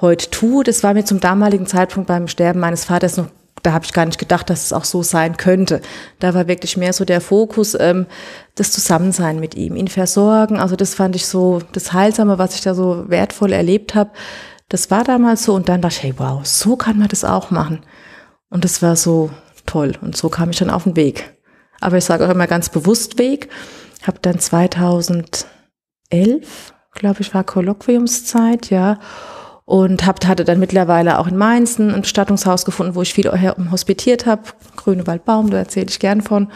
heute 0.00 0.30
tue. 0.30 0.64
Das 0.64 0.82
war 0.82 0.94
mir 0.94 1.04
zum 1.04 1.20
damaligen 1.20 1.66
Zeitpunkt 1.66 2.08
beim 2.08 2.28
Sterben 2.28 2.60
meines 2.60 2.86
Vaters 2.86 3.16
noch 3.16 3.28
da 3.62 3.72
habe 3.72 3.84
ich 3.84 3.92
gar 3.92 4.06
nicht 4.06 4.18
gedacht, 4.18 4.50
dass 4.50 4.64
es 4.64 4.72
auch 4.72 4.84
so 4.84 5.02
sein 5.02 5.36
könnte. 5.36 5.80
Da 6.18 6.34
war 6.34 6.48
wirklich 6.48 6.76
mehr 6.76 6.92
so 6.92 7.04
der 7.04 7.20
Fokus, 7.20 7.76
ähm, 7.78 8.06
das 8.54 8.72
Zusammensein 8.72 9.40
mit 9.40 9.54
ihm, 9.54 9.76
ihn 9.76 9.88
versorgen. 9.88 10.58
Also 10.58 10.76
das 10.76 10.94
fand 10.94 11.16
ich 11.16 11.26
so 11.26 11.60
das 11.72 11.92
Heilsame, 11.92 12.38
was 12.38 12.54
ich 12.54 12.60
da 12.60 12.74
so 12.74 13.04
wertvoll 13.08 13.52
erlebt 13.52 13.94
habe. 13.94 14.10
Das 14.68 14.90
war 14.90 15.04
damals 15.04 15.44
so 15.44 15.54
und 15.54 15.68
dann 15.68 15.80
dachte 15.80 15.96
ich, 15.96 16.02
hey, 16.02 16.14
wow, 16.18 16.44
so 16.44 16.76
kann 16.76 16.98
man 16.98 17.08
das 17.08 17.24
auch 17.24 17.50
machen. 17.50 17.84
Und 18.50 18.64
das 18.64 18.82
war 18.82 18.96
so 18.96 19.30
toll 19.66 19.94
und 20.00 20.16
so 20.16 20.28
kam 20.28 20.50
ich 20.50 20.58
dann 20.58 20.70
auf 20.70 20.84
den 20.84 20.96
Weg. 20.96 21.34
Aber 21.80 21.96
ich 21.96 22.04
sage 22.04 22.26
auch 22.26 22.30
immer 22.30 22.46
ganz 22.46 22.68
bewusst 22.68 23.18
Weg. 23.18 23.48
Habe 24.02 24.18
dann 24.22 24.38
2011, 24.38 25.46
glaube 26.92 27.20
ich, 27.20 27.34
war 27.34 27.44
Kolloquiumszeit, 27.44 28.70
ja 28.70 28.98
und 29.68 30.06
hab, 30.06 30.24
hatte 30.26 30.46
dann 30.46 30.60
mittlerweile 30.60 31.18
auch 31.18 31.26
in 31.26 31.36
Mainz 31.36 31.78
ein 31.78 32.00
Bestattungshaus 32.00 32.64
gefunden, 32.64 32.94
wo 32.94 33.02
ich 33.02 33.12
viel 33.12 33.30
hospitiert 33.70 34.24
habe. 34.24 34.44
Grüne 34.76 35.06
Waldbaum, 35.06 35.50
da 35.50 35.58
erzähle 35.58 35.88
ich 35.90 35.98
gern 35.98 36.22
von. 36.22 36.50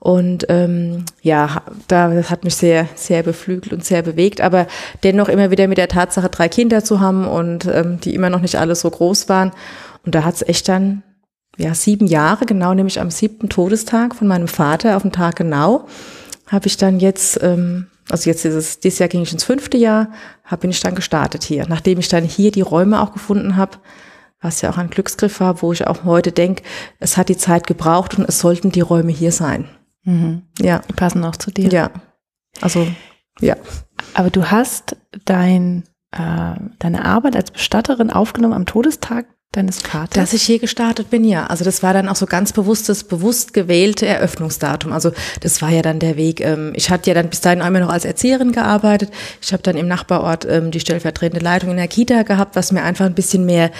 Und 0.00 0.44
ähm, 0.48 1.04
ja, 1.22 1.62
da, 1.86 2.12
das 2.12 2.30
hat 2.30 2.42
mich 2.42 2.56
sehr, 2.56 2.88
sehr 2.96 3.22
beflügelt 3.22 3.72
und 3.72 3.84
sehr 3.84 4.02
bewegt. 4.02 4.40
Aber 4.40 4.66
dennoch 5.04 5.28
immer 5.28 5.52
wieder 5.52 5.68
mit 5.68 5.78
der 5.78 5.86
Tatsache, 5.86 6.30
drei 6.30 6.48
Kinder 6.48 6.82
zu 6.82 6.98
haben 6.98 7.28
und 7.28 7.66
ähm, 7.66 8.00
die 8.00 8.16
immer 8.16 8.28
noch 8.28 8.40
nicht 8.40 8.56
alle 8.56 8.74
so 8.74 8.90
groß 8.90 9.28
waren. 9.28 9.52
Und 10.04 10.16
da 10.16 10.24
hat's 10.24 10.42
echt 10.42 10.68
dann 10.68 11.04
ja 11.58 11.74
sieben 11.74 12.08
Jahre, 12.08 12.44
genau 12.44 12.74
nämlich 12.74 13.00
am 13.00 13.12
siebten 13.12 13.48
Todestag 13.48 14.16
von 14.16 14.26
meinem 14.26 14.48
Vater, 14.48 14.96
auf 14.96 15.02
den 15.02 15.12
Tag 15.12 15.36
genau, 15.36 15.86
habe 16.48 16.66
ich 16.66 16.76
dann 16.76 16.98
jetzt 16.98 17.40
ähm, 17.40 17.86
also 18.10 18.30
jetzt 18.30 18.44
ist 18.44 18.54
es, 18.54 18.80
dieses 18.80 18.98
Jahr 18.98 19.08
ging 19.08 19.22
ich 19.22 19.32
ins 19.32 19.44
fünfte 19.44 19.76
Jahr, 19.76 20.10
hab, 20.44 20.60
bin 20.60 20.70
ich 20.70 20.80
dann 20.80 20.94
gestartet 20.94 21.44
hier. 21.44 21.66
Nachdem 21.68 21.98
ich 21.98 22.08
dann 22.08 22.24
hier 22.24 22.50
die 22.50 22.62
Räume 22.62 23.00
auch 23.00 23.12
gefunden 23.12 23.56
habe, 23.56 23.78
was 24.40 24.60
ja 24.60 24.70
auch 24.70 24.78
ein 24.78 24.90
Glücksgriff 24.90 25.40
war, 25.40 25.62
wo 25.62 25.72
ich 25.72 25.86
auch 25.86 26.04
heute 26.04 26.32
denke, 26.32 26.62
es 27.00 27.16
hat 27.16 27.28
die 27.28 27.36
Zeit 27.36 27.66
gebraucht 27.66 28.18
und 28.18 28.28
es 28.28 28.38
sollten 28.38 28.70
die 28.70 28.80
Räume 28.80 29.12
hier 29.12 29.32
sein. 29.32 29.68
Mhm. 30.04 30.42
Ja. 30.60 30.80
Die 30.88 30.94
passen 30.94 31.24
auch 31.24 31.36
zu 31.36 31.50
dir. 31.50 31.68
Ja. 31.68 31.90
Also, 32.60 32.86
ja. 33.40 33.56
Aber 34.14 34.30
du 34.30 34.50
hast 34.50 34.96
dein, 35.24 35.84
äh, 36.12 36.54
deine 36.78 37.04
Arbeit 37.04 37.36
als 37.36 37.50
Bestatterin 37.50 38.10
aufgenommen 38.10 38.54
am 38.54 38.66
Todestag 38.66 39.26
deines 39.52 39.80
Vaters? 39.80 40.10
Dass 40.14 40.32
ich 40.32 40.42
hier 40.42 40.58
gestartet 40.58 41.10
bin, 41.10 41.24
ja. 41.24 41.46
Also 41.46 41.64
das 41.64 41.82
war 41.82 41.94
dann 41.94 42.08
auch 42.08 42.16
so 42.16 42.26
ganz 42.26 42.52
bewusstes, 42.52 43.04
bewusst 43.04 43.54
gewählte 43.54 44.06
Eröffnungsdatum. 44.06 44.92
Also 44.92 45.12
das 45.40 45.62
war 45.62 45.70
ja 45.70 45.82
dann 45.82 45.98
der 45.98 46.16
Weg. 46.16 46.40
Ähm, 46.40 46.72
ich 46.74 46.90
hatte 46.90 47.10
ja 47.10 47.14
dann 47.14 47.30
bis 47.30 47.40
dahin 47.40 47.62
einmal 47.62 47.82
noch 47.82 47.90
als 47.90 48.04
Erzieherin 48.04 48.52
gearbeitet. 48.52 49.10
Ich 49.40 49.52
habe 49.52 49.62
dann 49.62 49.76
im 49.76 49.88
Nachbarort 49.88 50.44
ähm, 50.44 50.70
die 50.70 50.80
stellvertretende 50.80 51.42
Leitung 51.42 51.70
in 51.70 51.76
der 51.76 51.88
Kita 51.88 52.22
gehabt, 52.22 52.56
was 52.56 52.72
mir 52.72 52.82
einfach 52.82 53.06
ein 53.06 53.14
bisschen 53.14 53.46
mehr 53.46 53.70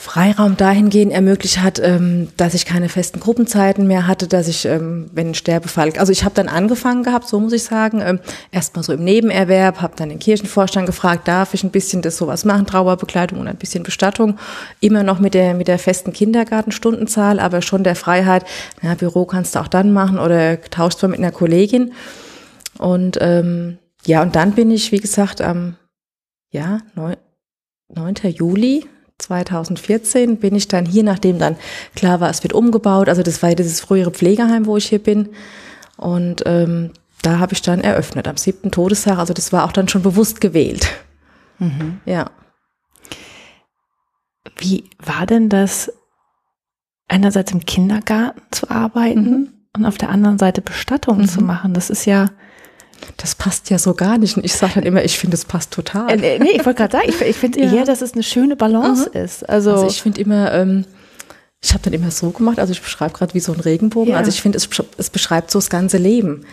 Freiraum 0.00 0.56
dahingehend 0.56 1.10
ermöglicht 1.10 1.60
hat, 1.60 1.80
ähm, 1.80 2.28
dass 2.36 2.54
ich 2.54 2.64
keine 2.64 2.88
festen 2.88 3.18
Gruppenzeiten 3.18 3.88
mehr 3.88 4.06
hatte, 4.06 4.28
dass 4.28 4.46
ich, 4.46 4.64
ähm, 4.64 5.10
wenn 5.12 5.30
ein 5.30 5.34
Sterbefall, 5.34 5.92
also 5.98 6.12
ich 6.12 6.22
habe 6.22 6.36
dann 6.36 6.46
angefangen 6.46 7.02
gehabt, 7.02 7.26
so 7.26 7.40
muss 7.40 7.52
ich 7.52 7.64
sagen, 7.64 8.00
ähm, 8.00 8.20
erstmal 8.52 8.84
so 8.84 8.92
im 8.92 9.02
Nebenerwerb, 9.02 9.80
habe 9.80 9.96
dann 9.96 10.08
den 10.08 10.20
Kirchenvorstand 10.20 10.86
gefragt, 10.86 11.26
darf 11.26 11.52
ich 11.52 11.64
ein 11.64 11.72
bisschen 11.72 12.00
das 12.00 12.16
sowas 12.16 12.44
machen, 12.44 12.64
Trauerbekleidung 12.64 13.40
und 13.40 13.48
ein 13.48 13.56
bisschen 13.56 13.82
Bestattung, 13.82 14.38
immer 14.78 15.02
noch 15.02 15.18
mit 15.18 15.34
der 15.34 15.54
mit 15.54 15.66
der 15.66 15.80
festen 15.80 16.12
Kindergartenstundenzahl, 16.12 17.40
aber 17.40 17.60
schon 17.60 17.82
der 17.82 17.96
Freiheit, 17.96 18.44
ja, 18.82 18.94
Büro 18.94 19.26
kannst 19.26 19.56
du 19.56 19.58
auch 19.58 19.68
dann 19.68 19.92
machen 19.92 20.20
oder 20.20 20.62
tauschst 20.62 21.02
mal 21.02 21.08
mit 21.08 21.18
einer 21.18 21.32
Kollegin 21.32 21.92
und 22.78 23.18
ähm, 23.20 23.78
ja 24.06 24.22
und 24.22 24.36
dann 24.36 24.52
bin 24.52 24.70
ich, 24.70 24.92
wie 24.92 25.00
gesagt, 25.00 25.40
am 25.40 25.74
ja 26.52 26.78
9. 26.94 27.16
9. 27.88 28.14
Juli 28.32 28.86
2014 29.18 30.38
bin 30.38 30.54
ich 30.54 30.68
dann 30.68 30.86
hier, 30.86 31.02
nachdem 31.02 31.38
dann 31.38 31.56
klar 31.94 32.20
war, 32.20 32.30
es 32.30 32.42
wird 32.42 32.52
umgebaut. 32.52 33.08
Also 33.08 33.22
das 33.22 33.42
war 33.42 33.50
ja 33.50 33.54
dieses 33.56 33.80
frühere 33.80 34.10
Pflegeheim, 34.10 34.66
wo 34.66 34.76
ich 34.76 34.86
hier 34.86 35.02
bin. 35.02 35.30
Und 35.96 36.44
ähm, 36.46 36.92
da 37.22 37.38
habe 37.40 37.52
ich 37.52 37.62
dann 37.62 37.80
eröffnet 37.80 38.28
am 38.28 38.36
siebten 38.36 38.70
Todestag. 38.70 39.18
Also 39.18 39.34
das 39.34 39.52
war 39.52 39.64
auch 39.64 39.72
dann 39.72 39.88
schon 39.88 40.02
bewusst 40.02 40.40
gewählt. 40.40 40.88
Mhm. 41.58 42.00
Ja. 42.04 42.30
Wie 44.56 44.84
war 44.98 45.26
denn 45.26 45.48
das, 45.48 45.92
einerseits 47.08 47.52
im 47.52 47.64
Kindergarten 47.64 48.42
zu 48.50 48.70
arbeiten 48.70 49.30
mhm. 49.30 49.48
und 49.76 49.84
auf 49.84 49.98
der 49.98 50.10
anderen 50.10 50.38
Seite 50.38 50.60
Bestattungen 50.60 51.22
mhm. 51.22 51.28
zu 51.28 51.40
machen? 51.42 51.74
Das 51.74 51.90
ist 51.90 52.04
ja 52.04 52.30
das 53.16 53.34
passt 53.34 53.70
ja 53.70 53.78
so 53.78 53.94
gar 53.94 54.18
nicht. 54.18 54.36
Und 54.36 54.44
ich 54.44 54.54
sage 54.54 54.74
dann 54.76 54.84
immer, 54.84 55.04
ich 55.04 55.18
finde, 55.18 55.34
es 55.34 55.44
passt 55.44 55.72
total. 55.72 56.10
Äh, 56.10 56.38
nee, 56.38 56.50
ich 56.52 56.64
wollte 56.64 56.74
gerade 56.78 56.92
sagen, 56.92 57.08
ich, 57.08 57.20
ich 57.20 57.36
finde 57.36 57.60
ja. 57.64 57.72
eher, 57.72 57.84
dass 57.84 58.02
es 58.02 58.12
eine 58.12 58.22
schöne 58.22 58.56
Balance 58.56 59.10
mhm. 59.12 59.20
ist. 59.20 59.48
Also, 59.48 59.72
also 59.72 59.86
ich 59.86 60.02
finde 60.02 60.20
immer, 60.20 60.52
ähm, 60.52 60.84
ich 61.60 61.72
habe 61.72 61.82
dann 61.82 61.92
immer 61.92 62.10
so 62.10 62.30
gemacht, 62.30 62.58
also 62.58 62.72
ich 62.72 62.82
beschreibe 62.82 63.12
gerade 63.12 63.34
wie 63.34 63.40
so 63.40 63.52
ein 63.52 63.60
Regenbogen. 63.60 64.12
Ja. 64.12 64.18
Also 64.18 64.30
ich 64.30 64.40
finde, 64.40 64.58
es, 64.58 64.68
es 64.96 65.10
beschreibt 65.10 65.50
so 65.50 65.58
das 65.58 65.70
ganze 65.70 65.98
Leben. 65.98 66.44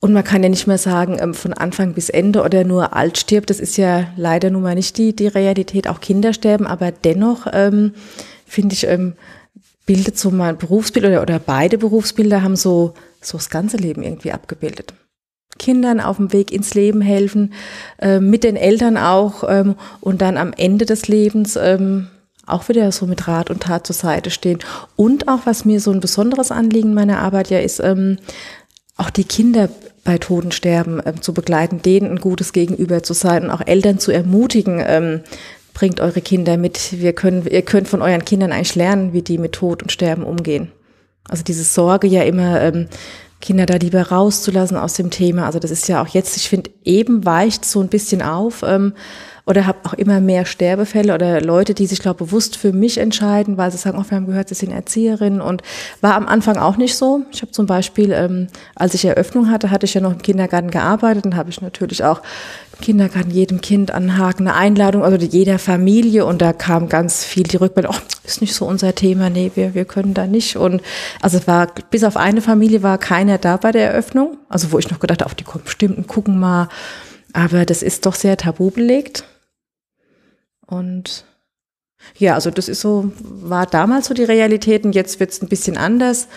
Und 0.00 0.12
man 0.12 0.22
kann 0.22 0.42
ja 0.42 0.48
nicht 0.48 0.66
mehr 0.66 0.78
sagen, 0.78 1.18
ähm, 1.20 1.34
von 1.34 1.52
Anfang 1.52 1.94
bis 1.94 2.08
Ende 2.08 2.42
oder 2.42 2.64
nur 2.64 2.94
alt 2.94 3.18
stirbt. 3.18 3.50
Das 3.50 3.58
ist 3.58 3.76
ja 3.76 4.08
leider 4.16 4.50
nun 4.50 4.62
mal 4.62 4.74
nicht 4.74 4.96
die, 4.96 5.14
die 5.14 5.26
Realität. 5.26 5.88
Auch 5.88 6.00
Kinder 6.00 6.32
sterben. 6.32 6.66
Aber 6.66 6.92
dennoch 6.92 7.46
ähm, 7.52 7.94
finde 8.46 8.74
ich, 8.74 8.86
ähm, 8.86 9.14
bildet 9.86 10.18
so 10.18 10.30
mein 10.30 10.58
Berufsbild 10.58 11.06
oder, 11.06 11.22
oder 11.22 11.38
beide 11.38 11.78
Berufsbilder 11.78 12.42
haben 12.42 12.56
so, 12.56 12.94
so 13.20 13.38
das 13.38 13.50
ganze 13.50 13.76
Leben 13.76 14.02
irgendwie 14.02 14.32
abgebildet. 14.32 14.94
Kindern 15.58 16.00
auf 16.00 16.16
dem 16.16 16.32
Weg 16.32 16.52
ins 16.52 16.74
Leben 16.74 17.00
helfen, 17.00 17.52
äh, 18.00 18.20
mit 18.20 18.44
den 18.44 18.56
Eltern 18.56 18.96
auch 18.96 19.44
ähm, 19.48 19.74
und 20.00 20.20
dann 20.20 20.36
am 20.36 20.52
Ende 20.56 20.86
des 20.86 21.08
Lebens 21.08 21.56
ähm, 21.56 22.08
auch 22.46 22.68
wieder 22.68 22.90
so 22.92 23.06
mit 23.06 23.28
Rat 23.28 23.50
und 23.50 23.62
Tat 23.62 23.86
zur 23.86 23.94
Seite 23.94 24.30
stehen. 24.30 24.58
Und 24.96 25.28
auch, 25.28 25.40
was 25.44 25.64
mir 25.64 25.80
so 25.80 25.90
ein 25.90 26.00
besonderes 26.00 26.50
Anliegen 26.50 26.94
meiner 26.94 27.18
Arbeit 27.18 27.50
ja 27.50 27.58
ist, 27.58 27.80
ähm, 27.80 28.18
auch 28.96 29.10
die 29.10 29.24
Kinder 29.24 29.68
bei 30.04 30.18
Totensterben 30.18 31.02
ähm, 31.04 31.22
zu 31.22 31.34
begleiten, 31.34 31.82
denen 31.82 32.12
ein 32.12 32.20
gutes 32.20 32.52
Gegenüber 32.52 33.02
zu 33.02 33.14
sein 33.14 33.44
und 33.44 33.50
auch 33.50 33.66
Eltern 33.66 33.98
zu 33.98 34.10
ermutigen, 34.10 34.82
ähm, 34.84 35.20
bringt 35.74 36.00
eure 36.00 36.20
Kinder 36.20 36.56
mit. 36.56 37.00
Wir 37.00 37.12
können, 37.12 37.46
ihr 37.46 37.62
könnt 37.62 37.88
von 37.88 38.02
euren 38.02 38.24
Kindern 38.24 38.52
eigentlich 38.52 38.74
lernen, 38.74 39.12
wie 39.12 39.22
die 39.22 39.38
mit 39.38 39.52
Tod 39.52 39.82
und 39.82 39.92
Sterben 39.92 40.24
umgehen. 40.24 40.72
Also 41.28 41.44
diese 41.44 41.62
Sorge 41.62 42.06
ja 42.06 42.22
immer, 42.22 42.60
ähm, 42.60 42.88
Kinder 43.40 43.66
da 43.66 43.76
lieber 43.76 44.02
rauszulassen 44.02 44.76
aus 44.76 44.94
dem 44.94 45.10
Thema. 45.10 45.46
Also 45.46 45.58
das 45.58 45.70
ist 45.70 45.88
ja 45.88 46.02
auch 46.02 46.08
jetzt, 46.08 46.36
ich 46.36 46.48
finde, 46.48 46.70
eben 46.84 47.24
weicht 47.24 47.64
so 47.64 47.80
ein 47.80 47.88
bisschen 47.88 48.22
auf. 48.22 48.62
Ähm, 48.66 48.94
oder 49.48 49.66
habe 49.66 49.78
auch 49.84 49.94
immer 49.94 50.20
mehr 50.20 50.44
Sterbefälle 50.44 51.14
oder 51.14 51.40
Leute, 51.40 51.72
die 51.72 51.86
sich, 51.86 52.00
glaube 52.00 52.26
bewusst 52.26 52.58
für 52.58 52.74
mich 52.74 52.98
entscheiden, 52.98 53.56
weil 53.56 53.70
sie 53.70 53.78
sagen, 53.78 53.96
oh, 53.98 54.04
wir 54.06 54.16
haben 54.16 54.26
gehört, 54.26 54.50
sie 54.50 54.54
sind 54.54 54.72
Erzieherin 54.72 55.40
und 55.40 55.62
war 56.02 56.16
am 56.16 56.26
Anfang 56.28 56.58
auch 56.58 56.76
nicht 56.76 56.96
so. 56.96 57.22
Ich 57.32 57.40
habe 57.40 57.50
zum 57.50 57.64
Beispiel, 57.64 58.12
ähm, 58.12 58.48
als 58.74 58.92
ich 58.92 59.06
Eröffnung 59.06 59.50
hatte, 59.50 59.70
hatte 59.70 59.86
ich 59.86 59.94
ja 59.94 60.02
noch 60.02 60.12
im 60.12 60.20
Kindergarten 60.20 60.70
gearbeitet 60.70 61.24
und 61.24 61.34
habe 61.34 61.48
ich 61.48 61.62
natürlich 61.62 62.04
auch 62.04 62.20
Kindergarten 62.80 63.30
jedem 63.30 63.60
Kind 63.60 63.90
anhaken, 63.90 64.48
eine 64.48 64.56
Einladung, 64.56 65.02
also 65.02 65.16
jeder 65.16 65.58
Familie 65.58 66.24
und 66.24 66.40
da 66.40 66.52
kam 66.52 66.88
ganz 66.88 67.24
viel 67.24 67.44
die 67.44 67.56
Rückmeldung, 67.56 67.94
oh, 67.96 68.00
ist 68.24 68.40
nicht 68.40 68.54
so 68.54 68.66
unser 68.66 68.94
Thema, 68.94 69.30
nee, 69.30 69.50
wir, 69.54 69.74
wir 69.74 69.84
können 69.84 70.14
da 70.14 70.26
nicht 70.26 70.56
und 70.56 70.82
also 71.20 71.46
war, 71.46 71.68
bis 71.90 72.04
auf 72.04 72.16
eine 72.16 72.40
Familie 72.40 72.82
war 72.82 72.98
keiner 72.98 73.38
da 73.38 73.56
bei 73.56 73.72
der 73.72 73.90
Eröffnung, 73.90 74.38
also 74.48 74.72
wo 74.72 74.78
ich 74.78 74.90
noch 74.90 75.00
gedacht 75.00 75.22
habe, 75.22 75.34
die 75.34 75.44
kommen 75.44 75.64
bestimmt 75.64 75.98
und 75.98 76.08
gucken 76.08 76.38
mal, 76.38 76.68
aber 77.32 77.66
das 77.66 77.82
ist 77.82 78.06
doch 78.06 78.14
sehr 78.14 78.36
tabu 78.36 78.70
belegt. 78.70 79.24
Und 80.66 81.24
ja, 82.16 82.34
also 82.34 82.50
das 82.50 82.68
ist 82.68 82.80
so, 82.80 83.12
war 83.20 83.66
damals 83.66 84.06
so 84.06 84.14
die 84.14 84.24
Realität 84.24 84.84
und 84.84 84.94
jetzt 84.94 85.20
wird 85.20 85.30
es 85.30 85.42
ein 85.42 85.48
bisschen 85.48 85.76
anders. 85.76 86.28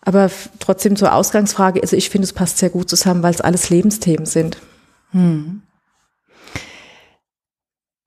Aber 0.00 0.30
trotzdem 0.60 0.96
zur 0.96 1.12
Ausgangsfrage, 1.12 1.80
also 1.82 1.96
ich 1.96 2.10
finde, 2.10 2.24
es 2.24 2.32
passt 2.32 2.58
sehr 2.58 2.70
gut 2.70 2.88
zusammen, 2.88 3.22
weil 3.22 3.34
es 3.34 3.40
alles 3.40 3.70
Lebensthemen 3.70 4.26
sind. 4.26 4.58
Hm. 5.16 5.62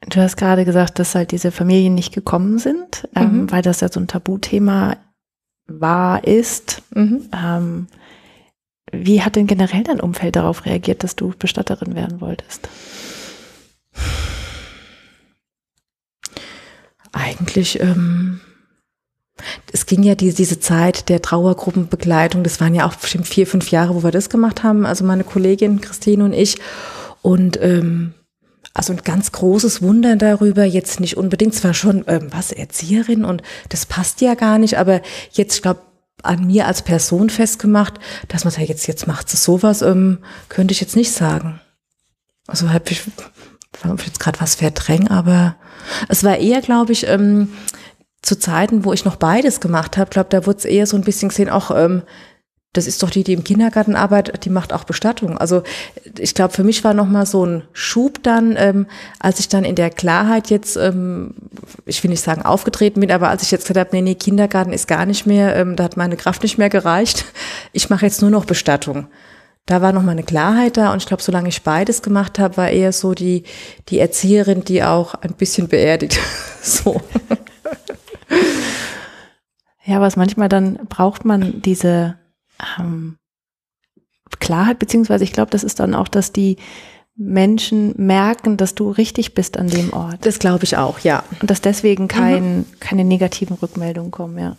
Du 0.02 0.22
hast 0.22 0.38
gerade 0.38 0.65
gesagt, 0.65 0.98
dass 1.00 1.15
halt 1.15 1.32
diese 1.32 1.52
Familien 1.52 1.93
nicht 1.93 2.13
gekommen 2.13 2.58
sind, 2.58 3.08
ähm, 3.15 3.24
mhm. 3.24 3.39
ähm, 3.39 3.52
weil 3.52 3.62
das 3.62 3.82
ja 3.82 3.89
so 3.89 4.00
ein 4.00 4.08
Tabuthema 4.08 4.98
war, 5.67 6.24
ist. 6.24 6.82
Mhm. 6.95 7.30
Ähm, 7.34 7.88
wie 8.91 9.22
hat 9.22 9.36
denn 9.36 9.45
generell 9.45 9.84
dein 9.84 10.00
Umfeld 10.00 10.36
darauf 10.36 10.65
reagiert, 10.65 11.04
dass 11.04 11.15
du 11.15 11.34
Bestatterin 11.38 11.95
werden 11.95 12.22
wolltest? 12.22 12.69
eigentlich, 17.12 17.80
ähm, 17.80 18.41
es 19.71 19.86
ging 19.86 20.04
ja 20.04 20.15
die, 20.15 20.34
diese 20.34 20.60
Zeit 20.60 21.10
der 21.10 21.21
Trauergruppenbegleitung, 21.21 22.43
das 22.43 22.60
waren 22.60 22.75
ja 22.75 22.88
auch 22.88 22.95
bestimmt 22.95 23.28
vier, 23.28 23.47
fünf 23.47 23.71
Jahre, 23.71 23.95
wo 23.95 24.04
wir 24.04 24.12
das 24.12 24.30
gemacht 24.30 24.63
haben, 24.63 24.86
also 24.86 25.04
meine 25.06 25.23
Kollegin 25.23 25.82
Christine 25.82 26.23
und 26.23 26.34
ich. 26.34 26.58
Und 27.21 27.62
ähm, 27.62 28.13
also 28.73 28.93
ein 28.93 29.02
ganz 29.04 29.32
großes 29.32 29.82
Wunder 29.82 30.15
darüber, 30.15 30.63
jetzt 30.63 30.99
nicht 30.99 31.17
unbedingt, 31.17 31.54
zwar 31.54 31.73
schon, 31.73 32.04
ähm, 32.08 32.28
was, 32.32 32.52
Erzieherin? 32.52 33.25
Und 33.25 33.41
das 33.69 33.86
passt 33.86 34.21
ja 34.21 34.36
gar 34.36 34.58
nicht, 34.58 34.78
aber 34.78 35.02
jetzt, 35.32 35.56
ich 35.56 35.62
glaube, 35.62 35.82
an 36.23 36.47
mir 36.47 36.67
als 36.67 36.82
Person 36.82 37.30
festgemacht, 37.30 37.95
dass 38.28 38.43
man 38.43 38.52
sagt, 38.52 38.67
jetzt, 38.67 38.88
jetzt 38.88 39.08
macht 39.08 39.34
es 39.34 39.43
sowas, 39.43 39.82
ähm, 39.82 40.19
könnte 40.49 40.73
ich 40.73 40.82
jetzt 40.82 40.95
nicht 40.95 41.12
sagen. 41.12 41.62
Also 42.47 42.69
habe 42.71 42.86
ich, 42.89 43.02
ich 43.02 44.06
jetzt 44.06 44.19
gerade 44.19 44.41
was 44.41 44.56
verdrängen, 44.56 45.08
aber 45.08 45.56
es 46.08 46.23
war 46.23 46.38
eher, 46.38 46.62
glaube 46.62 46.91
ich, 46.91 47.08
ähm, 47.08 47.49
zu 48.21 48.38
Zeiten, 48.38 48.86
wo 48.86 48.93
ich 48.93 49.05
noch 49.05 49.15
beides 49.15 49.60
gemacht 49.60 49.97
habe, 49.97 50.10
glaube 50.10 50.29
da 50.29 50.45
wurde 50.45 50.60
es 50.60 50.65
eher 50.65 50.86
so 50.86 50.97
ein 50.97 51.03
bisschen 51.03 51.29
gesehen, 51.29 51.49
auch 51.49 51.71
ähm, 51.71 52.03
das 52.73 52.86
ist 52.86 53.01
doch 53.01 53.10
die, 53.10 53.23
die 53.23 53.34
im 53.34 53.43
Kindergarten 53.43 53.95
arbeitet, 53.95 54.45
die 54.45 54.51
macht 54.51 54.73
auch 54.73 54.84
Bestattung. 54.84 55.39
Also 55.39 55.63
ich 56.19 56.36
glaube, 56.36 56.53
für 56.53 56.63
mich 56.63 56.84
war 56.84 56.93
noch 56.93 57.08
mal 57.08 57.25
so 57.25 57.43
ein 57.43 57.63
Schub 57.73 58.21
dann, 58.21 58.55
ähm, 58.60 58.86
als 59.19 59.39
ich 59.39 59.49
dann 59.49 59.63
in 59.63 59.73
der 59.73 59.89
Klarheit 59.89 60.51
jetzt, 60.51 60.77
ähm, 60.77 61.34
ich 61.88 62.03
will 62.03 62.12
nicht 62.12 62.23
sagen 62.23 62.43
aufgetreten 62.43 62.99
bin, 62.99 63.12
aber 63.12 63.29
als 63.29 63.41
ich 63.41 63.49
jetzt 63.49 63.67
gesagt 63.67 63.88
habe, 63.88 63.95
nee, 63.95 64.03
nee, 64.03 64.15
Kindergarten 64.15 64.71
ist 64.71 64.88
gar 64.88 65.08
nicht 65.08 65.25
mehr, 65.25 65.55
ähm, 65.55 65.75
da 65.77 65.86
hat 65.86 65.97
meine 65.97 66.15
Kraft 66.15 66.43
nicht 66.43 66.58
mehr 66.58 66.69
gereicht. 66.69 67.25
Ich 67.71 67.89
mache 67.89 68.05
jetzt 68.05 68.21
nur 68.21 68.32
noch 68.32 68.45
Bestattung 68.45 69.08
da 69.69 69.84
war 69.84 69.91
noch 69.91 70.01
mal 70.01 70.13
eine 70.13 70.23
Klarheit 70.23 70.77
da 70.77 70.91
und 70.91 70.97
ich 70.97 71.05
glaube, 71.05 71.21
solange 71.21 71.47
ich 71.47 71.62
beides 71.62 72.01
gemacht 72.01 72.39
habe, 72.39 72.58
war 72.58 72.69
eher 72.71 72.91
so 72.91 73.13
die, 73.13 73.43
die 73.89 73.99
Erzieherin, 73.99 74.63
die 74.63 74.84
auch 74.84 75.13
ein 75.13 75.34
bisschen 75.34 75.67
beerdigt. 75.67 76.19
so. 76.63 76.99
Ja, 79.86 80.02
was 80.02 80.15
manchmal 80.15 80.50
dann 80.50 80.76
braucht 80.88 81.26
man 81.26 81.62
diese 81.62 82.18
ähm, 82.78 83.18
Klarheit, 84.39 84.78
beziehungsweise 84.78 85.24
ich 85.24 85.34
glaube, 85.34 85.52
das 85.52 85.63
ist 85.63 85.80
dann 85.80 85.96
auch, 85.96 86.08
dass 86.08 86.32
die 86.32 86.58
Menschen 87.15 87.94
merken, 87.98 88.56
dass 88.56 88.76
du 88.76 88.92
richtig 88.92 89.34
bist 89.34 89.58
an 89.58 89.68
dem 89.68 89.92
Ort. 89.92 90.26
Das 90.26 90.39
glaube 90.39 90.63
ich 90.63 90.78
auch, 90.78 91.00
ja. 91.00 91.24
Und 91.42 91.50
dass 91.50 91.62
deswegen 91.62 92.08
kein, 92.08 92.60
mhm. 92.60 92.65
keine 92.80 93.04
negativen 93.04 93.58
Rückmeldungen 93.58 94.12
kommen, 94.12 94.38
ja. 94.38 94.58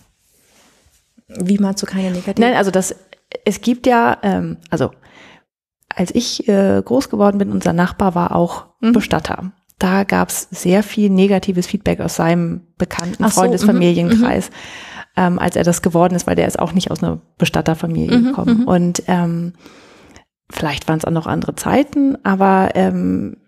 Wie 1.29 1.59
meinst 1.59 1.83
du 1.83 1.87
keine 1.87 2.11
negativen? 2.11 2.41
Nein, 2.41 2.57
also 2.57 2.71
das 2.71 2.95
es 3.45 3.61
gibt 3.61 3.87
ja, 3.87 4.19
ähm, 4.23 4.59
also 4.71 4.91
als 5.89 6.15
ich 6.15 6.49
äh, 6.49 6.83
groß 6.85 7.11
geworden 7.11 7.39
bin, 7.39 7.51
unser 7.51 7.73
Nachbar 7.73 8.15
war 8.15 8.35
auch 8.35 8.67
mhm. 8.81 8.93
Bestatter. 8.93 9.53
Da 9.81 10.05
gab's 10.05 10.47
sehr 10.51 10.83
viel 10.83 11.09
negatives 11.09 11.67
Feedback 11.67 12.01
aus 12.01 12.15
seinem 12.15 12.61
bekannten 12.77 13.25
so, 13.25 13.31
Freundesfamilienkreis, 13.31 14.51
mhm. 14.51 14.55
ähm, 15.17 15.39
als 15.39 15.57
er 15.57 15.65
das 15.65 15.81
geworden 15.81 16.15
ist, 16.15 16.27
weil 16.27 16.37
der 16.37 16.47
ist 16.47 16.59
auch 16.59 16.73
nicht 16.73 16.91
aus 16.91 17.03
einer 17.03 17.23
Bestatterfamilie 17.39 18.19
mhm, 18.19 18.25
gekommen. 18.27 18.59
Mhm. 18.59 18.69
Und 18.69 19.03
ähm, 19.07 19.55
vielleicht 20.51 20.87
waren 20.87 20.99
es 20.99 21.07
auch 21.07 21.11
noch 21.11 21.27
andere 21.27 21.57
Zeiten, 21.57 22.23
aber 22.25 22.73
ähm, 22.75 23.39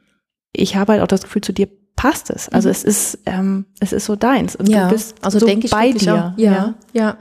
ich 0.55 0.75
habe 0.75 0.92
halt 0.92 1.03
auch 1.03 1.07
das 1.07 1.23
Gefühl, 1.23 1.42
zu 1.42 1.53
dir 1.53 1.68
passt 1.97 2.31
es. 2.31 2.49
Also 2.49 2.68
mhm. 2.68 2.73
es 2.73 2.85
ist, 2.85 3.18
ähm, 3.27 3.66
es 3.81 3.92
ist 3.92 4.07
so 4.07 4.16
deins. 4.16 4.57
Und 4.57 4.71
ja, 4.71 4.87
du 4.87 4.95
bist 4.95 5.16
also 5.23 5.38
so 5.38 5.47
denke 5.47 5.66
ich 5.66 5.71
bei 5.71 5.92
dir. 5.92 6.33
Auch, 6.35 6.38
ja, 6.38 6.53
ja. 6.53 6.75
ja. 6.95 7.16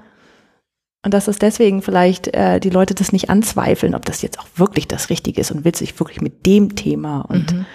Und 1.03 1.13
dass 1.13 1.27
es 1.27 1.37
deswegen 1.37 1.81
vielleicht 1.81 2.33
äh, 2.33 2.61
die 2.61 2.69
Leute 2.69 2.95
das 2.95 3.11
nicht 3.11 3.29
anzweifeln, 3.29 3.93
ob 3.93 4.05
das 4.05 4.21
jetzt 4.21 4.39
auch 4.39 4.47
wirklich 4.55 4.87
das 4.87 5.09
Richtige 5.09 5.41
ist 5.41 5.51
und 5.51 5.65
will 5.65 5.75
sich 5.75 5.99
wirklich 5.99 6.21
mit 6.21 6.45
dem 6.45 6.75
Thema 6.75 7.21
und 7.21 7.53
mhm. 7.53 7.65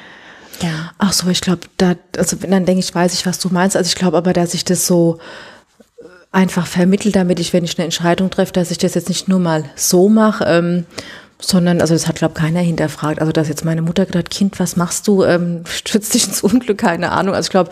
Ja. 0.62 0.92
Ach 0.98 1.12
so, 1.12 1.28
ich 1.28 1.40
glaube, 1.40 1.62
da, 1.76 1.94
also 2.16 2.36
dann 2.36 2.64
denke 2.64 2.80
ich, 2.80 2.94
weiß 2.94 3.14
ich, 3.14 3.26
was 3.26 3.38
du 3.38 3.48
meinst. 3.50 3.76
Also 3.76 3.88
ich 3.88 3.94
glaube 3.94 4.16
aber, 4.16 4.32
dass 4.32 4.54
ich 4.54 4.64
das 4.64 4.86
so 4.86 5.18
äh, 5.98 6.04
einfach 6.32 6.66
vermittle, 6.66 7.12
damit 7.12 7.40
ich, 7.40 7.52
wenn 7.52 7.64
ich 7.64 7.78
eine 7.78 7.84
Entscheidung 7.84 8.30
treffe, 8.30 8.52
dass 8.52 8.70
ich 8.70 8.78
das 8.78 8.94
jetzt 8.94 9.08
nicht 9.08 9.28
nur 9.28 9.38
mal 9.38 9.64
so 9.74 10.08
mache, 10.08 10.44
ähm, 10.44 10.86
sondern, 11.38 11.80
also 11.80 11.94
das 11.94 12.08
hat, 12.08 12.16
glaube 12.16 12.34
keiner 12.34 12.60
hinterfragt. 12.60 13.20
Also, 13.20 13.32
dass 13.32 13.48
jetzt 13.48 13.64
meine 13.64 13.82
Mutter 13.82 14.06
gesagt 14.06 14.30
Kind, 14.30 14.58
was 14.58 14.76
machst 14.76 15.06
du? 15.06 15.24
Ähm, 15.24 15.64
stürzt 15.66 16.14
dich 16.14 16.26
ins 16.26 16.42
Unglück, 16.42 16.78
keine 16.78 17.12
Ahnung. 17.12 17.34
Also 17.34 17.48
ich 17.48 17.52
glaube, 17.52 17.70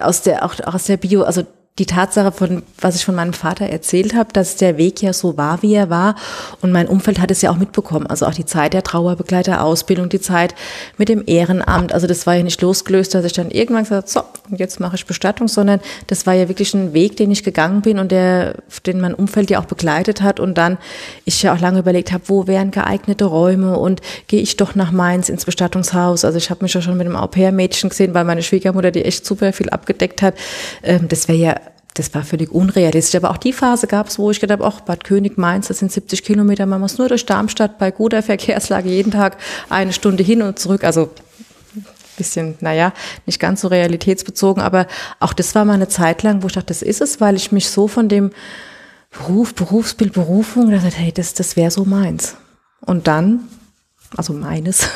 aus 0.00 0.22
der, 0.22 0.44
auch, 0.44 0.54
auch 0.64 0.74
aus 0.74 0.84
der 0.84 0.96
Bio, 0.96 1.22
also 1.22 1.44
die 1.78 1.86
Tatsache 1.86 2.32
von, 2.32 2.62
was 2.80 2.96
ich 2.96 3.04
von 3.04 3.14
meinem 3.14 3.32
Vater 3.32 3.66
erzählt 3.66 4.14
habe, 4.14 4.32
dass 4.32 4.56
der 4.56 4.76
Weg 4.76 5.00
ja 5.00 5.12
so 5.12 5.36
war, 5.36 5.62
wie 5.62 5.74
er 5.74 5.90
war. 5.90 6.16
Und 6.60 6.72
mein 6.72 6.88
Umfeld 6.88 7.20
hat 7.20 7.30
es 7.30 7.40
ja 7.40 7.50
auch 7.50 7.56
mitbekommen. 7.56 8.06
Also 8.06 8.26
auch 8.26 8.34
die 8.34 8.44
Zeit 8.44 8.74
der 8.74 8.82
Trauerbegleiterausbildung, 8.82 10.08
die 10.08 10.20
Zeit 10.20 10.54
mit 10.96 11.08
dem 11.08 11.22
Ehrenamt. 11.26 11.92
Also 11.92 12.06
das 12.06 12.26
war 12.26 12.34
ja 12.34 12.42
nicht 12.42 12.60
losgelöst, 12.60 13.14
dass 13.14 13.24
ich 13.24 13.32
dann 13.32 13.50
irgendwann 13.50 13.84
gesagt 13.84 14.14
habe, 14.14 14.26
so, 14.48 14.56
jetzt 14.56 14.80
mache 14.80 14.96
ich 14.96 15.06
Bestattung, 15.06 15.46
sondern 15.46 15.80
das 16.08 16.26
war 16.26 16.34
ja 16.34 16.48
wirklich 16.48 16.74
ein 16.74 16.92
Weg, 16.94 17.16
den 17.16 17.30
ich 17.30 17.44
gegangen 17.44 17.82
bin 17.82 17.98
und 17.98 18.10
der, 18.10 18.56
den 18.84 19.00
mein 19.00 19.14
Umfeld 19.14 19.50
ja 19.50 19.60
auch 19.60 19.66
begleitet 19.66 20.20
hat. 20.20 20.40
Und 20.40 20.58
dann 20.58 20.78
ich 21.24 21.42
ja 21.42 21.54
auch 21.54 21.60
lange 21.60 21.78
überlegt 21.78 22.12
habe, 22.12 22.24
wo 22.26 22.48
wären 22.48 22.72
geeignete 22.72 23.24
Räume 23.24 23.78
und 23.78 24.00
gehe 24.26 24.40
ich 24.40 24.56
doch 24.56 24.74
nach 24.74 24.90
Mainz 24.90 25.28
ins 25.28 25.44
Bestattungshaus. 25.44 26.24
Also 26.24 26.38
ich 26.38 26.50
habe 26.50 26.64
mich 26.64 26.74
ja 26.74 26.82
schon 26.82 26.96
mit 26.96 27.06
einem 27.06 27.16
Au-pair-Mädchen 27.16 27.90
gesehen, 27.90 28.14
weil 28.14 28.24
meine 28.24 28.42
Schwiegermutter 28.42 28.90
die 28.90 29.04
echt 29.04 29.24
super 29.24 29.52
viel 29.52 29.70
abgedeckt 29.70 30.22
hat. 30.22 30.34
Ähm, 30.82 31.06
das 31.08 31.28
wäre 31.28 31.38
ja 31.38 31.54
das 31.98 32.14
war 32.14 32.22
völlig 32.22 32.50
unrealistisch. 32.50 33.16
Aber 33.16 33.30
auch 33.30 33.36
die 33.36 33.52
Phase 33.52 33.86
gab 33.86 34.08
es, 34.08 34.18
wo 34.18 34.30
ich 34.30 34.40
gedacht 34.40 34.60
habe, 34.60 34.68
ach, 34.68 34.80
Bad 34.80 35.04
König, 35.04 35.38
Mainz, 35.38 35.68
das 35.68 35.78
sind 35.78 35.92
70 35.92 36.22
Kilometer, 36.22 36.66
man 36.66 36.80
muss 36.80 36.98
nur 36.98 37.08
durch 37.08 37.26
Darmstadt 37.26 37.78
bei 37.78 37.90
guter 37.90 38.22
Verkehrslage 38.22 38.88
jeden 38.88 39.12
Tag 39.12 39.36
eine 39.68 39.92
Stunde 39.92 40.22
hin 40.22 40.42
und 40.42 40.58
zurück. 40.58 40.84
Also 40.84 41.10
bisschen, 42.16 42.56
naja, 42.60 42.92
nicht 43.26 43.38
ganz 43.38 43.60
so 43.60 43.68
realitätsbezogen, 43.68 44.60
aber 44.60 44.88
auch 45.20 45.32
das 45.32 45.54
war 45.54 45.64
mal 45.64 45.74
eine 45.74 45.88
Zeit 45.88 46.24
lang, 46.24 46.42
wo 46.42 46.48
ich 46.48 46.54
dachte, 46.54 46.66
das 46.66 46.82
ist 46.82 47.00
es, 47.00 47.20
weil 47.20 47.36
ich 47.36 47.52
mich 47.52 47.70
so 47.70 47.86
von 47.86 48.08
dem 48.08 48.32
Beruf, 49.10 49.54
Berufsbild, 49.54 50.12
Berufung, 50.12 50.70
dachte, 50.70 50.88
hey, 50.88 51.12
das, 51.12 51.34
das 51.34 51.56
wäre 51.56 51.70
so 51.70 51.84
meins. 51.84 52.36
Und 52.80 53.06
dann 53.06 53.48
also 54.16 54.32
meines. 54.32 54.88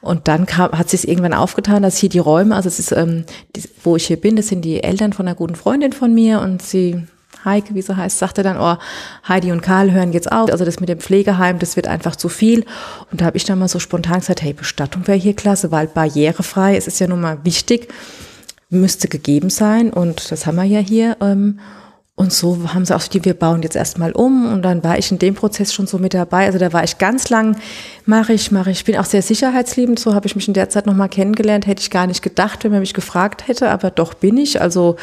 Und 0.00 0.28
dann 0.28 0.46
kam, 0.46 0.72
hat 0.72 0.90
sich 0.90 1.08
irgendwann 1.08 1.32
aufgetan, 1.32 1.82
dass 1.82 1.96
hier 1.96 2.08
die 2.08 2.18
Räume, 2.18 2.54
also 2.54 2.68
es 2.68 2.78
ist, 2.78 2.92
ähm, 2.92 3.24
die, 3.56 3.62
wo 3.82 3.96
ich 3.96 4.06
hier 4.06 4.20
bin, 4.20 4.36
das 4.36 4.48
sind 4.48 4.62
die 4.62 4.82
Eltern 4.82 5.12
von 5.12 5.26
einer 5.26 5.34
guten 5.34 5.54
Freundin 5.54 5.92
von 5.92 6.12
mir 6.12 6.40
und 6.40 6.62
sie, 6.62 7.06
Heike, 7.44 7.74
wie 7.74 7.82
sie 7.82 7.96
heißt, 7.96 8.18
sagte 8.18 8.42
dann, 8.42 8.58
oh, 8.58 8.76
Heidi 9.26 9.50
und 9.50 9.62
Karl 9.62 9.92
hören 9.92 10.12
jetzt 10.12 10.30
auf. 10.30 10.50
Also 10.50 10.64
das 10.64 10.80
mit 10.80 10.88
dem 10.88 11.00
Pflegeheim, 11.00 11.58
das 11.58 11.76
wird 11.76 11.88
einfach 11.88 12.16
zu 12.16 12.28
viel. 12.28 12.64
Und 13.10 13.20
da 13.20 13.26
habe 13.26 13.36
ich 13.36 13.44
dann 13.44 13.58
mal 13.58 13.68
so 13.68 13.78
spontan 13.78 14.20
gesagt, 14.20 14.42
hey, 14.42 14.52
Bestattung 14.52 15.06
wäre 15.06 15.18
hier 15.18 15.34
klasse, 15.34 15.70
weil 15.70 15.86
barrierefrei, 15.86 16.76
es 16.76 16.86
ist 16.86 17.00
ja 17.00 17.06
nun 17.06 17.20
mal 17.20 17.38
wichtig, 17.44 17.88
müsste 18.70 19.08
gegeben 19.08 19.50
sein 19.50 19.90
und 19.90 20.30
das 20.30 20.46
haben 20.46 20.56
wir 20.56 20.64
ja 20.64 20.80
hier. 20.80 21.16
Ähm, 21.20 21.60
und 22.16 22.32
so 22.32 22.72
haben 22.72 22.84
sie 22.84 22.94
auch 22.94 23.02
die, 23.02 23.24
wir 23.24 23.34
bauen 23.34 23.62
jetzt 23.62 23.74
erstmal 23.74 24.12
um 24.12 24.46
und 24.52 24.62
dann 24.62 24.84
war 24.84 24.96
ich 24.98 25.10
in 25.10 25.18
dem 25.18 25.34
Prozess 25.34 25.74
schon 25.74 25.88
so 25.88 25.98
mit 25.98 26.14
dabei. 26.14 26.46
Also 26.46 26.60
da 26.60 26.72
war 26.72 26.84
ich 26.84 26.98
ganz 26.98 27.28
lang, 27.28 27.56
mache 28.06 28.32
ich, 28.32 28.52
mache 28.52 28.70
ich. 28.70 28.78
Ich 28.78 28.84
bin 28.84 28.96
auch 28.98 29.04
sehr 29.04 29.20
sicherheitsliebend, 29.20 29.98
so 29.98 30.14
habe 30.14 30.28
ich 30.28 30.36
mich 30.36 30.46
in 30.46 30.54
der 30.54 30.68
Zeit 30.68 30.86
nochmal 30.86 31.08
kennengelernt. 31.08 31.66
Hätte 31.66 31.82
ich 31.82 31.90
gar 31.90 32.06
nicht 32.06 32.22
gedacht, 32.22 32.62
wenn 32.62 32.70
man 32.70 32.80
mich 32.80 32.94
gefragt 32.94 33.48
hätte, 33.48 33.68
aber 33.68 33.90
doch 33.90 34.14
bin 34.14 34.36
ich. 34.36 34.60
Also 34.60 34.94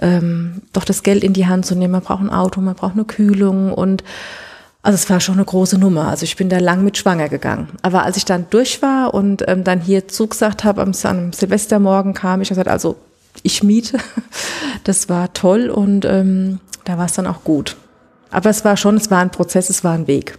ähm, 0.00 0.62
doch 0.72 0.84
das 0.84 1.04
Geld 1.04 1.22
in 1.22 1.32
die 1.32 1.46
Hand 1.46 1.64
zu 1.64 1.76
nehmen, 1.76 1.92
man 1.92 2.02
braucht 2.02 2.22
ein 2.22 2.30
Auto, 2.30 2.60
man 2.60 2.74
braucht 2.74 2.94
eine 2.94 3.04
Kühlung 3.04 3.72
und 3.72 4.02
also 4.82 4.94
es 4.96 5.08
war 5.08 5.20
schon 5.20 5.36
eine 5.36 5.44
große 5.44 5.78
Nummer. 5.78 6.08
Also 6.08 6.24
ich 6.24 6.34
bin 6.34 6.48
da 6.48 6.58
lang 6.58 6.82
mit 6.82 6.96
schwanger 6.96 7.28
gegangen. 7.28 7.68
Aber 7.82 8.02
als 8.02 8.16
ich 8.16 8.24
dann 8.24 8.46
durch 8.50 8.82
war 8.82 9.14
und 9.14 9.44
ähm, 9.46 9.62
dann 9.62 9.80
hier 9.80 10.08
zugesagt 10.08 10.64
habe, 10.64 10.82
am, 10.82 10.92
am 11.04 11.32
Silvestermorgen 11.32 12.14
kam 12.14 12.40
ich 12.40 12.50
und 12.50 12.56
gesagt, 12.56 12.68
also 12.68 12.96
ich 13.42 13.62
miete. 13.62 13.98
Das 14.84 15.08
war 15.08 15.32
toll 15.34 15.68
und 15.68 16.04
ähm, 16.06 16.60
da 16.84 16.96
war 16.96 17.06
es 17.06 17.12
dann 17.12 17.26
auch 17.26 17.44
gut. 17.44 17.76
Aber 18.30 18.48
es 18.48 18.64
war 18.64 18.76
schon, 18.76 18.96
es 18.96 19.10
war 19.10 19.20
ein 19.20 19.30
Prozess, 19.30 19.68
es 19.68 19.84
war 19.84 19.92
ein 19.92 20.06
Weg. 20.06 20.38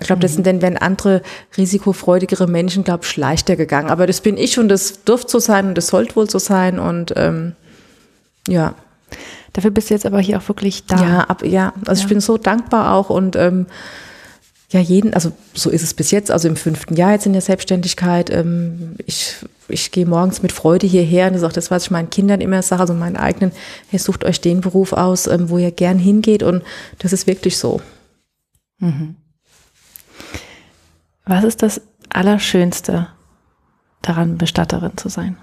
Ich 0.00 0.06
glaube, 0.06 0.22
das 0.22 0.34
sind 0.34 0.46
denn, 0.46 0.62
wenn 0.62 0.78
andere 0.78 1.22
risikofreudigere 1.56 2.46
Menschen, 2.46 2.82
glaube 2.82 3.04
ich, 3.04 3.16
leichter 3.16 3.56
gegangen. 3.56 3.90
Aber 3.90 4.06
das 4.06 4.20
bin 4.20 4.36
ich 4.36 4.58
und 4.58 4.68
das 4.68 5.04
dürfte 5.04 5.30
so 5.30 5.38
sein 5.38 5.68
und 5.68 5.78
das 5.78 5.88
sollte 5.88 6.16
wohl 6.16 6.28
so 6.28 6.38
sein 6.38 6.78
und 6.78 7.12
ähm, 7.16 7.54
ja. 8.48 8.74
Dafür 9.52 9.70
bist 9.70 9.90
du 9.90 9.94
jetzt 9.94 10.06
aber 10.06 10.18
hier 10.18 10.38
auch 10.38 10.48
wirklich 10.48 10.86
da. 10.86 10.96
Ja, 10.96 11.20
ab, 11.20 11.44
ja. 11.44 11.74
also 11.86 12.00
ja. 12.00 12.06
ich 12.06 12.08
bin 12.08 12.20
so 12.20 12.38
dankbar 12.38 12.94
auch 12.94 13.10
und 13.10 13.36
ähm, 13.36 13.66
ja, 14.70 14.80
jeden, 14.80 15.12
also 15.12 15.32
so 15.52 15.68
ist 15.68 15.82
es 15.82 15.92
bis 15.92 16.10
jetzt, 16.10 16.30
also 16.30 16.48
im 16.48 16.56
fünften 16.56 16.96
Jahr 16.96 17.12
jetzt 17.12 17.26
in 17.26 17.34
der 17.34 17.42
Selbstständigkeit. 17.42 18.30
Ähm, 18.30 18.96
ich, 19.04 19.36
ich 19.68 19.90
gehe 19.90 20.06
morgens 20.06 20.42
mit 20.42 20.52
Freude 20.52 20.86
hierher 20.86 21.26
und 21.26 21.34
das 21.34 21.42
ist 21.42 21.48
auch 21.48 21.52
das, 21.52 21.70
was 21.70 21.84
ich 21.84 21.90
meinen 21.90 22.10
Kindern 22.10 22.40
immer 22.40 22.62
sage, 22.62 22.80
also 22.80 22.94
meinen 22.94 23.16
eigenen, 23.16 23.52
ihr 23.90 23.98
sucht 23.98 24.24
euch 24.24 24.40
den 24.40 24.60
Beruf 24.60 24.92
aus, 24.92 25.26
ähm, 25.26 25.50
wo 25.50 25.58
ihr 25.58 25.70
gern 25.70 25.98
hingeht 25.98 26.42
und 26.42 26.62
das 26.98 27.12
ist 27.12 27.26
wirklich 27.26 27.58
so. 27.58 27.80
Mhm. 28.78 29.16
Was 31.24 31.44
ist 31.44 31.62
das 31.62 31.80
Allerschönste 32.08 33.08
daran, 34.02 34.38
Bestatterin 34.38 34.96
zu 34.96 35.08
sein? 35.08 35.36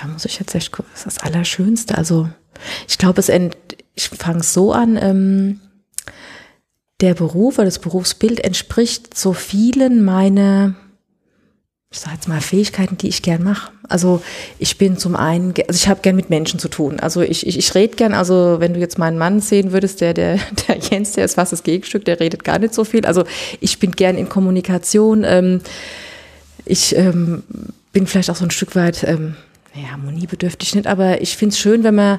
Da 0.00 0.06
muss 0.06 0.24
ich 0.24 0.38
jetzt 0.38 0.54
echt 0.54 0.70
gucken, 0.70 0.90
was 0.92 1.06
ist 1.06 1.18
das 1.18 1.24
Allerschönste? 1.24 1.98
Also 1.98 2.28
ich 2.88 2.98
glaube, 2.98 3.20
es 3.20 3.28
ent, 3.28 3.56
ich 3.94 4.08
fange 4.08 4.42
so 4.42 4.72
an, 4.72 4.96
ähm, 4.96 5.60
der 7.00 7.14
Beruf 7.14 7.58
oder 7.58 7.64
das 7.64 7.80
Berufsbild 7.80 8.40
entspricht 8.40 9.16
so 9.16 9.32
vielen 9.32 10.04
meiner, 10.04 10.74
ich 11.94 12.00
sag 12.00 12.12
jetzt 12.12 12.26
mal, 12.26 12.40
Fähigkeiten, 12.40 12.98
die 12.98 13.06
ich 13.06 13.22
gern 13.22 13.44
mache. 13.44 13.70
Also 13.88 14.20
ich 14.58 14.78
bin 14.78 14.98
zum 14.98 15.14
einen, 15.14 15.54
also 15.68 15.76
ich 15.76 15.86
habe 15.86 16.00
gern 16.02 16.16
mit 16.16 16.28
Menschen 16.28 16.58
zu 16.58 16.66
tun. 16.66 16.98
Also 16.98 17.20
ich, 17.20 17.46
ich, 17.46 17.56
ich 17.56 17.72
rede 17.76 17.94
gern, 17.94 18.14
also 18.14 18.56
wenn 18.58 18.74
du 18.74 18.80
jetzt 18.80 18.98
meinen 18.98 19.16
Mann 19.16 19.38
sehen 19.38 19.70
würdest, 19.70 20.00
der, 20.00 20.12
der, 20.12 20.40
der 20.68 20.78
Jens, 20.78 21.12
der 21.12 21.24
ist 21.24 21.36
fast 21.36 21.52
das 21.52 21.62
Gegenstück, 21.62 22.04
der 22.04 22.18
redet 22.18 22.42
gar 22.42 22.58
nicht 22.58 22.74
so 22.74 22.82
viel. 22.82 23.06
Also 23.06 23.22
ich 23.60 23.78
bin 23.78 23.92
gern 23.92 24.16
in 24.16 24.28
Kommunikation. 24.28 25.22
Ähm, 25.22 25.60
ich 26.64 26.96
ähm, 26.96 27.44
bin 27.92 28.08
vielleicht 28.08 28.28
auch 28.28 28.36
so 28.36 28.44
ein 28.44 28.50
Stück 28.50 28.74
weit, 28.74 29.04
ähm, 29.04 29.36
naja, 29.72 29.92
harmoniebedürftig 29.92 30.74
nicht, 30.74 30.88
aber 30.88 31.20
ich 31.20 31.36
finde 31.36 31.52
es 31.52 31.60
schön, 31.60 31.84
wenn 31.84 31.94
man 31.94 32.18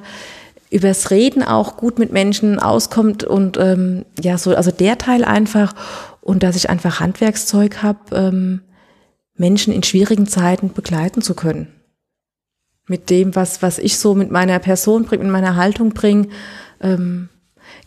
übers 0.69 1.11
Reden 1.11 1.43
auch 1.43 1.75
gut 1.75 1.99
mit 1.99 2.13
Menschen 2.13 2.59
auskommt 2.59 3.25
und 3.25 3.57
ähm, 3.57 4.05
ja, 4.21 4.38
so, 4.38 4.55
also 4.55 4.71
der 4.71 4.97
Teil 4.97 5.25
einfach 5.25 5.73
und 6.21 6.43
dass 6.43 6.55
ich 6.55 6.69
einfach 6.69 7.01
Handwerkszeug 7.01 7.83
habe, 7.83 7.99
ähm, 8.15 8.61
Menschen 9.38 9.74
in 9.74 9.84
schwierigen 9.84 10.28
Zeiten 10.28 10.74
begleiten 10.74 11.21
zu 11.21 11.36
können. 11.36 11.67
Mit 12.88 13.10
dem, 13.10 13.36
was, 13.36 13.62
was 13.62 13.80
ich 13.80 13.98
so 13.98 14.13
mit 14.15 14.32
meiner 14.32 14.60
Person 14.60 15.06
bringe, 15.06 15.24
mit 15.24 15.32
meiner 15.32 15.56
Haltung 15.56 15.89
bringe, 15.89 16.30
ähm, 16.82 17.30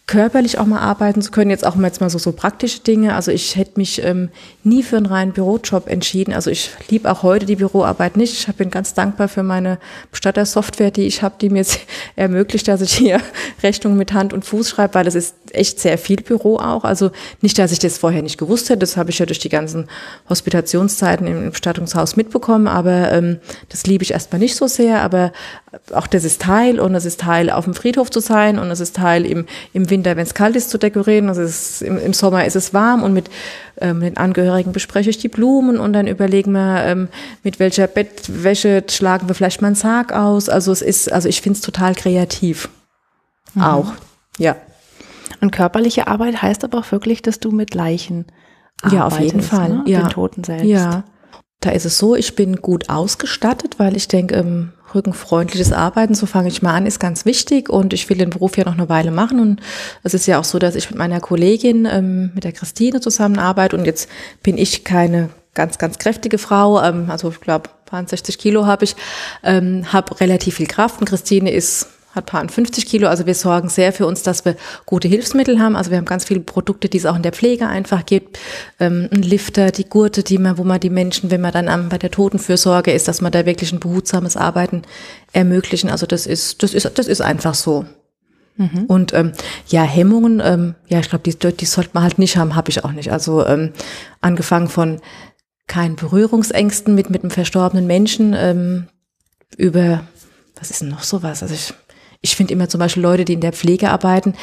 körperlich 0.09 0.59
auch 0.59 0.65
mal 0.65 0.81
arbeiten 0.81 1.21
zu 1.21 1.31
können. 1.31 1.51
Jetzt 1.51 1.67
auch 1.67 1.77
mal 1.77 1.87
jetzt 1.87 2.01
mal 2.01 2.09
so, 2.09 2.19
so 2.19 2.33
praktische 2.33 2.81
Dinge. 2.81 3.15
Also 3.15 3.31
ich 3.31 3.57
hätte 3.57 3.73
mich 3.77 4.03
ähm, 4.03 4.31
nie 4.65 4.83
für 4.83 4.97
einen 4.97 5.07
reinen 5.07 5.33
Bürojob 5.33 5.87
entschieden. 5.87 6.33
Also 6.33 6.51
ich 6.51 6.71
liebe 6.89 7.11
auch 7.13 7.23
heute 7.23 7.45
die 7.45 7.57
Büroarbeit 7.57 8.17
nicht. 8.17 8.49
Ich 8.49 8.55
bin 8.57 8.71
ganz 8.71 8.95
dankbar 8.95 9.29
für 9.29 9.43
meine 9.43 9.79
Bestattersoftware, 10.11 10.91
die 10.91 11.07
ich 11.07 11.23
habe, 11.23 11.35
die 11.39 11.51
mir 11.51 11.65
ermöglicht, 12.17 12.67
dass 12.69 12.81
ich 12.81 12.95
hier 12.95 13.21
Rechnungen 13.63 13.99
mit 13.99 14.15
Hand 14.15 14.33
und 14.33 14.47
Fuß 14.47 14.71
schreibe, 14.71 14.95
weil 14.95 15.05
das 15.05 15.15
ist 15.15 15.37
echt 15.53 15.79
sehr 15.79 15.99
viel 15.99 16.23
Büro 16.23 16.57
auch. 16.57 16.85
Also 16.85 17.11
nicht, 17.43 17.59
dass 17.59 17.71
ich 17.71 17.79
das 17.79 17.99
vorher 17.99 18.23
nicht 18.23 18.39
gewusst 18.39 18.71
hätte. 18.71 18.81
Das 18.81 18.97
habe 18.97 19.11
ich 19.11 19.19
ja 19.19 19.27
durch 19.27 19.41
die 19.41 19.51
ganzen 19.51 19.89
Hospitationszeiten 20.31 21.27
im 21.27 21.51
Bestattungshaus 21.51 22.17
mitbekommen. 22.17 22.67
Aber 22.67 23.13
ähm, 23.13 23.41
das 23.69 23.85
liebe 23.85 24.05
ich 24.05 24.13
erstmal 24.13 24.39
nicht 24.39 24.57
so 24.57 24.69
sehr. 24.69 25.03
Aber 25.03 25.33
auch 25.93 26.07
das 26.07 26.25
ist 26.25 26.41
Teil 26.41 26.81
und 26.81 26.95
es 26.95 27.05
ist 27.05 27.21
Teil, 27.21 27.51
auf 27.51 27.65
dem 27.65 27.75
Friedhof 27.75 28.11
zu 28.11 28.21
sein 28.21 28.59
und 28.59 28.71
es 28.71 28.81
ist 28.81 28.97
Teil 28.97 29.27
im, 29.27 29.45
im 29.75 29.91
Winter, 29.91 29.98
wenn 30.05 30.19
es 30.19 30.35
kalt 30.35 30.57
ist, 30.57 30.71
zu 30.71 30.79
dekorieren. 30.79 31.29
Also 31.29 31.43
ist, 31.43 31.83
im, 31.83 31.99
im, 31.99 32.13
Sommer 32.13 32.45
ist 32.45 32.57
es 32.57 32.75
warm 32.75 33.03
und 33.03 33.13
mit 33.13 33.31
ähm, 33.81 34.01
den 34.01 34.17
Angehörigen 34.17 34.73
bespreche 34.73 35.11
ich 35.11 35.19
die 35.19 35.29
Blumen 35.29 35.79
und 35.79 35.93
dann 35.93 36.07
überlegen 36.07 36.53
wir, 36.53 36.85
ähm, 36.85 37.09
mit 37.43 37.59
welcher 37.59 37.87
Bettwäsche 37.87 38.85
schlagen 38.89 39.29
wir 39.29 39.35
vielleicht 39.35 39.63
mal 39.63 39.69
einen 39.69 39.77
Sarg 39.77 40.13
aus. 40.13 40.49
Also 40.49 40.73
es 40.73 40.83
ist, 40.83 41.13
also 41.13 41.29
ich 41.29 41.41
finde 41.41 41.57
es 41.57 41.63
total 41.63 41.95
kreativ. 41.95 42.69
Mhm. 43.55 43.63
Auch, 43.63 43.93
ja. 44.39 44.57
Und 45.41 45.53
körperliche 45.53 46.09
Arbeit 46.09 46.43
heißt 46.43 46.65
aber 46.65 46.79
auch 46.79 46.93
wirklich, 46.93 47.23
dass 47.23 47.39
du 47.39 47.51
mit 47.51 47.75
Leichen 47.75 48.27
arbeitest, 48.83 48.93
Ja, 48.93 49.07
auf 49.07 49.21
jeden 49.21 49.43
Fall. 49.43 49.69
Ne? 49.69 49.83
Ja. 49.87 50.01
Den 50.01 50.11
Toten 50.11 50.45
selbst. 50.45 50.67
Ja. 50.67 51.05
Da 51.61 51.71
ist 51.71 51.85
es 51.85 51.99
so, 51.99 52.15
ich 52.15 52.37
bin 52.37 52.57
gut 52.57 52.89
ausgestattet, 52.89 53.79
weil 53.79 53.97
ich 53.97 54.09
denke, 54.09 54.37
ähm, 54.37 54.73
rückenfreundliches 54.95 55.73
Arbeiten, 55.73 56.15
so 56.15 56.27
fange 56.27 56.49
ich 56.49 56.63
mal 56.63 56.75
an, 56.75 56.87
ist 56.87 57.01
ganz 57.01 57.25
wichtig. 57.25 57.69
Und 57.69 57.93
ich 57.93 58.09
will 58.09 58.19
den 58.19 58.31
Beruf 58.31 58.57
ja 58.57 58.65
noch 58.65 58.75
eine 58.75 58.89
Weile 58.89 59.11
machen. 59.11 59.41
Und 59.41 59.61
es 60.03 60.15
ist 60.15 60.27
ja 60.27 60.39
auch 60.39 60.45
so, 60.45 60.59
dass 60.59 60.75
ich 60.75 60.91
mit 60.91 60.99
meiner 60.99 61.21
Kollegin, 61.21 61.87
ähm, 61.91 62.31
mit 62.35 62.45
der 62.45 62.53
Christine 62.53 63.01
zusammenarbeite. 63.01 63.77
Und 63.77 63.85
jetzt 63.85 64.09
bin 64.43 64.59
ich 64.59 64.85
keine 64.85 65.31
ganz, 65.55 65.79
ganz 65.79 65.99
kräftige 65.99 66.39
Frau, 66.39 66.81
ähm, 66.83 67.11
also 67.11 67.31
ich 67.31 67.41
glaube, 67.41 67.71
60 67.91 68.39
Kilo 68.39 68.67
habe 68.67 68.85
ich, 68.85 68.95
ähm, 69.43 69.93
habe 69.93 70.21
relativ 70.21 70.57
viel 70.57 70.67
Kraft. 70.67 71.01
Und 71.01 71.09
Christine 71.09 71.51
ist 71.51 71.89
hat 72.19 72.27
paar 72.27 72.47
50 72.47 72.87
Kilo. 72.87 73.09
Also 73.09 73.27
wir 73.27 73.35
sorgen 73.35 73.69
sehr 73.69 73.93
für 73.93 74.07
uns, 74.07 74.23
dass 74.23 74.45
wir 74.45 74.57
gute 74.85 75.09
Hilfsmittel 75.09 75.59
haben. 75.59 75.77
Also 75.77 75.91
wir 75.91 75.99
haben 75.99 76.05
ganz 76.05 76.25
viele 76.25 76.41
Produkte, 76.41 76.89
die 76.89 76.99
es 76.99 77.07
auch 77.07 77.17
in 77.17 77.23
der 77.23 77.33
Pflege 77.33 77.67
einfach 77.67 78.05
gibt. 78.05 78.39
Ähm, 78.79 79.09
ein 79.13 79.23
Lifter, 79.23 79.71
die 79.71 79.89
Gurte, 79.89 80.23
die 80.23 80.39
man, 80.39 80.59
wo 80.59 80.65
man 80.65 80.81
die 80.81 80.91
Menschen, 80.91 81.31
wenn 81.31 81.41
man 81.41 81.53
dann 81.53 81.69
am, 81.69 81.89
bei 81.89 81.99
der 81.99 82.11
Totenfürsorge 82.11 82.93
ist, 82.93 83.09
dass 83.09 83.21
man 83.21 83.33
da 83.33 83.47
wirklich 83.47 83.73
ein 83.73 83.81
behutsames 83.81 84.37
Arbeiten 84.37 84.83
ermöglichen. 85.33 85.91
Also 85.91 86.07
das 86.07 86.27
ist, 86.27 86.63
das 86.63 86.75
ist, 86.75 86.99
das 86.99 87.07
ist 87.07 87.23
einfach 87.23 87.55
so. 87.55 87.87
Mhm. 88.57 88.85
Und 88.89 89.15
ähm, 89.15 89.33
ja, 89.69 89.83
Hemmungen, 89.83 90.43
ähm, 90.45 90.75
ja, 90.89 90.99
ich 90.99 91.09
glaube, 91.09 91.31
die, 91.31 91.57
die 91.57 91.65
sollte 91.65 91.91
man 91.95 92.03
halt 92.03 92.19
nicht 92.19 92.37
haben, 92.37 92.57
habe 92.57 92.71
ich 92.71 92.85
auch 92.85 92.93
nicht. 92.93 93.11
Also 93.11 93.47
ähm, 93.47 93.73
angefangen 94.21 94.69
von 94.69 95.01
keinen 95.67 95.97
Berührungsängsten 95.97 96.95
mit 96.95 97.11
mit 97.11 97.23
einem 97.23 97.31
verstorbenen 97.31 97.87
Menschen 97.87 98.35
ähm, 98.37 98.89
über 99.57 100.03
was 100.59 100.71
ist 100.71 100.81
denn 100.81 100.89
noch 100.89 101.03
sowas? 101.03 101.43
Also 101.43 101.55
ich, 101.55 101.73
ich 102.21 102.37
finde 102.37 102.53
immer 102.53 102.69
zum 102.69 102.81
Beispiel 102.81 103.03
Leute, 103.03 103.25
die 103.25 103.35
in 103.35 103.41
der 103.41 103.53
Pflege 103.53 103.91
arbeiten, 103.91 104.35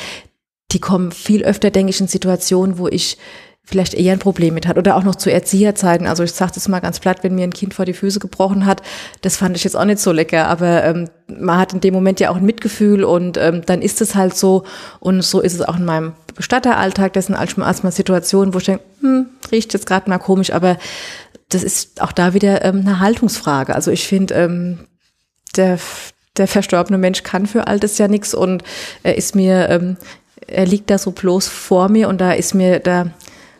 die 0.71 0.79
kommen 0.79 1.11
viel 1.11 1.43
öfter, 1.43 1.69
denke 1.71 1.91
ich, 1.91 2.01
in 2.01 2.07
Situationen, 2.07 2.77
wo 2.77 2.87
ich 2.87 3.17
vielleicht 3.65 3.95
eher 3.95 4.13
ein 4.13 4.19
Problem 4.19 4.53
mit 4.53 4.67
hat 4.67 4.77
oder 4.77 4.95
auch 4.95 5.03
noch 5.03 5.15
zu 5.15 5.31
Erzieherzeiten. 5.31 6.05
Also 6.05 6.23
ich 6.23 6.33
sage 6.33 6.51
das 6.53 6.67
mal 6.67 6.79
ganz 6.79 6.99
platt, 6.99 7.23
wenn 7.23 7.35
mir 7.35 7.43
ein 7.43 7.53
Kind 7.53 7.73
vor 7.73 7.85
die 7.85 7.93
Füße 7.93 8.19
gebrochen 8.19 8.65
hat, 8.65 8.83
das 9.21 9.37
fand 9.37 9.57
ich 9.57 9.63
jetzt 9.63 9.75
auch 9.75 9.85
nicht 9.85 9.99
so 9.99 10.11
lecker, 10.11 10.47
aber 10.47 10.83
ähm, 10.83 11.09
man 11.27 11.57
hat 11.57 11.73
in 11.73 11.81
dem 11.81 11.93
Moment 11.93 12.19
ja 12.19 12.29
auch 12.29 12.35
ein 12.35 12.45
Mitgefühl 12.45 13.03
und 13.03 13.37
ähm, 13.37 13.63
dann 13.65 13.81
ist 13.81 14.01
es 14.01 14.13
halt 14.13 14.35
so 14.35 14.65
und 14.99 15.23
so 15.23 15.41
ist 15.41 15.55
es 15.55 15.61
auch 15.61 15.77
in 15.77 15.85
meinem 15.85 16.13
Bestatteralltag. 16.35 17.13
Das 17.13 17.25
sind 17.25 17.35
erstmal 17.35 17.91
Situationen, 17.91 18.53
wo 18.53 18.59
ich 18.59 18.65
denke, 18.65 18.83
hm, 19.01 19.25
riecht 19.51 19.73
jetzt 19.73 19.87
gerade 19.87 20.09
mal 20.09 20.19
komisch, 20.19 20.51
aber 20.51 20.77
das 21.49 21.63
ist 21.63 22.01
auch 22.01 22.11
da 22.11 22.33
wieder 22.33 22.63
ähm, 22.63 22.81
eine 22.81 22.99
Haltungsfrage. 22.99 23.73
Also 23.73 23.89
ich 23.89 24.07
finde, 24.07 24.35
ähm, 24.35 24.79
der, 25.55 25.79
der 26.37 26.47
verstorbene 26.47 26.97
Mensch 26.97 27.23
kann 27.23 27.45
für 27.45 27.67
all 27.67 27.79
das 27.79 27.97
ja 27.97 28.07
nichts 28.07 28.33
und 28.33 28.63
er 29.03 29.17
ist 29.17 29.35
mir, 29.35 29.69
ähm, 29.69 29.97
er 30.47 30.65
liegt 30.65 30.89
da 30.89 30.97
so 30.97 31.11
bloß 31.11 31.47
vor 31.47 31.89
mir 31.89 32.09
und 32.09 32.19
da 32.19 32.31
ist 32.33 32.53
mir, 32.53 32.79
da 32.79 33.11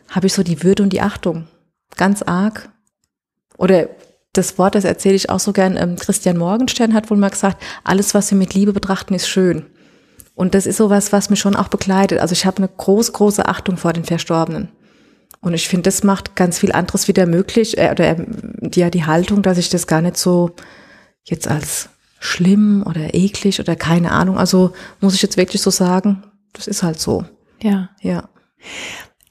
habe 0.09 0.27
ich 0.27 0.33
so 0.33 0.43
die 0.43 0.63
Würde 0.63 0.83
und 0.83 0.93
die 0.93 1.01
Achtung. 1.01 1.47
Ganz 1.97 2.21
arg. 2.21 2.69
Oder 3.57 3.89
das 4.33 4.57
Wort, 4.57 4.75
das 4.75 4.83
erzähle 4.83 5.15
ich 5.15 5.29
auch 5.29 5.39
so 5.39 5.53
gern, 5.53 5.77
ähm, 5.77 5.95
Christian 5.95 6.37
Morgenstern 6.37 6.93
hat 6.93 7.09
wohl 7.09 7.17
mal 7.17 7.29
gesagt, 7.29 7.61
alles, 7.83 8.13
was 8.13 8.31
wir 8.31 8.37
mit 8.37 8.53
Liebe 8.53 8.73
betrachten, 8.73 9.13
ist 9.13 9.27
schön. 9.27 9.65
Und 10.33 10.53
das 10.53 10.65
ist 10.65 10.77
sowas, 10.77 11.13
was 11.13 11.29
mich 11.29 11.39
schon 11.39 11.55
auch 11.55 11.69
begleitet. 11.69 12.19
Also 12.19 12.33
ich 12.33 12.45
habe 12.45 12.57
eine 12.57 12.67
groß, 12.67 13.13
große 13.13 13.47
Achtung 13.47 13.77
vor 13.77 13.93
den 13.93 14.03
Verstorbenen. 14.03 14.69
Und 15.39 15.53
ich 15.53 15.69
finde, 15.69 15.83
das 15.83 16.03
macht 16.03 16.35
ganz 16.35 16.59
viel 16.59 16.71
anderes 16.71 17.07
wieder 17.07 17.25
möglich, 17.25 17.77
äh, 17.77 17.91
oder 17.91 18.17
äh, 18.17 18.25
ja, 18.73 18.89
die 18.89 19.05
Haltung, 19.05 19.41
dass 19.41 19.57
ich 19.57 19.69
das 19.69 19.87
gar 19.87 20.01
nicht 20.01 20.17
so 20.17 20.51
jetzt 21.23 21.47
als 21.47 21.89
schlimm 22.25 22.83
oder 22.85 23.13
eklig 23.13 23.59
oder 23.59 23.75
keine 23.75 24.11
Ahnung, 24.11 24.37
also 24.37 24.73
muss 24.99 25.15
ich 25.15 25.21
jetzt 25.21 25.37
wirklich 25.37 25.61
so 25.61 25.69
sagen, 25.69 26.23
das 26.53 26.67
ist 26.67 26.83
halt 26.83 26.99
so. 26.99 27.25
Ja. 27.61 27.89
Ja 28.01 28.29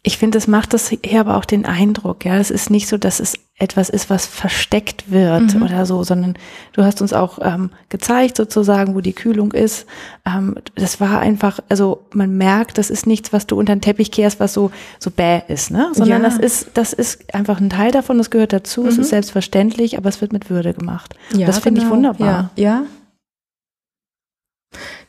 ich 0.07 0.19
finde, 0.19 0.39
es 0.39 0.47
macht 0.47 0.75
das 0.75 0.91
hier 1.05 1.21
aber 1.21 1.37
auch 1.37 1.47
den 1.47 1.65
Eindruck, 1.65 2.25
ja, 2.25 2.37
es 2.37 2.51
ist 2.51 2.71
nicht 2.71 2.89
so, 2.89 2.99
dass 2.99 3.21
es 3.21 3.35
etwas 3.57 3.89
ist, 3.89 4.11
was 4.11 4.27
versteckt 4.27 5.13
wird 5.13 5.55
mhm. 5.55 5.63
oder 5.63 5.87
so, 5.87 6.03
sondern 6.03 6.35
du 6.73 6.83
hast 6.83 7.01
uns 7.01 7.13
auch 7.13 7.39
ähm, 7.41 7.71
gezeigt 7.89 8.37
sozusagen, 8.37 8.97
wo 8.97 9.01
die 9.01 9.13
Kühlung 9.13 9.53
ist. 9.53 9.87
Ähm, 10.27 10.57
das 10.75 11.01
war 11.01 11.21
einfach, 11.21 11.61
also 11.69 12.05
man 12.13 12.37
merkt, 12.37 12.79
das 12.79 12.91
ist 12.91 13.07
nichts, 13.07 13.33
was 13.33 13.47
du 13.47 13.57
unter 13.57 13.75
den 13.75 13.81
Teppich 13.81 14.11
kehrst, 14.11 14.41
was 14.41 14.53
so 14.53 14.73
so 14.99 15.13
bäh 15.13 15.43
ist, 15.47 15.71
ne? 15.71 15.91
Sondern 15.93 16.23
ja. 16.23 16.29
das 16.29 16.39
ist, 16.39 16.71
das 16.75 16.93
ist 16.93 17.33
einfach 17.33 17.61
ein 17.61 17.71
Teil 17.71 17.93
davon, 17.93 18.19
das 18.19 18.31
gehört 18.31 18.53
dazu, 18.53 18.83
mhm. 18.83 18.89
es 18.89 18.99
ist 18.99 19.07
mhm. 19.07 19.11
selbstverständlich, 19.11 19.97
aber 19.99 20.09
es 20.09 20.21
wird 20.21 20.33
mit 20.33 20.51
Würde 20.51 20.75
gemacht. 20.75 21.15
Ja, 21.33 21.47
das 21.47 21.61
finde 21.61 21.81
genau. 21.81 21.93
ich 21.93 21.97
wunderbar. 21.97 22.51
Ja. 22.57 22.65
ja, 22.65 22.83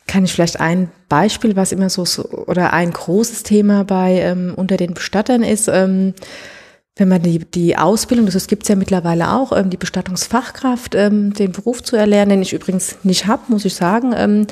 kann 0.07 0.23
ich 0.23 0.33
vielleicht 0.33 0.59
ein 0.59 0.89
Beispiel, 1.09 1.55
was 1.55 1.71
immer 1.71 1.89
so, 1.89 2.05
so 2.05 2.23
oder 2.29 2.73
ein 2.73 2.91
großes 2.91 3.43
Thema 3.43 3.83
bei 3.83 4.19
ähm, 4.19 4.53
unter 4.55 4.77
den 4.77 4.93
Bestattern 4.93 5.43
ist, 5.43 5.67
ähm, 5.67 6.13
wenn 6.97 7.09
man 7.09 7.21
die, 7.21 7.39
die 7.39 7.75
Ausbildung, 7.77 8.25
das 8.25 8.47
gibt 8.47 8.63
es 8.63 8.69
ja 8.69 8.75
mittlerweile 8.75 9.33
auch, 9.33 9.51
ähm, 9.51 9.69
die 9.69 9.75
Bestattungsfachkraft, 9.75 10.95
ähm, 10.95 11.33
den 11.33 11.51
Beruf 11.51 11.83
zu 11.83 11.97
erlernen, 11.97 12.29
den 12.29 12.41
ich 12.41 12.53
übrigens 12.53 12.95
nicht 13.03 13.27
habe, 13.27 13.43
muss 13.49 13.65
ich 13.65 13.75
sagen. 13.75 14.13
Ähm, 14.15 14.47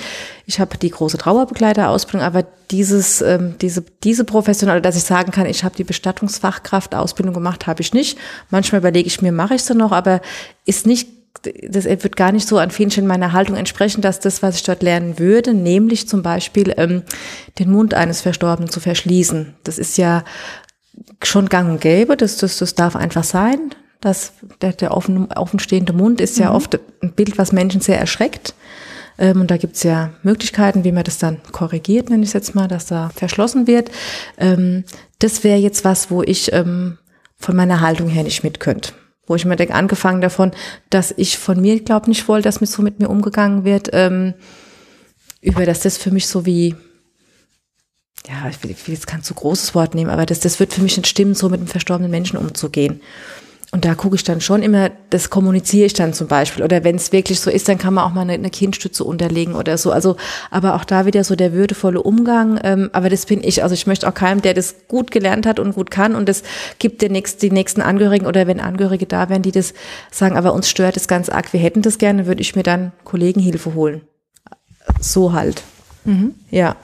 ich 0.46 0.60
habe 0.60 0.78
die 0.78 0.90
große 0.90 1.18
Trauerbegleiterausbildung, 1.18 2.22
aber 2.22 2.46
dieses, 2.70 3.22
ähm, 3.22 3.56
diese, 3.62 3.86
diese 4.04 4.26
professionelle, 4.26 4.82
dass 4.82 4.98
ich 4.98 5.04
sagen 5.04 5.32
kann, 5.32 5.46
ich 5.46 5.64
habe 5.64 5.76
die 5.78 5.86
Bestattungsfachkraft-Ausbildung 5.86 7.34
gemacht, 7.34 7.66
habe 7.66 7.82
ich 7.82 7.94
nicht. 7.94 8.18
Manchmal 8.50 8.82
überlege 8.82 9.08
ich 9.08 9.22
mir, 9.22 9.32
mache 9.32 9.56
ich 9.56 9.64
sie 9.64 9.76
noch, 9.76 9.94
aber 9.94 10.20
ist 10.66 10.86
nicht 10.86 11.08
das 11.42 11.86
wird 11.86 12.16
gar 12.16 12.32
nicht 12.32 12.48
so 12.48 12.58
an 12.58 12.72
vielen 12.72 12.92
Stellen 12.92 13.08
meiner 13.08 13.34
Haltung 13.34 13.56
entsprechen, 13.56 14.02
dass 14.02 14.20
das, 14.20 14.44
was 14.44 14.56
ich 14.56 14.64
dort 14.64 14.84
lernen 14.84 15.20
würde, 15.20 15.54
nämlich 15.54 16.08
zum 16.08 16.22
Beispiel 16.22 16.74
ähm, 16.78 17.04
den 17.60 17.72
Mund 17.72 17.94
eines 17.94 18.22
Verstorbenen 18.22 18.70
zu 18.70 18.80
verschließen. 18.80 19.54
Das 19.64 19.78
ist 19.78 19.98
ja 19.98 20.24
schon 21.24 21.50
gang 21.50 21.70
und 21.70 21.82
gäbe, 21.82 22.18
das, 22.18 22.38
das, 22.38 22.58
das 22.58 22.76
darf 22.76 22.96
einfach 22.96 23.24
sein. 23.24 23.72
Das, 24.02 24.34
der, 24.62 24.74
der 24.74 24.96
offen, 24.96 25.32
offenstehende 25.32 25.94
Mund 25.94 26.20
ist 26.20 26.38
ja 26.38 26.50
mhm. 26.50 26.56
oft 26.56 26.80
ein 27.02 27.14
Bild, 27.14 27.38
was 27.38 27.52
Menschen 27.52 27.82
sehr 27.82 28.00
erschreckt. 28.00 28.54
Ähm, 29.18 29.42
und 29.42 29.52
da 29.52 29.58
gibt's 29.58 29.84
ja 29.84 30.12
Möglichkeiten, 30.24 30.84
wie 30.84 30.92
man 30.92 31.04
das 31.04 31.20
dann 31.20 31.42
korrigiert, 31.52 32.10
nenne 32.10 32.24
ich 32.24 32.30
es 32.30 32.34
jetzt 32.34 32.56
mal, 32.56 32.68
dass 32.68 32.86
da 32.86 33.10
verschlossen 33.16 33.68
wird. 33.68 33.92
Ähm, 34.38 34.84
das 35.20 35.44
wäre 35.44 35.60
jetzt 35.60 35.86
was, 35.86 36.12
wo 36.12 36.22
ich 36.22 36.52
ähm, 36.52 36.98
von 37.38 37.56
meiner 37.56 37.80
Haltung 37.80 38.10
her 38.10 38.24
nicht 38.24 38.44
mit 38.44 38.60
könnte 38.60 38.94
wo 39.26 39.36
ich 39.36 39.46
mir 39.46 39.56
denke, 39.56 39.74
angefangen 39.74 40.22
davon, 40.22 40.52
dass 40.90 41.14
ich 41.16 41.38
von 41.38 41.62
mir, 41.62 41.80
glaube 41.80 42.10
nicht 42.10 42.28
wollte, 42.28 42.48
dass 42.48 42.62
mit 42.62 42.70
so 42.70 42.82
mit 42.82 43.00
mir 43.00 43.10
umgegangen 43.10 43.64
wird, 43.64 43.90
ähm, 43.94 44.34
über 45.42 45.66
dass 45.66 45.82
das 45.82 45.98
für 45.98 46.12
mich 46.12 46.28
so 46.28 46.46
wie, 46.46 46.76
ja, 48.28 48.50
ich 48.50 48.64
will, 48.64 48.72
ich 48.72 48.88
will 48.88 48.94
jetzt 48.94 49.08
kein 49.08 49.24
zu 49.24 49.34
großes 49.34 49.76
Wort 49.76 49.96
nehmen, 49.96 50.10
aber 50.10 50.26
das, 50.26 50.40
das 50.40 50.60
wird 50.60 50.74
für 50.74 50.82
mich 50.82 50.96
nicht 50.96 51.08
stimmen, 51.08 51.36
so 51.36 51.50
mit 51.50 51.60
einem 51.60 51.68
verstorbenen 51.68 52.12
Menschen 52.12 52.38
umzugehen. 52.38 53.02
Und 53.74 53.86
da 53.86 53.96
gucke 53.96 54.16
ich 54.16 54.24
dann 54.24 54.40
schon 54.40 54.62
immer, 54.62 54.92
das 55.10 55.32
kommuniziere 55.32 55.88
ich 55.88 55.96
dann 55.96 56.14
zum 56.14 56.28
Beispiel. 56.28 56.64
Oder 56.64 56.84
wenn 56.84 56.96
es 56.96 57.12
wirklich 57.12 57.40
so 57.40 57.50
ist, 57.50 57.68
dann 57.68 57.80
kann 57.80 57.96
man 57.96 58.04
auch 58.04 58.14
mal 58.14 58.22
eine, 58.22 58.34
eine 58.34 58.52
Kindstütze 58.52 59.04
unterlegen 59.04 59.56
oder 59.56 59.80
so. 59.80 59.92
Also, 59.92 60.16
aber 60.52 60.76
auch 60.76 60.84
da 60.84 61.08
wieder 61.08 61.24
so 61.24 61.36
der 61.36 61.54
würdevolle 61.54 62.04
Umgang. 62.04 62.60
Ähm, 62.64 62.92
aber 62.94 63.10
das 63.10 63.26
bin 63.26 63.44
ich. 63.44 63.64
Also 63.64 63.74
ich 63.74 63.88
möchte 63.88 64.08
auch 64.08 64.14
keinem, 64.14 64.44
der 64.44 64.54
das 64.54 64.76
gut 64.88 65.10
gelernt 65.10 65.48
hat 65.48 65.60
und 65.60 65.74
gut 65.74 65.90
kann 65.90 66.14
und 66.14 66.30
das 66.30 66.44
gibt 66.78 67.02
der 67.02 67.10
nächst, 67.10 67.42
die 67.42 67.50
nächsten 67.50 67.82
Angehörigen 67.82 68.28
oder 68.28 68.46
wenn 68.46 68.60
Angehörige 68.60 69.08
da 69.08 69.30
wären, 69.30 69.42
die 69.42 69.52
das 69.52 69.74
sagen, 70.12 70.38
aber 70.38 70.54
uns 70.54 70.70
stört 70.70 70.96
es 70.96 71.08
ganz 71.08 71.30
arg, 71.30 71.52
wir 71.52 71.60
hätten 71.60 71.82
das 71.82 71.98
gerne, 71.98 72.28
würde 72.28 72.42
ich 72.42 72.56
mir 72.56 72.62
dann 72.62 72.92
Kollegenhilfe 73.06 73.74
holen. 73.74 74.02
So 75.02 75.34
halt. 75.34 75.64
Mhm. 76.06 76.36
Ja. 76.52 76.76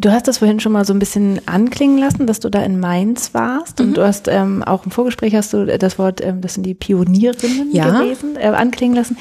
Du 0.00 0.12
hast 0.12 0.28
das 0.28 0.38
vorhin 0.38 0.60
schon 0.60 0.72
mal 0.72 0.84
so 0.84 0.92
ein 0.92 1.00
bisschen 1.00 1.40
anklingen 1.46 1.98
lassen, 1.98 2.26
dass 2.26 2.38
du 2.40 2.50
da 2.50 2.62
in 2.62 2.78
Mainz 2.78 3.34
warst. 3.34 3.78
Mhm. 3.78 3.86
Und 3.86 3.96
du 3.96 4.06
hast 4.06 4.28
ähm, 4.28 4.62
auch 4.62 4.84
im 4.84 4.92
Vorgespräch 4.92 5.34
hast 5.34 5.52
du 5.52 5.66
das 5.78 5.98
Wort, 5.98 6.20
ähm, 6.20 6.40
das 6.40 6.54
sind 6.54 6.64
die 6.64 6.74
Pionierinnen 6.74 7.72
ja. 7.72 7.90
gewesen, 7.90 8.36
äh, 8.36 8.46
anklingen 8.46 8.96
lassen. 8.96 9.16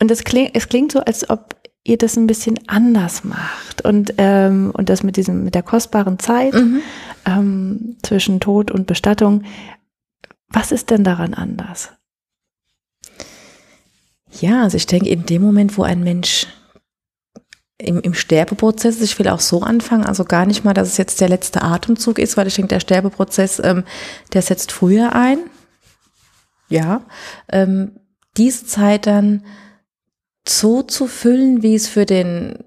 Und 0.00 0.10
das 0.10 0.22
klingt, 0.22 0.52
es 0.54 0.68
klingt 0.68 0.92
so, 0.92 1.00
als 1.00 1.28
ob 1.28 1.56
ihr 1.82 1.98
das 1.98 2.16
ein 2.16 2.26
bisschen 2.26 2.60
anders 2.68 3.24
macht. 3.24 3.84
Und, 3.84 4.14
ähm, 4.18 4.70
und 4.74 4.88
das 4.88 5.02
mit 5.02 5.16
diesem, 5.16 5.44
mit 5.44 5.54
der 5.54 5.62
kostbaren 5.62 6.18
Zeit 6.18 6.54
mhm. 6.54 6.80
ähm, 7.24 7.96
zwischen 8.02 8.40
Tod 8.40 8.70
und 8.70 8.86
Bestattung. 8.86 9.42
Was 10.48 10.70
ist 10.70 10.90
denn 10.90 11.02
daran 11.02 11.34
anders? 11.34 11.90
Ja, 14.40 14.62
also 14.62 14.76
ich 14.76 14.86
denke, 14.86 15.08
in 15.08 15.26
dem 15.26 15.42
Moment, 15.42 15.76
wo 15.76 15.82
ein 15.82 16.04
Mensch 16.04 16.46
im, 17.78 18.00
im 18.00 18.14
Sterbeprozess, 18.14 19.00
ich 19.00 19.18
will 19.18 19.28
auch 19.28 19.40
so 19.40 19.62
anfangen, 19.62 20.04
also 20.04 20.24
gar 20.24 20.46
nicht 20.46 20.64
mal, 20.64 20.74
dass 20.74 20.88
es 20.88 20.96
jetzt 20.96 21.20
der 21.20 21.28
letzte 21.28 21.62
Atemzug 21.62 22.18
ist, 22.18 22.36
weil 22.36 22.48
ich 22.48 22.54
denke, 22.54 22.68
der 22.68 22.80
Sterbeprozess, 22.80 23.60
ähm, 23.62 23.84
der 24.32 24.42
setzt 24.42 24.72
früher 24.72 25.14
ein. 25.14 25.38
Ja, 26.68 27.02
ähm, 27.50 27.92
diese 28.36 28.66
Zeit 28.66 29.06
dann 29.06 29.44
so 30.46 30.82
zu 30.82 31.06
füllen, 31.06 31.62
wie 31.62 31.74
es 31.74 31.88
für 31.88 32.04
den 32.04 32.64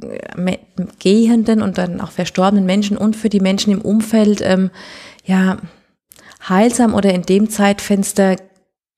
äh, 0.00 0.58
gehenden 1.00 1.60
und 1.60 1.76
dann 1.76 2.00
auch 2.00 2.12
verstorbenen 2.12 2.64
Menschen 2.64 2.96
und 2.96 3.16
für 3.16 3.28
die 3.28 3.40
Menschen 3.40 3.72
im 3.72 3.82
Umfeld 3.82 4.40
ähm, 4.42 4.70
ja 5.24 5.58
heilsam 6.48 6.94
oder 6.94 7.12
in 7.12 7.22
dem 7.22 7.50
Zeitfenster 7.50 8.36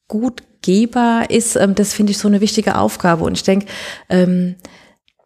gut 0.09 0.43
gehbar 0.63 1.31
ist, 1.31 1.57
ähm, 1.57 1.75
das 1.75 1.93
finde 1.93 2.13
ich 2.13 2.19
so 2.19 2.29
eine 2.29 2.41
wichtige 2.41 2.77
Aufgabe. 2.77 3.25
Und 3.25 3.35
ich 3.35 3.43
denke, 3.43 3.67
ähm, 4.09 4.57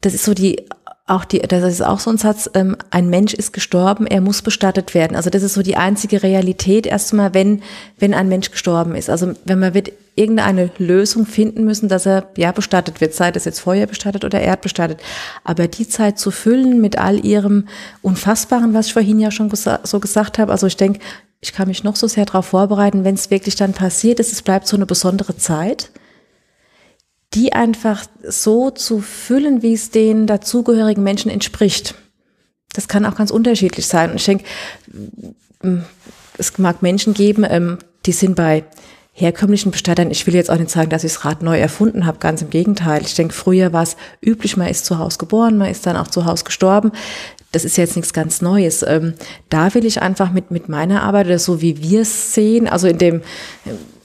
das 0.00 0.14
ist 0.14 0.24
so 0.24 0.34
die 0.34 0.66
auch 1.10 1.24
die, 1.24 1.40
das 1.40 1.64
ist 1.64 1.82
auch 1.82 1.98
so 1.98 2.08
ein 2.10 2.18
Satz, 2.18 2.48
ähm, 2.54 2.76
ein 2.90 3.10
Mensch 3.10 3.34
ist 3.34 3.52
gestorben, 3.52 4.06
er 4.06 4.20
muss 4.20 4.42
bestattet 4.42 4.94
werden. 4.94 5.16
Also 5.16 5.28
das 5.28 5.42
ist 5.42 5.54
so 5.54 5.62
die 5.62 5.76
einzige 5.76 6.22
Realität 6.22 6.86
erstmal, 6.86 7.34
wenn, 7.34 7.62
wenn 7.98 8.14
ein 8.14 8.28
Mensch 8.28 8.52
gestorben 8.52 8.94
ist. 8.94 9.10
Also 9.10 9.32
wenn 9.44 9.58
man 9.58 9.74
wird 9.74 9.90
irgendeine 10.14 10.70
Lösung 10.78 11.26
finden 11.26 11.64
müssen, 11.64 11.88
dass 11.88 12.06
er 12.06 12.28
ja 12.36 12.52
bestattet 12.52 13.00
wird, 13.00 13.14
sei 13.14 13.32
das 13.32 13.44
jetzt 13.44 13.58
Feuer 13.58 13.86
bestattet 13.86 14.24
oder 14.24 14.40
erdbestattet. 14.40 15.00
Aber 15.42 15.66
die 15.66 15.88
Zeit 15.88 16.18
zu 16.18 16.30
füllen 16.30 16.80
mit 16.80 16.96
all 16.96 17.24
ihrem 17.24 17.66
Unfassbaren, 18.02 18.72
was 18.72 18.86
ich 18.86 18.92
vorhin 18.92 19.18
ja 19.18 19.32
schon 19.32 19.50
so 19.82 19.98
gesagt 19.98 20.38
habe, 20.38 20.52
also 20.52 20.68
ich 20.68 20.76
denke, 20.76 21.00
ich 21.40 21.52
kann 21.52 21.68
mich 21.68 21.82
noch 21.82 21.96
so 21.96 22.06
sehr 22.06 22.26
darauf 22.26 22.46
vorbereiten, 22.46 23.02
wenn 23.02 23.14
es 23.14 23.30
wirklich 23.30 23.56
dann 23.56 23.72
passiert 23.72 24.20
ist, 24.20 24.32
es 24.32 24.42
bleibt 24.42 24.68
so 24.68 24.76
eine 24.76 24.86
besondere 24.86 25.36
Zeit 25.36 25.90
die 27.34 27.52
einfach 27.52 28.04
so 28.22 28.70
zu 28.70 29.00
füllen, 29.00 29.62
wie 29.62 29.74
es 29.74 29.90
den 29.90 30.26
dazugehörigen 30.26 31.04
Menschen 31.04 31.30
entspricht. 31.30 31.94
Das 32.72 32.88
kann 32.88 33.06
auch 33.06 33.16
ganz 33.16 33.30
unterschiedlich 33.30 33.86
sein. 33.86 34.10
Und 34.10 34.16
ich 34.16 34.24
denke, 34.24 34.44
es 36.38 36.58
mag 36.58 36.82
Menschen 36.82 37.14
geben, 37.14 37.44
ähm, 37.48 37.78
die 38.06 38.12
sind 38.12 38.34
bei 38.34 38.64
herkömmlichen 39.12 39.72
Bestattern, 39.72 40.10
ich 40.10 40.26
will 40.26 40.34
jetzt 40.34 40.50
auch 40.50 40.58
nicht 40.58 40.70
sagen, 40.70 40.90
dass 40.90 41.04
ich 41.04 41.12
das 41.12 41.24
Rad 41.24 41.42
neu 41.42 41.58
erfunden 41.58 42.06
habe, 42.06 42.18
ganz 42.18 42.42
im 42.42 42.50
Gegenteil. 42.50 43.02
Ich 43.02 43.14
denke, 43.14 43.34
früher 43.34 43.72
war 43.72 43.82
es 43.82 43.96
üblich, 44.24 44.56
man 44.56 44.68
ist 44.68 44.86
zu 44.86 44.98
Hause 44.98 45.18
geboren, 45.18 45.58
man 45.58 45.70
ist 45.70 45.86
dann 45.86 45.96
auch 45.96 46.08
zu 46.08 46.24
Hause 46.24 46.44
gestorben. 46.44 46.92
Das 47.52 47.64
ist 47.64 47.76
jetzt 47.76 47.96
nichts 47.96 48.12
ganz 48.12 48.40
Neues. 48.40 48.84
Ähm, 48.86 49.14
da 49.48 49.74
will 49.74 49.84
ich 49.84 50.00
einfach 50.00 50.32
mit, 50.32 50.50
mit 50.50 50.68
meiner 50.68 51.02
Arbeit 51.02 51.26
oder 51.26 51.38
so 51.38 51.60
wie 51.60 51.82
wir 51.82 52.02
es 52.02 52.32
sehen, 52.32 52.68
also 52.68 52.86
in 52.86 52.98
dem, 52.98 53.22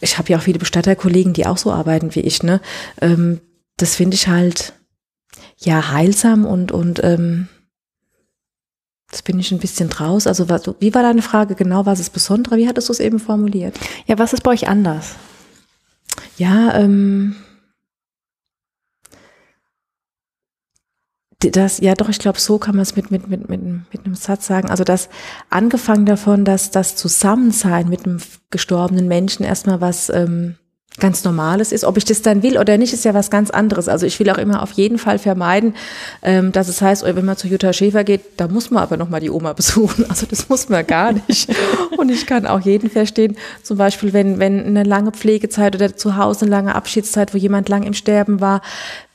ich 0.01 0.17
habe 0.17 0.29
ja 0.29 0.37
auch 0.37 0.43
viele 0.43 0.59
Bestatterkollegen, 0.59 1.33
die 1.33 1.45
auch 1.45 1.57
so 1.57 1.71
arbeiten 1.71 2.15
wie 2.15 2.21
ich, 2.21 2.41
ne? 2.41 2.59
Ähm, 3.01 3.41
das 3.77 3.95
finde 3.95 4.15
ich 4.15 4.27
halt 4.27 4.73
ja 5.57 5.91
heilsam 5.91 6.45
und, 6.45 6.71
und 6.71 7.03
ähm, 7.03 7.47
Jetzt 9.11 9.23
bin 9.23 9.39
ich 9.39 9.51
ein 9.51 9.59
bisschen 9.59 9.89
draus. 9.89 10.27
Also 10.27 10.49
wie 10.49 10.93
war 10.93 11.03
deine 11.03 11.21
Frage 11.21 11.55
genau? 11.55 11.85
Was 11.85 11.99
ist 11.99 12.11
Besondere? 12.11 12.57
Wie 12.57 12.67
hattest 12.67 12.89
du 12.89 12.93
es 12.93 12.99
eben 12.99 13.19
formuliert? 13.19 13.79
Ja, 14.07 14.17
was 14.17 14.33
ist 14.33 14.41
bei 14.41 14.51
euch 14.51 14.67
anders? 14.67 15.15
Ja, 16.37 16.73
ähm, 16.75 17.35
das, 21.39 21.79
ja 21.79 21.93
doch, 21.93 22.09
ich 22.09 22.19
glaube, 22.19 22.39
so 22.39 22.57
kann 22.57 22.75
man 22.75 22.83
es 22.83 22.95
mit, 22.95 23.11
mit, 23.11 23.27
mit, 23.27 23.49
mit, 23.49 23.61
mit 23.61 24.05
einem 24.05 24.15
Satz 24.15 24.47
sagen. 24.47 24.69
Also 24.69 24.83
das 24.83 25.09
angefangen 25.49 26.05
davon, 26.05 26.45
dass 26.45 26.71
das 26.71 26.95
Zusammensein 26.95 27.89
mit 27.89 28.05
einem 28.05 28.19
gestorbenen 28.49 29.07
Menschen 29.07 29.43
erstmal 29.45 29.81
was 29.81 30.09
ähm, 30.09 30.55
ganz 30.99 31.23
Normales 31.23 31.71
ist. 31.71 31.83
Ob 31.83 31.97
ich 31.97 32.05
das 32.05 32.21
dann 32.21 32.43
will 32.43 32.57
oder 32.57 32.77
nicht, 32.77 32.93
ist 32.93 33.05
ja 33.05 33.13
was 33.13 33.29
ganz 33.29 33.49
anderes. 33.49 33.87
Also 33.87 34.05
ich 34.05 34.19
will 34.19 34.29
auch 34.29 34.37
immer 34.37 34.63
auf 34.63 34.71
jeden 34.73 34.97
Fall 34.97 35.19
vermeiden, 35.19 35.75
ähm, 36.21 36.51
dass 36.51 36.67
es 36.67 36.81
heißt, 36.81 37.03
oh, 37.03 37.15
wenn 37.15 37.25
man 37.25 37.37
zu 37.37 37.47
Jutta 37.47 37.73
Schäfer 37.73 38.03
geht, 38.03 38.21
da 38.37 38.47
muss 38.47 38.71
man 38.71 38.83
aber 38.83 38.97
nochmal 38.97 39.19
die 39.19 39.29
Oma 39.29 39.53
besuchen. 39.53 40.05
Also 40.15 40.27
das 40.27 40.47
muss 40.47 40.69
man 40.69 40.87
gar 40.87 41.11
nicht. 41.11 41.49
Und 41.97 42.09
ich 42.09 42.25
kann 42.25 42.45
auch 42.45 42.61
jeden 42.61 42.89
verstehen, 42.89 43.35
zum 43.63 43.77
Beispiel, 43.77 44.13
wenn, 44.13 44.39
wenn 44.39 44.65
eine 44.65 44.83
lange 44.83 45.11
Pflegezeit 45.11 45.75
oder 45.75 45.97
zu 45.97 46.15
Hause 46.15 46.45
eine 46.45 46.51
lange 46.51 46.75
Abschiedszeit, 46.75 47.33
wo 47.33 47.37
jemand 47.37 47.67
lang 47.67 47.83
im 47.83 47.93
Sterben 47.93 48.39
war, 48.39 48.61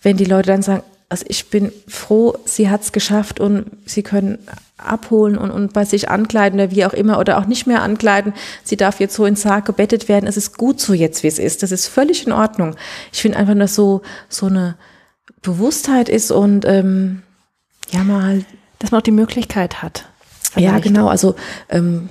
wenn 0.03 0.19
die 0.19 0.25
Leute 0.25 0.49
dann 0.49 0.62
sagen, 0.62 0.83
also 1.11 1.25
ich 1.29 1.51
bin 1.51 1.73
froh, 1.88 2.38
sie 2.44 2.70
hat 2.70 2.83
es 2.83 2.92
geschafft 2.92 3.40
und 3.40 3.66
sie 3.85 4.05
können 4.05 4.38
abholen 4.79 5.37
und, 5.37 5.51
und 5.51 5.73
bei 5.73 5.85
sich 5.85 6.09
ankleiden 6.09 6.61
oder 6.61 6.70
wie 6.70 6.85
auch 6.87 6.92
immer 6.92 7.18
oder 7.18 7.38
auch 7.38 7.46
nicht 7.46 7.66
mehr 7.66 7.83
ankleiden. 7.83 8.33
Sie 8.62 8.77
darf 8.77 9.01
jetzt 9.01 9.16
so 9.16 9.27
in 9.27 9.35
Sarg 9.35 9.64
gebettet 9.66 10.09
werden. 10.09 10.29
Es 10.29 10.37
ist 10.37 10.57
gut 10.57 10.81
so 10.81 10.94
jetzt, 10.94 11.25
wie 11.25 11.27
es 11.27 11.40
ist. 11.40 11.64
Das 11.64 11.73
ist 11.73 11.88
völlig 11.88 12.27
in 12.27 12.33
Ordnung. 12.33 12.77
Ich 13.12 13.20
finde 13.20 13.38
einfach, 13.38 13.57
dass 13.57 13.75
so, 13.75 14.03
so 14.29 14.46
eine 14.46 14.77
Bewusstheit 15.42 16.09
ist 16.09 16.31
und 16.31 16.64
ähm, 16.64 17.23
ja 17.90 18.05
mal. 18.05 18.44
Dass 18.79 18.92
man 18.92 19.01
auch 19.01 19.05
die 19.05 19.11
Möglichkeit 19.11 19.83
hat. 19.83 20.07
Vielleicht. 20.53 20.73
Ja, 20.73 20.79
genau. 20.79 21.09
Also 21.09 21.35
ähm, 21.68 22.09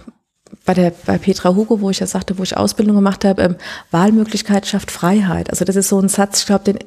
bei 0.65 0.73
der 0.73 0.91
bei 1.05 1.17
Petra 1.17 1.55
Hugo, 1.55 1.79
wo 1.79 1.89
ich 1.89 1.99
ja 1.99 2.05
sagte, 2.05 2.37
wo 2.37 2.43
ich 2.43 2.57
Ausbildung 2.57 2.97
gemacht 2.97 3.23
habe, 3.23 3.41
ähm, 3.41 3.55
Wahlmöglichkeit 3.91 4.67
schafft 4.67 4.91
Freiheit. 4.91 5.49
Also 5.49 5.63
das 5.63 5.77
ist 5.77 5.87
so 5.87 5.99
ein 5.99 6.09
Satz, 6.09 6.41
ich 6.41 6.45
glaube, 6.47 6.65
den, 6.65 6.79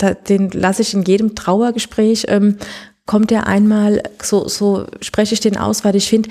äh, 0.00 0.14
den 0.28 0.50
lasse 0.50 0.82
ich 0.82 0.94
in 0.94 1.02
jedem 1.02 1.34
Trauergespräch 1.34 2.26
ähm, 2.28 2.58
kommt 3.06 3.32
er 3.32 3.46
einmal, 3.46 4.02
so, 4.22 4.48
so 4.48 4.86
spreche 5.00 5.32
ich 5.32 5.40
den 5.40 5.56
aus, 5.56 5.82
weil 5.82 5.96
ich 5.96 6.08
finde, 6.08 6.28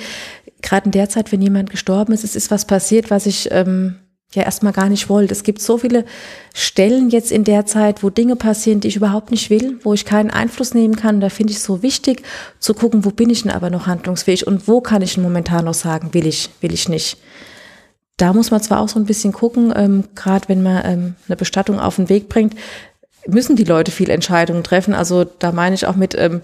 gerade 0.61 0.85
in 0.85 0.91
der 0.91 1.09
Zeit, 1.09 1.31
wenn 1.31 1.41
jemand 1.41 1.71
gestorben 1.71 2.13
ist, 2.13 2.23
es 2.23 2.35
ist 2.35 2.51
was 2.51 2.65
passiert, 2.65 3.09
was 3.09 3.25
ich 3.25 3.49
ähm, 3.51 3.95
ja 4.33 4.43
erstmal 4.43 4.73
gar 4.73 4.87
nicht 4.87 5.09
wollte. 5.09 5.33
Es 5.33 5.43
gibt 5.43 5.61
so 5.61 5.77
viele 5.77 6.05
Stellen 6.53 7.09
jetzt 7.09 7.31
in 7.31 7.43
der 7.43 7.65
Zeit, 7.65 8.03
wo 8.03 8.09
Dinge 8.09 8.35
passieren, 8.35 8.79
die 8.79 8.89
ich 8.89 8.95
überhaupt 8.95 9.31
nicht 9.31 9.49
will, 9.49 9.79
wo 9.83 9.93
ich 9.93 10.05
keinen 10.05 10.29
Einfluss 10.29 10.73
nehmen 10.73 10.95
kann. 10.95 11.19
Da 11.19 11.29
finde 11.29 11.51
ich 11.51 11.57
es 11.57 11.63
so 11.63 11.81
wichtig 11.81 12.23
zu 12.59 12.73
gucken, 12.73 13.05
wo 13.05 13.09
bin 13.09 13.29
ich 13.29 13.43
denn 13.43 13.51
aber 13.51 13.69
noch 13.69 13.87
handlungsfähig 13.87 14.45
und 14.45 14.67
wo 14.67 14.79
kann 14.79 15.01
ich 15.01 15.15
denn 15.15 15.23
momentan 15.23 15.65
noch 15.65 15.73
sagen, 15.73 16.13
will 16.13 16.27
ich, 16.27 16.49
will 16.61 16.73
ich 16.73 16.89
nicht. 16.89 17.17
Da 18.17 18.33
muss 18.33 18.51
man 18.51 18.61
zwar 18.61 18.81
auch 18.81 18.89
so 18.89 18.99
ein 18.99 19.05
bisschen 19.05 19.31
gucken, 19.31 19.73
ähm, 19.75 20.03
gerade 20.15 20.49
wenn 20.49 20.61
man 20.61 20.81
ähm, 20.85 21.15
eine 21.27 21.35
Bestattung 21.37 21.79
auf 21.79 21.95
den 21.95 22.09
Weg 22.09 22.29
bringt, 22.29 22.55
müssen 23.27 23.55
die 23.55 23.63
Leute 23.63 23.91
viel 23.91 24.09
Entscheidungen 24.09 24.63
treffen. 24.63 24.93
Also 24.93 25.23
da 25.23 25.51
meine 25.51 25.75
ich 25.75 25.85
auch 25.85 25.95
mit, 25.95 26.15
ähm, 26.17 26.41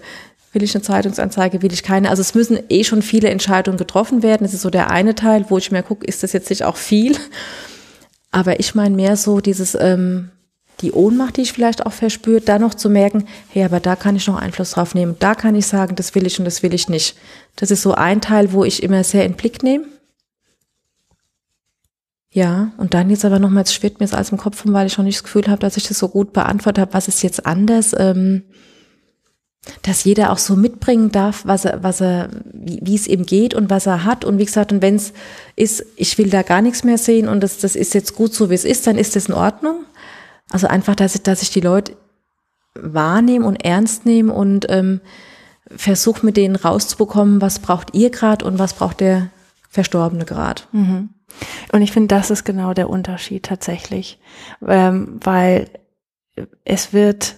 will 0.52 0.62
ich 0.62 0.74
eine 0.74 0.82
Zeitungsanzeige, 0.82 1.62
will 1.62 1.72
ich 1.72 1.82
keine. 1.82 2.10
Also 2.10 2.20
es 2.20 2.34
müssen 2.34 2.58
eh 2.68 2.84
schon 2.84 3.02
viele 3.02 3.28
Entscheidungen 3.28 3.78
getroffen 3.78 4.22
werden. 4.22 4.44
Das 4.44 4.54
ist 4.54 4.62
so 4.62 4.70
der 4.70 4.90
eine 4.90 5.14
Teil, 5.14 5.46
wo 5.48 5.58
ich 5.58 5.72
mir 5.72 5.82
gucke, 5.82 6.06
ist 6.06 6.22
das 6.22 6.32
jetzt 6.32 6.50
nicht 6.50 6.64
auch 6.64 6.76
viel? 6.76 7.16
Aber 8.30 8.60
ich 8.60 8.74
meine 8.74 8.96
mehr 8.96 9.16
so 9.16 9.40
dieses, 9.40 9.76
ähm, 9.80 10.30
die 10.80 10.92
Ohnmacht, 10.92 11.36
die 11.36 11.42
ich 11.42 11.52
vielleicht 11.52 11.86
auch 11.86 11.92
verspürt, 11.92 12.48
da 12.48 12.58
noch 12.58 12.74
zu 12.74 12.90
merken, 12.90 13.26
hey, 13.48 13.64
aber 13.64 13.80
da 13.80 13.96
kann 13.96 14.16
ich 14.16 14.26
noch 14.26 14.36
Einfluss 14.36 14.72
drauf 14.72 14.94
nehmen. 14.94 15.16
Da 15.18 15.34
kann 15.34 15.54
ich 15.54 15.66
sagen, 15.66 15.94
das 15.94 16.14
will 16.14 16.26
ich 16.26 16.38
und 16.38 16.44
das 16.44 16.62
will 16.62 16.74
ich 16.74 16.88
nicht. 16.88 17.16
Das 17.56 17.70
ist 17.70 17.82
so 17.82 17.94
ein 17.94 18.20
Teil, 18.20 18.52
wo 18.52 18.64
ich 18.64 18.82
immer 18.82 19.04
sehr 19.04 19.24
in 19.24 19.34
Blick 19.34 19.62
nehme. 19.62 19.84
Ja, 22.34 22.72
und 22.78 22.94
dann 22.94 23.10
jetzt 23.10 23.24
aber 23.24 23.38
nochmal, 23.38 23.60
jetzt 23.60 23.74
schwirrt 23.74 24.00
mir 24.00 24.06
das 24.06 24.12
alles 24.12 24.32
im 24.32 24.38
Kopf 24.38 24.64
rum, 24.64 24.72
weil 24.72 24.88
ich 24.88 24.98
noch 24.98 25.04
nicht 25.04 25.18
das 25.18 25.22
Gefühl 25.22 25.46
habe, 25.46 25.60
dass 25.60 25.76
ich 25.76 25.86
das 25.86 26.00
so 26.00 26.08
gut 26.08 26.32
beantwortet 26.32 26.82
habe. 26.82 26.92
Was 26.92 27.06
ist 27.06 27.22
jetzt 27.22 27.46
anders? 27.46 27.94
Ähm, 27.96 28.42
dass 29.82 30.02
jeder 30.02 30.32
auch 30.32 30.38
so 30.38 30.56
mitbringen 30.56 31.12
darf, 31.12 31.46
was 31.46 31.64
er, 31.64 31.84
was 31.84 32.00
er, 32.00 32.30
wie, 32.52 32.80
wie 32.82 32.96
es 32.96 33.06
ihm 33.06 33.24
geht 33.24 33.54
und 33.54 33.70
was 33.70 33.86
er 33.86 34.02
hat. 34.02 34.24
Und 34.24 34.38
wie 34.38 34.46
gesagt, 34.46 34.72
und 34.72 34.82
wenn 34.82 34.96
es 34.96 35.12
ist, 35.54 35.86
ich 35.94 36.18
will 36.18 36.28
da 36.28 36.42
gar 36.42 36.60
nichts 36.60 36.82
mehr 36.82 36.98
sehen 36.98 37.28
und 37.28 37.40
das, 37.40 37.58
das 37.58 37.76
ist 37.76 37.94
jetzt 37.94 38.16
gut 38.16 38.34
so, 38.34 38.50
wie 38.50 38.54
es 38.54 38.64
ist, 38.64 38.88
dann 38.88 38.98
ist 38.98 39.14
das 39.14 39.26
in 39.26 39.34
Ordnung. 39.34 39.84
Also 40.50 40.66
einfach, 40.66 40.96
dass 40.96 41.14
ich, 41.14 41.22
dass 41.22 41.40
ich 41.40 41.50
die 41.50 41.60
Leute 41.60 41.96
wahrnehme 42.74 43.46
und 43.46 43.64
ernst 43.64 44.06
nehme 44.06 44.32
und 44.32 44.66
ähm, 44.70 45.00
versuche 45.70 46.26
mit 46.26 46.36
denen 46.36 46.56
rauszubekommen, 46.56 47.40
was 47.40 47.60
braucht 47.60 47.94
ihr 47.94 48.10
gerade 48.10 48.44
und 48.44 48.58
was 48.58 48.74
braucht 48.74 48.98
der 48.98 49.30
Verstorbene 49.70 50.24
gerade. 50.24 50.62
Mhm. 50.72 51.10
Und 51.72 51.82
ich 51.82 51.92
finde, 51.92 52.14
das 52.14 52.30
ist 52.30 52.44
genau 52.44 52.74
der 52.74 52.88
Unterschied 52.88 53.44
tatsächlich, 53.44 54.18
ähm, 54.66 55.20
weil 55.22 55.68
es 56.64 56.92
wird 56.92 57.36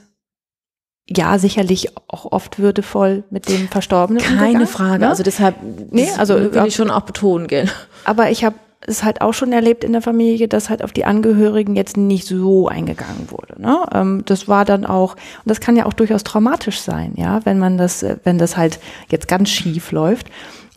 ja 1.09 1.39
sicherlich 1.39 1.97
auch 2.09 2.33
oft 2.33 2.59
würdevoll 2.59 3.25
mit 3.31 3.49
dem 3.49 3.69
Verstorbenen. 3.69 4.23
Keine 4.23 4.67
Frage. 4.67 5.01
Ne? 5.01 5.09
Also 5.09 5.23
deshalb 5.23 5.57
nee, 5.91 6.09
also 6.19 6.35
will 6.35 6.67
ich 6.67 6.75
schon 6.75 6.91
auch 6.91 7.03
betonen, 7.03 7.47
gell. 7.47 7.71
Aber 8.05 8.31
ich 8.31 8.45
habe 8.45 8.57
es 8.87 9.03
halt 9.03 9.21
auch 9.21 9.33
schon 9.33 9.53
erlebt 9.53 9.85
in 9.85 9.93
der 9.93 10.03
Familie, 10.03 10.49
dass 10.49 10.71
halt 10.71 10.83
auf 10.83 10.93
die 10.93 11.05
Angehörigen 11.05 11.77
jetzt 11.77 11.97
nicht 11.97 12.27
so 12.27 12.69
eingegangen 12.69 13.31
wurde. 13.31 13.61
Ne? 13.61 13.79
Ähm, 13.93 14.23
das 14.27 14.49
war 14.49 14.65
dann 14.65 14.85
auch, 14.85 15.15
und 15.15 15.47
das 15.47 15.61
kann 15.61 15.77
ja 15.77 15.87
auch 15.87 15.93
durchaus 15.93 16.25
traumatisch 16.25 16.81
sein, 16.81 17.15
ja, 17.17 17.45
wenn 17.45 17.59
man 17.59 17.79
das, 17.79 18.05
wenn 18.25 18.39
das 18.39 18.57
halt 18.57 18.79
jetzt 19.11 19.29
ganz 19.29 19.51
schief 19.51 19.93
läuft. 19.93 20.29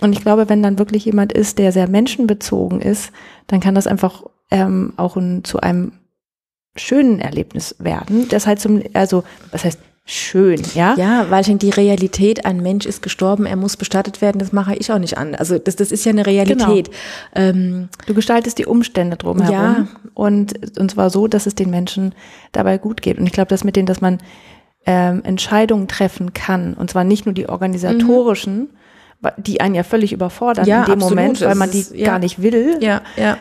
Und 0.01 0.13
ich 0.13 0.21
glaube, 0.21 0.49
wenn 0.49 0.63
dann 0.63 0.79
wirklich 0.79 1.05
jemand 1.05 1.33
ist, 1.33 1.57
der 1.59 1.71
sehr 1.71 1.89
menschenbezogen 1.89 2.81
ist, 2.81 3.11
dann 3.47 3.59
kann 3.59 3.75
das 3.75 3.87
einfach 3.87 4.23
ähm, 4.51 4.93
auch 4.97 5.15
ein, 5.15 5.43
zu 5.43 5.59
einem 5.59 5.93
schönen 6.75 7.19
Erlebnis 7.19 7.75
werden. 7.79 8.27
Das 8.29 8.47
halt 8.47 8.59
zum, 8.59 8.81
also, 8.93 9.23
was 9.51 9.65
heißt 9.65 9.79
schön, 10.05 10.61
ja? 10.73 10.95
Ja, 10.97 11.29
weil 11.29 11.41
ich 11.41 11.47
denke, 11.47 11.65
die 11.65 11.71
Realität, 11.71 12.45
ein 12.45 12.61
Mensch 12.61 12.85
ist 12.85 13.03
gestorben, 13.03 13.45
er 13.45 13.55
muss 13.55 13.77
bestattet 13.77 14.21
werden, 14.21 14.39
das 14.39 14.51
mache 14.51 14.75
ich 14.75 14.91
auch 14.91 14.97
nicht 14.97 15.17
an. 15.17 15.35
Also 15.35 15.59
das, 15.59 15.75
das 15.75 15.91
ist 15.91 16.03
ja 16.05 16.11
eine 16.11 16.25
Realität. 16.25 16.89
Genau. 16.89 17.47
Ähm, 17.47 17.89
du 18.07 18.13
gestaltest 18.13 18.57
die 18.57 18.65
Umstände 18.65 19.17
drumherum. 19.17 19.53
Ja. 19.53 19.87
Und, 20.15 20.79
und 20.79 20.91
zwar 20.91 21.09
so, 21.11 21.27
dass 21.27 21.45
es 21.45 21.53
den 21.53 21.69
Menschen 21.69 22.15
dabei 22.53 22.79
gut 22.79 23.01
geht. 23.01 23.19
Und 23.19 23.27
ich 23.27 23.33
glaube, 23.33 23.49
dass 23.49 23.63
mit 23.63 23.75
denen, 23.75 23.85
dass 23.85 24.01
man 24.01 24.17
ähm, 24.85 25.21
Entscheidungen 25.23 25.87
treffen 25.87 26.33
kann, 26.33 26.73
und 26.73 26.89
zwar 26.89 27.03
nicht 27.03 27.25
nur 27.25 27.33
die 27.33 27.47
organisatorischen, 27.47 28.57
mhm 28.57 28.69
die 29.37 29.61
einen 29.61 29.75
ja 29.75 29.83
völlig 29.83 30.13
überfordern 30.13 30.65
ja, 30.65 30.81
in 30.81 30.85
dem 30.85 30.93
absolut. 30.93 31.15
Moment, 31.15 31.41
weil 31.41 31.55
man 31.55 31.71
die 31.71 31.79
ist, 31.79 31.93
ja. 31.93 32.05
gar 32.05 32.19
nicht 32.19 32.41
will. 32.41 32.77
Ja, 32.81 33.01
ja. 33.17 33.37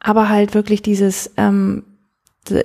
Aber 0.00 0.28
halt 0.28 0.54
wirklich 0.54 0.82
dieses, 0.82 1.30
ähm, 1.36 1.84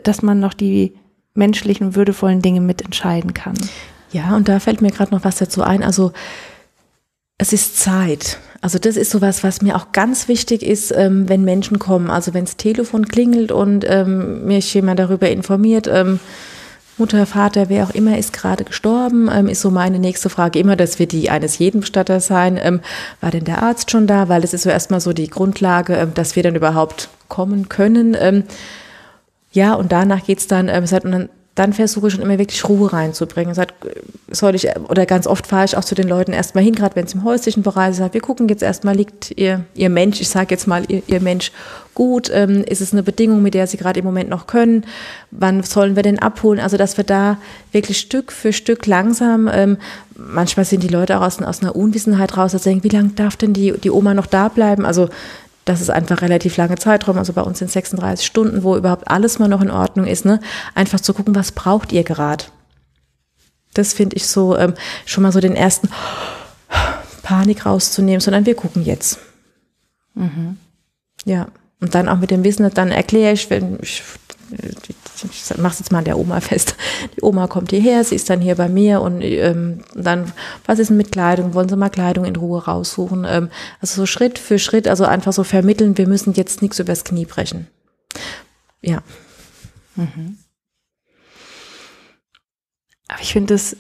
dass 0.03 0.21
man 0.21 0.39
noch 0.39 0.53
die 0.53 0.93
menschlichen, 1.33 1.95
würdevollen 1.95 2.41
Dinge 2.41 2.61
mitentscheiden 2.61 3.33
kann. 3.33 3.55
Ja, 4.11 4.35
und 4.35 4.47
da 4.47 4.59
fällt 4.59 4.81
mir 4.81 4.91
gerade 4.91 5.13
noch 5.13 5.23
was 5.23 5.37
dazu 5.37 5.61
ein. 5.61 5.83
Also 5.83 6.11
es 7.37 7.53
ist 7.53 7.79
Zeit. 7.79 8.39
Also 8.61 8.79
das 8.79 8.97
ist 8.97 9.11
sowas, 9.11 9.43
was 9.43 9.61
mir 9.61 9.75
auch 9.75 9.91
ganz 9.91 10.27
wichtig 10.27 10.63
ist, 10.63 10.91
ähm, 10.91 11.29
wenn 11.29 11.43
Menschen 11.43 11.77
kommen. 11.77 12.09
Also 12.09 12.33
wenn 12.33 12.45
das 12.45 12.57
Telefon 12.57 13.07
klingelt 13.07 13.51
und 13.51 13.85
ähm, 13.87 14.45
mich 14.45 14.73
jemand 14.73 14.99
darüber 14.99 15.29
informiert, 15.29 15.87
ähm, 15.87 16.19
Mutter, 16.97 17.27
Vater, 17.27 17.69
wer 17.69 17.83
auch 17.83 17.91
immer 17.91 18.17
ist 18.17 18.33
gerade 18.33 18.63
gestorben, 18.63 19.29
ähm, 19.31 19.47
ist 19.47 19.61
so 19.61 19.69
meine 19.69 19.99
nächste 19.99 20.29
Frage 20.29 20.57
immer, 20.57 20.75
das 20.75 20.97
wird 20.97 21.11
die 21.11 21.29
eines 21.29 21.59
jeden 21.59 21.81
Bestatter 21.81 22.19
sein. 22.19 22.59
Ähm, 22.61 22.81
war 23.21 23.29
denn 23.29 23.43
der 23.43 23.61
Arzt 23.61 23.91
schon 23.91 24.07
da? 24.07 24.29
Weil 24.29 24.43
es 24.43 24.53
ist 24.53 24.63
so 24.63 24.69
erstmal 24.69 24.99
so 24.99 25.13
die 25.13 25.29
Grundlage, 25.29 25.95
ähm, 25.95 26.13
dass 26.15 26.35
wir 26.35 26.43
dann 26.43 26.55
überhaupt 26.55 27.09
kommen 27.27 27.69
können. 27.69 28.17
Ähm, 28.19 28.43
ja, 29.51 29.75
und 29.75 29.91
danach 29.91 30.23
geht's 30.23 30.47
dann, 30.47 30.69
ähm, 30.69 30.83
und 30.83 31.11
dann 31.11 31.29
dann 31.57 31.73
versuche 31.73 32.07
ich 32.07 32.13
schon 32.13 32.21
immer 32.21 32.37
wirklich 32.37 32.69
Ruhe 32.69 32.93
reinzubringen. 32.93 33.55
Sag, 33.55 33.73
soll 34.29 34.53
ich, 34.53 34.67
oder 34.89 35.07
ganz 35.07 35.25
oft 35.25 35.47
fahre 35.47 35.65
ich 35.65 35.75
auch 35.75 35.83
zu 35.83 35.95
den 35.95 36.07
Leuten 36.07 36.31
erstmal 36.31 36.63
hin, 36.63 36.75
gerade 36.75 36.95
wenn 36.95 37.05
es 37.05 37.15
im 37.15 37.23
häuslichen 37.23 37.63
Bereich 37.63 37.97
ist, 37.97 38.13
wir 38.13 38.21
gucken 38.21 38.47
jetzt 38.47 38.61
erstmal, 38.61 38.95
liegt 38.95 39.31
ihr, 39.35 39.65
ihr 39.73 39.89
Mensch, 39.89 40.21
ich 40.21 40.29
sage 40.29 40.51
jetzt 40.51 40.67
mal, 40.67 40.83
ihr, 40.87 41.01
ihr 41.07 41.19
Mensch 41.19 41.51
gut, 41.95 42.29
ähm, 42.31 42.63
ist 42.63 42.79
es 42.81 42.93
eine 42.93 43.01
Bedingung, 43.01 43.41
mit 43.41 43.55
der 43.55 43.65
sie 43.65 43.77
gerade 43.77 43.99
im 43.99 44.05
Moment 44.05 44.29
noch 44.29 44.45
können, 44.45 44.85
wann 45.31 45.63
sollen 45.63 45.95
wir 45.95 46.03
denn 46.03 46.19
abholen? 46.19 46.59
Also, 46.59 46.77
dass 46.77 46.95
wir 46.95 47.03
da 47.03 47.37
wirklich 47.71 47.97
Stück 47.97 48.31
für 48.31 48.53
Stück 48.53 48.85
langsam, 48.85 49.49
ähm, 49.51 49.77
manchmal 50.15 50.63
sind 50.63 50.83
die 50.83 50.89
Leute 50.89 51.17
auch 51.17 51.23
aus, 51.23 51.41
aus 51.41 51.63
einer 51.63 51.75
Unwissenheit 51.75 52.37
raus, 52.37 52.51
dass 52.51 52.65
sie 52.65 52.69
denken, 52.69 52.83
wie 52.83 52.95
lange 52.95 53.09
darf 53.15 53.35
denn 53.35 53.53
die, 53.53 53.73
die 53.79 53.89
Oma 53.89 54.13
noch 54.13 54.27
da 54.27 54.47
bleiben? 54.47 54.85
Also, 54.85 55.09
das 55.67 55.81
ist 55.81 55.89
einfach 55.89 56.21
relativ 56.21 56.57
lange 56.57 56.75
Zeitraum, 56.75 57.17
also 57.17 57.33
bei 57.33 57.41
uns 57.41 57.59
sind 57.59 57.69
36 57.69 58.25
Stunden, 58.25 58.63
wo 58.63 58.75
überhaupt 58.75 59.09
alles 59.09 59.37
mal 59.37 59.47
noch 59.47 59.61
in 59.61 59.71
Ordnung 59.71 60.07
ist, 60.07 60.25
ne? 60.25 60.39
Einfach 60.75 60.99
zu 60.99 61.13
gucken, 61.13 61.35
was 61.35 61.51
braucht 61.51 61.91
ihr 61.91 62.03
gerade? 62.03 62.45
Das 63.73 63.93
finde 63.93 64.15
ich 64.15 64.27
so 64.27 64.57
ähm, 64.57 64.73
schon 65.05 65.23
mal 65.23 65.31
so 65.31 65.39
den 65.39 65.55
ersten 65.55 65.89
Panik 67.21 67.65
rauszunehmen, 67.65 68.21
sondern 68.21 68.45
wir 68.45 68.55
gucken 68.55 68.83
jetzt. 68.83 69.19
Mhm. 70.15 70.57
Ja. 71.25 71.47
Und 71.79 71.93
dann 71.93 72.09
auch 72.09 72.17
mit 72.17 72.31
dem 72.31 72.43
Wissen, 72.43 72.67
dann 72.73 72.91
erkläre 72.91 73.33
ich, 73.33 73.49
wenn 73.49 73.77
ich, 73.81 74.01
ich 74.51 75.57
mache 75.57 75.73
es 75.73 75.79
jetzt 75.79 75.91
mal 75.91 75.99
an 75.99 76.05
der 76.05 76.17
Oma 76.17 76.39
fest. 76.41 76.75
Die 77.15 77.23
Oma 77.23 77.47
kommt 77.47 77.71
hierher, 77.71 78.03
sie 78.03 78.15
ist 78.15 78.29
dann 78.29 78.41
hier 78.41 78.55
bei 78.55 78.69
mir 78.69 79.01
und 79.01 79.21
ähm, 79.21 79.79
dann, 79.95 80.31
was 80.65 80.79
ist 80.79 80.89
denn 80.89 80.97
mit 80.97 81.11
Kleidung? 81.11 81.53
Wollen 81.53 81.69
Sie 81.69 81.75
mal 81.75 81.89
Kleidung 81.89 82.25
in 82.25 82.35
Ruhe 82.35 82.63
raussuchen? 82.63 83.25
Ähm, 83.27 83.49
also 83.81 84.01
so 84.01 84.05
Schritt 84.05 84.39
für 84.39 84.59
Schritt, 84.59 84.87
also 84.87 85.05
einfach 85.05 85.33
so 85.33 85.43
vermitteln, 85.43 85.97
wir 85.97 86.07
müssen 86.07 86.33
jetzt 86.33 86.61
nichts 86.61 86.79
übers 86.79 87.03
Knie 87.03 87.25
brechen. 87.25 87.67
Ja. 88.81 89.01
Mhm. 89.95 90.37
Aber 93.07 93.21
ich 93.21 93.33
finde 93.33 93.53
es 93.53 93.77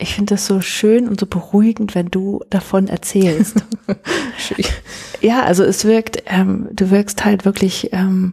ich 0.00 0.14
finde 0.14 0.34
das 0.34 0.46
so 0.46 0.62
schön 0.62 1.08
und 1.08 1.20
so 1.20 1.26
beruhigend, 1.26 1.94
wenn 1.94 2.10
du 2.10 2.42
davon 2.48 2.88
erzählst. 2.88 3.62
ja, 5.20 5.42
also 5.42 5.62
es 5.62 5.84
wirkt, 5.84 6.22
ähm, 6.26 6.68
du 6.72 6.90
wirkst 6.90 7.24
halt 7.24 7.44
wirklich 7.44 7.92
ähm, 7.92 8.32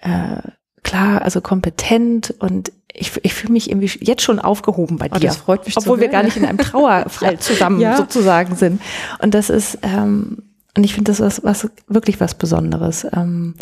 äh, 0.00 0.42
klar, 0.82 1.22
also 1.22 1.40
kompetent 1.40 2.34
und 2.38 2.72
ich, 2.94 3.12
ich 3.22 3.34
fühle 3.34 3.52
mich 3.52 3.70
irgendwie 3.70 3.90
jetzt 4.00 4.22
schon 4.22 4.38
aufgehoben 4.38 4.98
bei 4.98 5.08
oh, 5.10 5.18
dir. 5.18 5.28
Das 5.28 5.38
freut 5.38 5.64
mich 5.64 5.76
Obwohl 5.76 6.00
wir 6.00 6.08
gar 6.08 6.22
nicht 6.22 6.36
in 6.36 6.44
einem 6.44 6.58
Trauerfall 6.58 7.38
zusammen 7.40 7.80
ja. 7.80 7.96
sozusagen 7.96 8.54
sind. 8.56 8.82
Und 9.20 9.32
das 9.34 9.48
ist, 9.48 9.78
ähm, 9.82 10.42
und 10.76 10.84
ich 10.84 10.94
finde 10.94 11.10
das 11.10 11.20
was, 11.20 11.42
was 11.42 11.70
wirklich 11.88 12.20
was 12.20 12.34
Besonderes. 12.34 13.06
Ähm, 13.14 13.54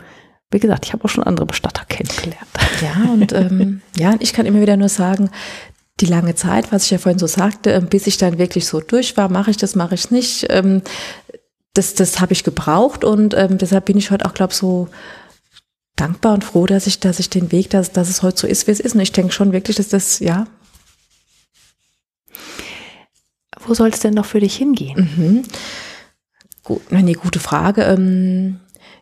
wie 0.51 0.59
gesagt, 0.59 0.85
ich 0.85 0.93
habe 0.93 1.05
auch 1.05 1.09
schon 1.09 1.23
andere 1.23 1.47
Bestatter 1.47 1.85
kennengelernt. 1.89 2.49
Ja, 2.83 3.13
und 3.13 3.33
ähm, 3.33 3.83
ja, 3.97 4.15
ich 4.19 4.33
kann 4.33 4.47
immer 4.47 4.61
wieder 4.61 4.77
nur 4.77 4.89
sagen, 4.89 5.31
die 6.01 6.07
lange 6.07 6.35
Zeit, 6.35 6.73
was 6.73 6.85
ich 6.85 6.91
ja 6.91 6.99
vorhin 6.99 7.19
so 7.19 7.27
sagte, 7.27 7.71
ähm, 7.71 7.87
bis 7.87 8.07
ich 8.07 8.19
dann 8.19 8.39
wirklich 8.39 8.67
so 8.67 8.81
durch 8.81 9.17
war, 9.17 9.29
mache 9.29 9.51
ich 9.51 9.59
das, 9.59 9.77
mache 9.77 9.95
ich 9.95 10.11
nicht. 10.11 10.47
Ähm, 10.51 10.83
das, 11.75 11.95
das 11.95 12.21
habe 12.21 12.33
ich 12.33 12.43
gebraucht 12.43 13.05
und 13.05 13.35
ähm, 13.35 13.59
deshalb 13.59 13.85
bin 13.85 13.97
ich 13.97 14.11
heute 14.11 14.27
auch, 14.27 14.35
glaube 14.35 14.53
so 14.53 14.89
dankbar 16.01 16.35
und 16.35 16.45
froh, 16.45 16.67
dass 16.67 16.87
ich, 16.87 17.01
dass 17.01 17.19
ich 17.19 17.31
den 17.31 17.53
Weg, 17.53 17.71
dass, 17.71 17.93
dass 17.93 18.09
es 18.09 18.23
heute 18.23 18.39
so 18.39 18.47
ist, 18.47 18.67
wie 18.67 18.73
es 18.73 18.81
ist. 18.81 18.95
Und 18.95 19.01
ich 19.01 19.13
denke 19.13 19.33
schon 19.33 19.53
wirklich, 19.53 19.77
dass 19.77 19.89
das, 19.89 20.19
ja. 20.21 20.47
Wo 23.67 23.75
soll 23.75 23.89
es 23.91 24.01
denn 24.01 24.15
noch 24.15 24.25
für 24.25 24.41
dich 24.41 24.57
hingehen? 24.57 25.11
Mhm. 25.17 25.43
Gut, 26.63 26.83
eine 26.91 27.15
gute 27.15 27.41
Frage. 27.41 27.83
Ähm, 27.83 28.61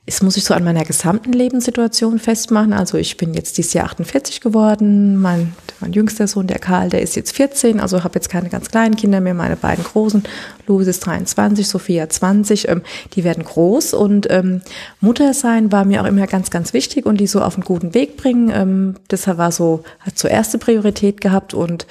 es 0.09 0.23
muss 0.23 0.39
ich 0.39 0.45
so 0.45 0.55
an 0.55 0.65
meiner 0.65 0.85
gesamten 0.85 1.35
Lebenssituation 1.35 2.19
festmachen. 2.19 2.73
Also 2.73 2.97
ich 2.97 3.19
bin 3.19 3.35
jetzt 3.35 3.59
dieses 3.59 3.75
Jahr 3.75 3.85
48 3.85 4.41
geworden. 4.41 5.19
Mein, 5.19 5.53
mein 5.81 5.93
jüngster 5.93 6.27
Sohn, 6.27 6.47
der 6.47 6.59
Karl, 6.59 6.89
der 6.89 7.03
ist 7.03 7.15
jetzt 7.15 7.37
14. 7.37 7.79
Also 7.79 8.05
habe 8.05 8.15
jetzt 8.15 8.31
keine 8.31 8.49
ganz 8.49 8.71
kleinen 8.71 8.97
Kinder 8.97 9.21
mehr. 9.21 9.35
Meine 9.35 9.57
beiden 9.57 9.85
großen, 9.85 10.23
Louis 10.67 10.87
ist 10.87 11.01
23, 11.05 11.69
Sophia 11.69 12.09
20. 12.09 12.69
Ähm, 12.69 12.81
die 13.13 13.23
werden 13.23 13.45
groß 13.45 13.93
und 13.93 14.27
ähm, 14.31 14.63
Mutter 15.01 15.35
sein 15.35 15.73
war 15.73 15.85
mir 15.85 16.01
auch 16.03 16.07
immer 16.07 16.27
ganz, 16.27 16.49
ganz 16.49 16.73
wichtig 16.73 17.05
und 17.05 17.19
die 17.19 17.27
so 17.27 17.43
auf 17.43 17.57
einen 17.57 17.65
guten 17.65 17.93
Weg 17.93 18.17
bringen. 18.17 18.51
Ähm, 18.51 18.95
das 19.09 19.27
war 19.27 19.53
so, 19.53 19.85
hat 20.01 20.17
zuerst 20.17 20.59
Priorität 20.59 21.21
gehabt 21.21 21.53
und 21.53 21.87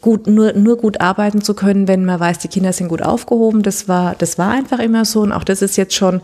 gut, 0.00 0.26
nur, 0.26 0.52
nur 0.52 0.76
gut 0.76 1.00
arbeiten 1.00 1.42
zu 1.42 1.54
können, 1.54 1.88
wenn 1.88 2.04
man 2.04 2.20
weiß, 2.20 2.38
die 2.38 2.48
Kinder 2.48 2.72
sind 2.72 2.88
gut 2.88 3.02
aufgehoben. 3.02 3.62
Das 3.62 3.88
war, 3.88 4.14
das 4.16 4.38
war 4.38 4.50
einfach 4.50 4.78
immer 4.78 5.04
so. 5.04 5.20
Und 5.20 5.32
auch 5.32 5.44
das 5.44 5.62
ist 5.62 5.76
jetzt 5.76 5.94
schon, 5.94 6.20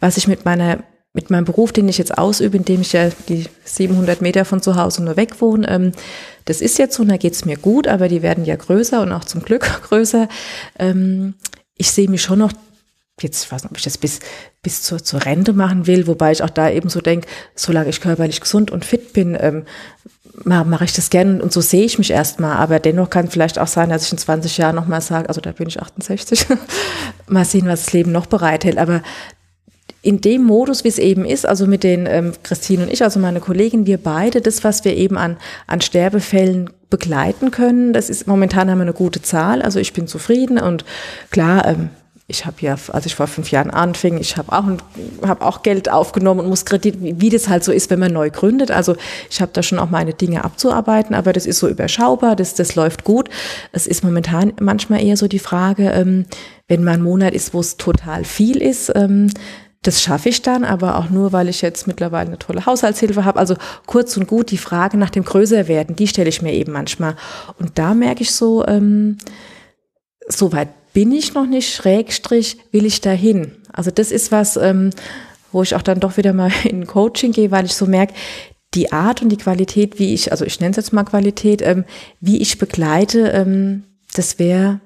was 0.00 0.16
ich 0.16 0.28
mit 0.28 0.44
meiner, 0.44 0.78
mit 1.12 1.30
meinem 1.30 1.44
Beruf, 1.44 1.72
den 1.72 1.88
ich 1.88 1.98
jetzt 1.98 2.16
ausübe, 2.16 2.56
indem 2.56 2.80
ich 2.80 2.92
ja 2.92 3.10
die 3.28 3.46
700 3.64 4.20
Meter 4.20 4.44
von 4.44 4.62
zu 4.62 4.76
Hause 4.76 5.02
nur 5.04 5.16
weg 5.16 5.40
wohne, 5.40 5.68
ähm, 5.68 5.92
das 6.44 6.60
ist 6.60 6.78
jetzt 6.78 6.94
so, 6.94 7.02
und 7.02 7.08
da 7.08 7.16
geht's 7.16 7.44
mir 7.44 7.56
gut, 7.56 7.88
aber 7.88 8.08
die 8.08 8.22
werden 8.22 8.44
ja 8.44 8.54
größer 8.54 9.02
und 9.02 9.12
auch 9.12 9.24
zum 9.24 9.42
Glück 9.42 9.82
größer. 9.88 10.28
Ähm, 10.78 11.34
ich 11.76 11.90
sehe 11.90 12.08
mich 12.08 12.22
schon 12.22 12.38
noch 12.38 12.52
jetzt, 13.20 13.44
ich 13.44 13.52
weiß 13.52 13.62
nicht, 13.62 13.70
ob 13.70 13.78
ich 13.78 13.84
das 13.84 13.98
bis, 13.98 14.20
bis 14.62 14.82
zur, 14.82 15.02
zur 15.02 15.24
Rente 15.24 15.52
machen 15.52 15.86
will, 15.86 16.06
wobei 16.06 16.32
ich 16.32 16.42
auch 16.42 16.50
da 16.50 16.70
eben 16.70 16.88
so 16.88 17.00
denke, 17.00 17.26
solange 17.54 17.88
ich 17.88 18.00
körperlich 18.00 18.40
gesund 18.40 18.70
und 18.70 18.84
fit 18.84 19.12
bin, 19.12 19.36
ähm, 19.40 19.64
mache 20.44 20.84
ich 20.84 20.92
das 20.92 21.08
gerne 21.08 21.42
und 21.42 21.50
so 21.52 21.62
sehe 21.62 21.84
ich 21.84 21.98
mich 21.98 22.10
erstmal. 22.10 22.56
Aber 22.58 22.78
dennoch 22.78 23.08
kann 23.08 23.28
vielleicht 23.28 23.58
auch 23.58 23.66
sein, 23.66 23.88
dass 23.88 24.04
ich 24.04 24.12
in 24.12 24.18
20 24.18 24.58
Jahren 24.58 24.76
nochmal 24.76 25.00
sage, 25.00 25.28
also 25.28 25.40
da 25.40 25.52
bin 25.52 25.68
ich 25.68 25.80
68, 25.80 26.46
mal 27.26 27.44
sehen, 27.44 27.66
was 27.66 27.86
das 27.86 27.92
Leben 27.94 28.12
noch 28.12 28.26
bereithält. 28.26 28.76
Aber 28.76 29.02
in 30.02 30.20
dem 30.20 30.44
Modus, 30.44 30.84
wie 30.84 30.88
es 30.88 30.98
eben 30.98 31.24
ist, 31.24 31.46
also 31.46 31.66
mit 31.66 31.82
den 31.82 32.06
ähm, 32.06 32.32
Christine 32.42 32.84
und 32.84 32.92
ich, 32.92 33.02
also 33.02 33.18
meine 33.18 33.40
Kollegin, 33.40 33.86
wir 33.86 33.98
beide, 33.98 34.40
das, 34.40 34.62
was 34.62 34.84
wir 34.84 34.94
eben 34.94 35.16
an, 35.16 35.36
an 35.66 35.80
Sterbefällen 35.80 36.70
begleiten 36.90 37.50
können, 37.50 37.92
das 37.92 38.10
ist 38.10 38.26
momentan 38.26 38.70
haben 38.70 38.78
wir 38.78 38.82
eine 38.82 38.92
gute 38.92 39.22
Zahl. 39.22 39.62
Also 39.62 39.80
ich 39.80 39.94
bin 39.94 40.06
zufrieden 40.06 40.58
und 40.58 40.84
klar, 41.30 41.66
ähm, 41.66 41.88
ich 42.28 42.44
habe 42.44 42.56
ja, 42.60 42.76
als 42.92 43.06
ich 43.06 43.14
vor 43.14 43.28
fünf 43.28 43.52
Jahren 43.52 43.70
anfing, 43.70 44.18
ich 44.18 44.36
habe 44.36 44.52
auch, 44.52 44.64
hab 45.26 45.42
auch 45.42 45.62
Geld 45.62 45.88
aufgenommen 45.88 46.40
und 46.40 46.48
muss 46.48 46.64
Kredit, 46.64 46.96
wie, 47.00 47.30
das 47.30 47.48
halt 47.48 47.62
so 47.62 47.70
ist, 47.70 47.88
wenn 47.90 48.00
man 48.00 48.12
neu 48.12 48.30
gründet. 48.30 48.72
Also 48.72 48.96
ich 49.30 49.40
habe 49.40 49.52
da 49.54 49.62
schon 49.62 49.78
auch 49.78 49.90
meine 49.90 50.12
Dinge 50.12 50.44
abzuarbeiten, 50.44 51.14
aber 51.14 51.32
das 51.32 51.46
ist 51.46 51.60
so 51.60 51.68
überschaubar, 51.68 52.34
das, 52.34 52.54
das 52.54 52.74
läuft 52.74 53.04
gut. 53.04 53.28
Es 53.70 53.86
ist 53.86 54.02
momentan 54.02 54.52
manchmal 54.60 55.04
eher 55.04 55.16
so 55.16 55.28
die 55.28 55.38
Frage, 55.38 55.90
ähm, 55.90 56.26
wenn 56.66 56.82
mal 56.82 56.94
ein 56.94 57.02
Monat 57.02 57.32
ist, 57.32 57.54
wo 57.54 57.60
es 57.60 57.76
total 57.76 58.24
viel 58.24 58.60
ist, 58.60 58.92
ähm, 58.96 59.30
das 59.82 60.02
schaffe 60.02 60.30
ich 60.30 60.42
dann, 60.42 60.64
aber 60.64 60.98
auch 60.98 61.10
nur, 61.10 61.32
weil 61.32 61.48
ich 61.48 61.62
jetzt 61.62 61.86
mittlerweile 61.86 62.26
eine 62.26 62.38
tolle 62.40 62.66
Haushaltshilfe 62.66 63.24
habe. 63.24 63.38
Also 63.38 63.54
kurz 63.86 64.16
und 64.16 64.26
gut, 64.26 64.50
die 64.50 64.58
Frage 64.58 64.96
nach 64.96 65.10
dem 65.10 65.24
Größerwerden, 65.24 65.94
die 65.94 66.08
stelle 66.08 66.28
ich 66.28 66.42
mir 66.42 66.54
eben 66.54 66.72
manchmal. 66.72 67.14
Und 67.60 67.78
da 67.78 67.94
merke 67.94 68.22
ich 68.22 68.32
so, 68.32 68.66
ähm, 68.66 69.18
so 70.26 70.52
weit 70.52 70.70
bin 70.96 71.12
ich 71.12 71.34
noch 71.34 71.44
nicht, 71.44 71.74
Schrägstrich, 71.74 72.56
will 72.72 72.86
ich 72.86 73.02
dahin. 73.02 73.52
Also 73.70 73.90
das 73.90 74.10
ist 74.10 74.32
was, 74.32 74.56
ähm, 74.56 74.88
wo 75.52 75.62
ich 75.62 75.74
auch 75.74 75.82
dann 75.82 76.00
doch 76.00 76.16
wieder 76.16 76.32
mal 76.32 76.50
in 76.64 76.86
Coaching 76.86 77.32
gehe, 77.32 77.50
weil 77.50 77.66
ich 77.66 77.74
so 77.74 77.84
merke, 77.84 78.14
die 78.72 78.92
Art 78.92 79.20
und 79.20 79.28
die 79.28 79.36
Qualität, 79.36 79.98
wie 79.98 80.14
ich, 80.14 80.32
also 80.32 80.46
ich 80.46 80.58
nenne 80.58 80.70
es 80.70 80.78
jetzt 80.78 80.94
mal 80.94 81.04
Qualität, 81.04 81.60
ähm, 81.60 81.84
wie 82.20 82.38
ich 82.38 82.56
begleite, 82.56 83.28
ähm, 83.28 83.82
das 84.14 84.38
wäre 84.38 84.80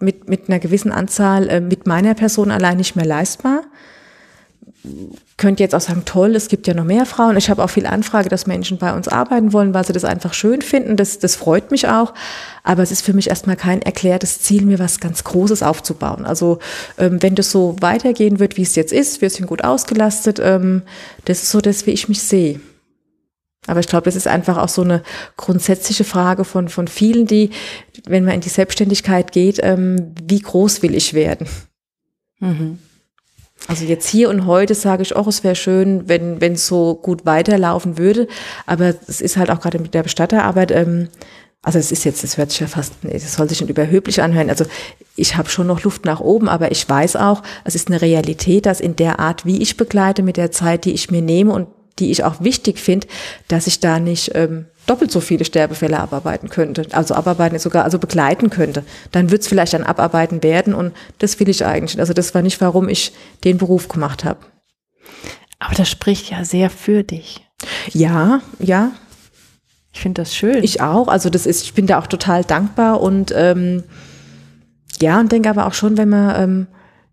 mit, 0.00 0.28
mit 0.28 0.50
einer 0.50 0.58
gewissen 0.58 0.92
Anzahl 0.92 1.48
äh, 1.48 1.60
mit 1.62 1.86
meiner 1.86 2.12
Person 2.12 2.50
allein 2.50 2.76
nicht 2.76 2.94
mehr 2.94 3.06
leistbar 3.06 3.62
könnte 5.36 5.62
jetzt 5.62 5.74
auch 5.74 5.80
sagen, 5.80 6.02
toll, 6.04 6.36
es 6.36 6.48
gibt 6.48 6.66
ja 6.66 6.74
noch 6.74 6.84
mehr 6.84 7.06
Frauen. 7.06 7.36
Ich 7.36 7.48
habe 7.48 7.62
auch 7.64 7.70
viel 7.70 7.86
Anfrage, 7.86 8.28
dass 8.28 8.46
Menschen 8.46 8.78
bei 8.78 8.94
uns 8.94 9.08
arbeiten 9.08 9.52
wollen, 9.52 9.72
weil 9.72 9.86
sie 9.86 9.92
das 9.92 10.04
einfach 10.04 10.34
schön 10.34 10.62
finden. 10.62 10.96
Das, 10.96 11.18
das 11.18 11.36
freut 11.36 11.70
mich 11.70 11.88
auch. 11.88 12.12
Aber 12.62 12.82
es 12.82 12.90
ist 12.90 13.02
für 13.02 13.14
mich 13.14 13.30
erstmal 13.30 13.56
kein 13.56 13.82
erklärtes 13.82 14.40
Ziel, 14.40 14.64
mir 14.64 14.78
was 14.78 15.00
ganz 15.00 15.24
Großes 15.24 15.62
aufzubauen. 15.62 16.26
Also 16.26 16.58
ähm, 16.98 17.22
wenn 17.22 17.34
das 17.34 17.50
so 17.50 17.76
weitergehen 17.80 18.38
wird, 18.40 18.56
wie 18.56 18.62
es 18.62 18.74
jetzt 18.74 18.92
ist, 18.92 19.22
wir 19.22 19.30
sind 19.30 19.46
gut 19.46 19.64
ausgelastet, 19.64 20.38
ähm, 20.42 20.82
das 21.24 21.42
ist 21.42 21.50
so 21.50 21.60
das, 21.60 21.86
wie 21.86 21.92
ich 21.92 22.08
mich 22.08 22.22
sehe. 22.22 22.60
Aber 23.66 23.80
ich 23.80 23.86
glaube, 23.86 24.04
das 24.04 24.16
ist 24.16 24.28
einfach 24.28 24.58
auch 24.58 24.68
so 24.68 24.82
eine 24.82 25.02
grundsätzliche 25.38 26.04
Frage 26.04 26.44
von, 26.44 26.68
von 26.68 26.88
vielen, 26.88 27.26
die, 27.26 27.50
wenn 28.06 28.24
man 28.24 28.34
in 28.34 28.40
die 28.42 28.50
Selbstständigkeit 28.50 29.32
geht, 29.32 29.58
ähm, 29.62 30.14
wie 30.22 30.40
groß 30.40 30.82
will 30.82 30.94
ich 30.94 31.14
werden? 31.14 31.46
Mhm. 32.40 32.78
Also 33.66 33.84
jetzt 33.84 34.08
hier 34.08 34.28
und 34.28 34.46
heute 34.46 34.74
sage 34.74 35.02
ich 35.02 35.16
auch, 35.16 35.26
es 35.26 35.42
wäre 35.42 35.54
schön, 35.54 36.08
wenn 36.08 36.40
wenn 36.40 36.52
es 36.52 36.66
so 36.66 36.94
gut 36.94 37.24
weiterlaufen 37.24 37.96
würde. 37.96 38.28
Aber 38.66 38.94
es 39.08 39.20
ist 39.20 39.36
halt 39.36 39.50
auch 39.50 39.60
gerade 39.60 39.78
mit 39.78 39.94
der 39.94 40.02
Bestatterarbeit, 40.02 40.70
ähm, 40.70 41.08
also 41.64 41.78
es 41.78 41.90
ist 41.90 42.04
jetzt, 42.04 42.22
das 42.22 42.36
hört 42.36 42.50
sich 42.50 42.60
ja 42.60 42.66
fast, 42.66 42.92
es 43.04 43.34
soll 43.34 43.48
sich 43.48 43.62
nicht 43.62 43.70
überhöblich 43.70 44.20
anhören. 44.20 44.50
Also 44.50 44.66
ich 45.16 45.36
habe 45.36 45.48
schon 45.48 45.66
noch 45.66 45.82
Luft 45.82 46.04
nach 46.04 46.20
oben, 46.20 46.48
aber 46.48 46.70
ich 46.70 46.86
weiß 46.86 47.16
auch, 47.16 47.42
es 47.64 47.74
ist 47.74 47.88
eine 47.88 48.02
Realität, 48.02 48.66
dass 48.66 48.80
in 48.80 48.96
der 48.96 49.18
Art, 49.18 49.46
wie 49.46 49.62
ich 49.62 49.78
begleite, 49.78 50.22
mit 50.22 50.36
der 50.36 50.50
Zeit, 50.50 50.84
die 50.84 50.92
ich 50.92 51.10
mir 51.10 51.22
nehme 51.22 51.52
und 51.52 51.68
die 51.98 52.10
ich 52.10 52.22
auch 52.22 52.40
wichtig 52.40 52.78
finde, 52.78 53.06
dass 53.48 53.66
ich 53.66 53.80
da 53.80 53.98
nicht 53.98 54.32
ähm, 54.34 54.66
doppelt 54.86 55.10
so 55.10 55.20
viele 55.20 55.44
Sterbefälle 55.44 55.98
abarbeiten 55.98 56.48
könnte, 56.48 56.86
also 56.92 57.14
abarbeiten 57.14 57.58
sogar, 57.58 57.84
also 57.84 57.98
begleiten 57.98 58.50
könnte, 58.50 58.84
dann 59.12 59.30
wird 59.30 59.42
es 59.42 59.48
vielleicht 59.48 59.74
ein 59.74 59.84
Abarbeiten 59.84 60.42
werden 60.42 60.74
und 60.74 60.92
das 61.18 61.40
will 61.40 61.48
ich 61.48 61.64
eigentlich. 61.64 61.98
Also 61.98 62.12
das 62.12 62.34
war 62.34 62.42
nicht, 62.42 62.60
warum 62.60 62.88
ich 62.88 63.12
den 63.44 63.58
Beruf 63.58 63.88
gemacht 63.88 64.24
habe. 64.24 64.40
Aber 65.58 65.74
das 65.74 65.88
spricht 65.88 66.30
ja 66.30 66.44
sehr 66.44 66.70
für 66.70 67.02
dich. 67.02 67.46
Ja, 67.92 68.40
ja. 68.58 68.92
Ich 69.92 70.00
finde 70.00 70.22
das 70.22 70.34
schön. 70.34 70.62
Ich 70.64 70.80
auch. 70.80 71.08
Also 71.08 71.30
das 71.30 71.46
ist, 71.46 71.62
ich 71.62 71.74
bin 71.74 71.86
da 71.86 71.98
auch 71.98 72.08
total 72.08 72.44
dankbar 72.44 73.00
und 73.00 73.32
ähm, 73.34 73.84
ja, 75.00 75.20
und 75.20 75.32
denke 75.32 75.48
aber 75.48 75.66
auch 75.66 75.74
schon, 75.74 75.96
wenn 75.96 76.08
man 76.08 76.42
ähm, 76.42 76.66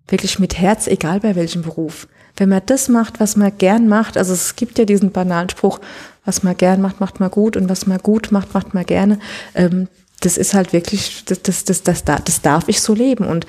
wirklich 0.08 0.40
mit 0.40 0.58
Herz, 0.58 0.88
egal 0.88 1.20
bei 1.20 1.36
welchem 1.36 1.62
Beruf, 1.62 2.08
wenn 2.38 2.50
man 2.50 2.62
das 2.66 2.90
macht, 2.90 3.20
was 3.20 3.36
man 3.36 3.58
gern 3.58 3.88
macht, 3.88 4.18
also 4.18 4.34
es 4.34 4.56
gibt 4.56 4.78
ja 4.80 4.86
diesen 4.86 5.12
banalen 5.12 5.50
Spruch, 5.50 5.80
was 6.26 6.44
man 6.44 6.56
gern 6.56 6.82
macht, 6.82 7.00
macht 7.00 7.20
man 7.20 7.32
gut 7.32 7.58
und 7.58 7.70
was 7.70 7.88
man 7.88 7.98
gut 7.98 8.32
macht, 8.32 8.54
macht 8.54 8.74
man 8.74 8.86
gerne. 8.86 9.20
Ähm, 9.56 9.88
das 10.22 10.38
ist 10.38 10.54
halt 10.54 10.72
wirklich, 10.72 11.26
das, 11.26 11.42
das, 11.42 11.64
das, 11.66 11.84
das, 11.84 12.04
das 12.04 12.42
darf 12.42 12.68
ich 12.68 12.82
so 12.82 12.94
leben 12.94 13.26
und 13.26 13.48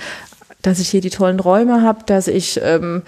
dass 0.63 0.79
ich 0.79 0.89
hier 0.89 1.01
die 1.01 1.11
tollen 1.11 1.41
Räume 1.41 1.83
habe, 1.83 2.05
dass 2.07 2.29
ich 2.29 2.61
ähm, 2.63 3.03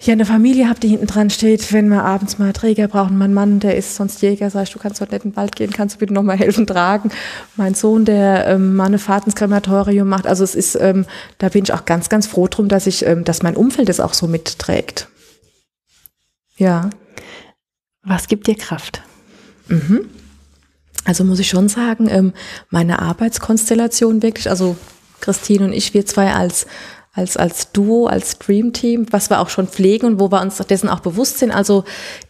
ich 0.00 0.10
eine 0.10 0.24
Familie 0.24 0.68
habe, 0.70 0.80
die 0.80 0.88
hinten 0.88 1.06
dran 1.06 1.28
steht, 1.28 1.74
wenn 1.74 1.88
wir 1.88 2.02
abends 2.02 2.38
mal 2.38 2.54
Träger 2.54 2.88
brauchen. 2.88 3.18
Mein 3.18 3.34
Mann, 3.34 3.60
der 3.60 3.76
ist 3.76 3.96
sonst 3.96 4.22
Jäger, 4.22 4.48
sag 4.48 4.62
ich, 4.62 4.72
du 4.72 4.78
kannst 4.78 5.02
heute 5.02 5.12
nicht 5.12 5.24
in 5.26 5.32
den 5.32 5.36
Wald 5.36 5.56
gehen, 5.56 5.72
kannst 5.72 5.96
du 5.96 5.98
bitte 5.98 6.14
nochmal 6.14 6.38
helfen 6.38 6.66
tragen. 6.66 7.10
Mein 7.56 7.74
Sohn, 7.74 8.06
der 8.06 8.46
ähm, 8.46 8.76
mal 8.76 8.86
eine 8.86 8.98
Fahrt 8.98 9.26
ins 9.26 9.34
Krematorium 9.34 10.08
macht. 10.08 10.26
Also 10.26 10.42
es 10.42 10.54
ist, 10.54 10.74
ähm, 10.76 11.04
da 11.36 11.50
bin 11.50 11.64
ich 11.64 11.74
auch 11.74 11.84
ganz, 11.84 12.08
ganz 12.08 12.26
froh 12.26 12.48
drum, 12.48 12.68
dass 12.68 12.86
ich, 12.86 13.04
ähm, 13.04 13.24
dass 13.24 13.42
mein 13.42 13.56
Umfeld 13.56 13.90
das 13.90 14.00
auch 14.00 14.14
so 14.14 14.26
mitträgt. 14.26 15.08
Ja. 16.56 16.88
Was 18.02 18.26
gibt 18.26 18.46
dir 18.46 18.56
Kraft? 18.56 19.02
Mhm. 19.68 20.08
Also 21.04 21.24
muss 21.24 21.40
ich 21.40 21.48
schon 21.48 21.68
sagen, 21.68 22.08
ähm, 22.08 22.32
meine 22.70 23.00
Arbeitskonstellation 23.00 24.22
wirklich, 24.22 24.48
also 24.48 24.76
Christine 25.20 25.66
und 25.66 25.72
ich, 25.74 25.92
wir 25.92 26.06
zwei 26.06 26.32
als 26.32 26.66
als, 27.12 27.36
als 27.36 27.72
Duo, 27.72 28.06
als 28.06 28.38
Dream-Team, 28.38 29.06
was 29.10 29.30
wir 29.30 29.40
auch 29.40 29.48
schon 29.48 29.66
pflegen 29.66 30.06
und 30.06 30.20
wo 30.20 30.30
wir 30.30 30.40
uns 30.40 30.56
dessen 30.58 30.88
auch 30.88 31.00
bewusst 31.00 31.38
sind. 31.38 31.50
Also 31.50 31.84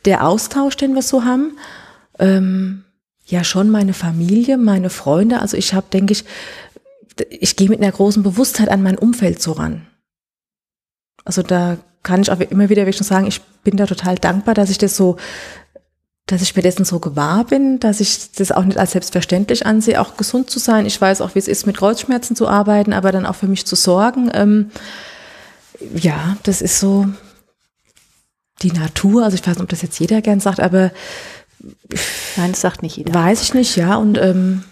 der 0.05 0.27
Austausch, 0.27 0.77
den 0.77 0.95
wir 0.95 1.03
so 1.03 1.25
haben, 1.25 1.59
ähm, 2.19 2.85
ja 3.27 3.45
schon 3.45 3.71
meine 3.71 3.93
Familie, 3.93 4.57
meine 4.57 4.91
Freunde. 4.91 5.41
Also 5.41 5.57
ich 5.57 5.75
habe, 5.75 5.87
denke 5.93 6.13
ich, 6.13 6.25
ich 7.29 7.57
gehe 7.57 7.69
mit 7.69 7.81
einer 7.81 7.93
großen 7.93 8.23
Bewusstheit 8.23 8.71
an 8.71 8.83
mein 8.83 8.99
Umfeld 8.99 9.43
so 9.43 9.53
ran. 9.53 9.87
Also 11.25 11.43
da 11.43 11.77
kann 12.03 12.23
ich 12.23 12.33
auch 12.33 12.41
immer 12.41 12.71
wieder 12.71 12.87
wirklich 12.87 13.07
sagen, 13.07 13.27
ich 13.27 13.43
bin 13.63 13.77
da 13.77 13.87
total 13.87 14.17
dankbar, 14.17 14.55
dass 14.55 14.71
ich 14.71 14.79
das 14.79 14.97
so 14.97 15.17
dass 16.31 16.43
ich 16.43 16.55
mir 16.55 16.63
dessen 16.63 16.85
so 16.85 17.01
gewahr 17.01 17.45
bin, 17.45 17.81
dass 17.81 18.01
ich 18.01 18.31
das 18.33 18.53
auch 18.53 18.65
nicht 18.65 18.79
als 18.79 18.93
selbstverständlich 18.93 19.67
ansehe, 19.67 20.01
auch 20.01 20.17
gesund 20.17 20.49
zu 20.49 20.61
sein. 20.61 20.87
Ich 20.87 21.01
weiß 21.01 21.23
auch, 21.23 21.35
wie 21.35 21.41
es 21.41 21.49
ist, 21.49 21.67
mit 21.67 21.77
Kreuzschmerzen 21.77 22.37
zu 22.37 22.47
arbeiten, 22.47 22.93
aber 22.93 23.11
dann 23.11 23.27
auch 23.27 23.35
für 23.35 23.49
mich 23.49 23.67
zu 23.67 23.75
sorgen. 23.75 24.31
Ähm, 24.33 24.71
ja, 25.95 26.37
das 26.45 26.63
ist 26.63 26.79
so 26.79 27.09
die 28.63 28.71
Natur. 28.71 29.25
Also 29.25 29.35
ich 29.35 29.41
weiß 29.41 29.57
nicht, 29.57 29.63
ob 29.63 29.69
das 29.71 29.83
jetzt 29.83 29.99
jeder 29.99 30.23
gern 30.23 30.39
sagt, 30.39 30.61
aber 30.61 30.93
nein, 32.37 32.53
das 32.53 32.61
sagt 32.61 32.85
nicht 32.85 32.97
jeder. 32.97 33.13
Weiß 33.13 33.43
ich 33.43 33.53
nicht, 33.53 33.75
ja. 33.75 33.97
Und 33.97 34.17
ähm, 34.17 34.63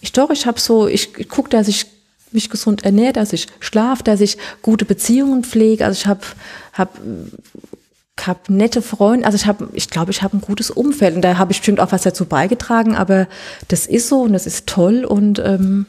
ich 0.00 0.12
doch, 0.12 0.30
ich 0.30 0.46
habe 0.46 0.60
so, 0.60 0.86
ich, 0.86 1.28
gucke, 1.28 1.50
dass 1.50 1.66
ich 1.66 1.86
mich 2.30 2.50
gesund 2.50 2.84
ernähre, 2.84 3.14
dass 3.14 3.32
ich 3.32 3.48
schlafe, 3.58 4.04
dass 4.04 4.20
ich 4.20 4.38
gute 4.62 4.84
Beziehungen 4.84 5.42
pflege. 5.42 5.84
Also 5.84 5.98
ich 5.98 6.06
habe 6.06 6.20
hab 6.72 7.00
habe 8.24 8.40
nette 8.48 8.82
Freunde, 8.82 9.26
also 9.26 9.36
ich 9.36 9.46
habe, 9.46 9.68
ich 9.72 9.90
glaube, 9.90 10.10
ich 10.10 10.22
habe 10.22 10.36
ein 10.36 10.40
gutes 10.40 10.70
Umfeld 10.70 11.14
und 11.16 11.22
da 11.22 11.38
habe 11.38 11.52
ich 11.52 11.58
bestimmt 11.58 11.80
auch 11.80 11.92
was 11.92 12.02
dazu 12.02 12.24
beigetragen, 12.24 12.96
aber 12.96 13.28
das 13.68 13.86
ist 13.86 14.08
so 14.08 14.22
und 14.22 14.32
das 14.32 14.46
ist 14.46 14.66
toll 14.66 15.04
und 15.04 15.38
ähm, 15.38 15.86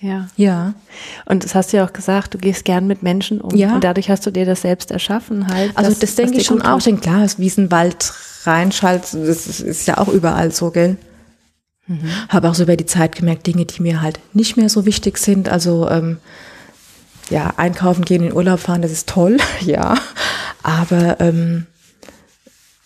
ja. 0.00 0.28
Ja. 0.36 0.74
Und 1.24 1.44
das 1.44 1.54
hast 1.54 1.72
du 1.72 1.78
ja 1.78 1.84
auch 1.84 1.92
gesagt, 1.92 2.34
du 2.34 2.38
gehst 2.38 2.64
gern 2.64 2.86
mit 2.86 3.02
Menschen 3.02 3.40
um. 3.40 3.54
Ja. 3.56 3.74
Und 3.74 3.82
dadurch 3.82 4.10
hast 4.10 4.24
du 4.26 4.30
dir 4.30 4.46
das 4.46 4.62
selbst 4.62 4.90
erschaffen 4.90 5.48
halt. 5.48 5.76
Also 5.76 5.90
das, 5.90 5.98
das 5.98 6.14
denke 6.14 6.38
ich 6.38 6.46
schon 6.46 6.62
auch. 6.62 6.80
Denn 6.80 7.00
klar, 7.00 7.22
das 7.22 7.38
Wiesenwald 7.38 8.12
reinschallt, 8.44 9.02
das 9.02 9.46
ist, 9.46 9.60
ist 9.60 9.88
ja 9.88 9.98
auch 9.98 10.08
überall 10.08 10.52
so, 10.52 10.70
gell? 10.70 10.96
Mhm. 11.88 12.10
Habe 12.28 12.48
auch 12.48 12.54
so 12.54 12.62
über 12.62 12.76
die 12.76 12.86
Zeit 12.86 13.16
gemerkt, 13.16 13.46
Dinge, 13.46 13.64
die 13.64 13.82
mir 13.82 14.00
halt 14.00 14.20
nicht 14.34 14.56
mehr 14.56 14.68
so 14.68 14.86
wichtig 14.86 15.18
sind. 15.18 15.48
Also 15.48 15.88
ähm, 15.88 16.18
ja, 17.30 17.54
einkaufen 17.56 18.04
gehen, 18.04 18.22
in 18.22 18.32
Urlaub 18.32 18.60
fahren, 18.60 18.82
das 18.82 18.92
ist 18.92 19.08
toll, 19.08 19.38
ja. 19.60 19.96
Aber 20.62 21.20
ähm, 21.20 21.66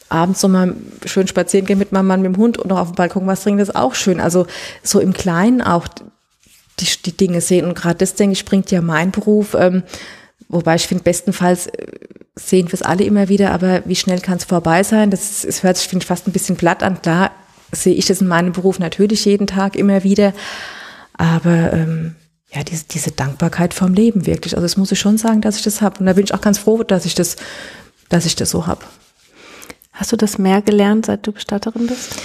abends 0.09 0.43
nochmal 0.43 0.75
schön 1.07 1.27
spazieren 1.27 1.67
gehen 1.67 1.79
mit 1.79 1.93
meinem 1.93 2.07
Mann, 2.07 2.23
mit 2.23 2.35
dem 2.35 2.41
Hund 2.41 2.59
und 2.59 2.69
noch 2.69 2.79
auf 2.79 2.93
dem 2.93 2.97
Balkon 2.97 3.27
was 3.27 3.43
trinken, 3.43 3.59
das 3.59 3.71
ist 3.71 3.77
auch 3.77 3.95
schön. 3.95 4.21
Also 4.21 4.47
so 4.83 5.01
im 5.01 5.13
Kleinen 5.13 5.63
auch 5.63 5.89
die, 6.81 6.87
die 7.05 7.17
Dinge 7.17 7.41
sehen. 7.41 7.67
Und 7.67 7.75
gerade 7.75 7.97
das, 7.97 8.15
denke 8.15 8.35
ich, 8.35 8.45
bringt 8.45 8.71
ja 8.71 8.83
mein 8.83 9.11
Beruf. 9.11 9.55
Ähm, 9.55 9.83
wobei 10.49 10.77
ich 10.77 10.87
finde, 10.87 11.05
bestenfalls 11.05 11.69
äh, 11.69 11.87
sehen 12.35 12.69
wir 12.69 12.75
es 12.75 12.83
alle 12.83 13.05
immer 13.05 13.29
wieder, 13.29 13.51
aber 13.53 13.83
wie 13.85 13.97
schnell 13.97 14.21
kann 14.21 14.39
es 14.39 14.45
vorbei 14.45 14.83
sein? 14.83 15.11
Das, 15.11 15.43
das 15.43 15.63
hört 15.63 15.77
sich, 15.77 15.89
finde 15.89 16.05
ich, 16.05 16.09
fast 16.09 16.27
ein 16.27 16.33
bisschen 16.33 16.57
platt 16.57 16.83
an. 16.83 17.01
Klar 17.03 17.31
sehe 17.73 17.95
ich 17.95 18.07
das 18.07 18.21
in 18.21 18.29
meinem 18.29 18.53
Beruf 18.53 18.79
natürlich 18.79 19.25
jeden 19.25 19.47
Tag 19.47 19.77
immer 19.77 20.05
wieder. 20.05 20.35
Aber 21.15 21.73
ähm, 21.73 22.17
ja, 22.55 22.63
diese, 22.63 22.85
diese 22.85 23.11
Dankbarkeit 23.11 23.73
vom 23.73 23.95
Leben 23.95 24.27
wirklich. 24.27 24.55
Also 24.55 24.63
das 24.63 24.77
muss 24.77 24.93
ich 24.93 25.01
schon 25.01 25.17
sagen, 25.19 25.41
dass 25.41 25.57
ich 25.57 25.63
das 25.63 25.81
habe. 25.81 26.01
Und 26.01 26.07
da 26.07 26.13
bin 26.13 26.25
ich 26.25 26.35
auch 26.35 26.41
ganz 26.41 26.59
froh, 26.59 26.83
dass 26.83 27.07
ich 27.07 27.15
das, 27.15 27.37
dass 28.09 28.27
ich 28.27 28.37
das 28.37 28.51
so 28.51 28.67
habe. 28.67 28.85
Hast 29.93 30.13
du 30.13 30.17
das 30.17 30.39
mehr 30.39 30.61
gelernt, 30.63 31.07
seit 31.07 31.27
du 31.27 31.33
Bestatterin 31.33 31.87
bist? 31.87 32.17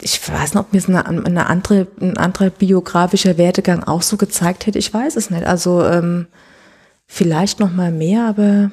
Ich 0.00 0.20
weiß 0.28 0.54
nicht, 0.54 0.60
ob 0.60 0.72
mir 0.72 0.82
eine, 0.86 1.26
eine 1.26 1.46
andere, 1.46 1.86
ein 2.00 2.16
anderer 2.16 2.50
biografischer 2.50 3.38
Werdegang 3.38 3.82
auch 3.84 4.02
so 4.02 4.16
gezeigt 4.16 4.66
hätte. 4.66 4.78
Ich 4.78 4.92
weiß 4.92 5.16
es 5.16 5.30
nicht. 5.30 5.44
Also 5.44 5.84
ähm, 5.84 6.26
vielleicht 7.06 7.58
noch 7.58 7.72
mal 7.72 7.90
mehr, 7.90 8.26
aber 8.26 8.70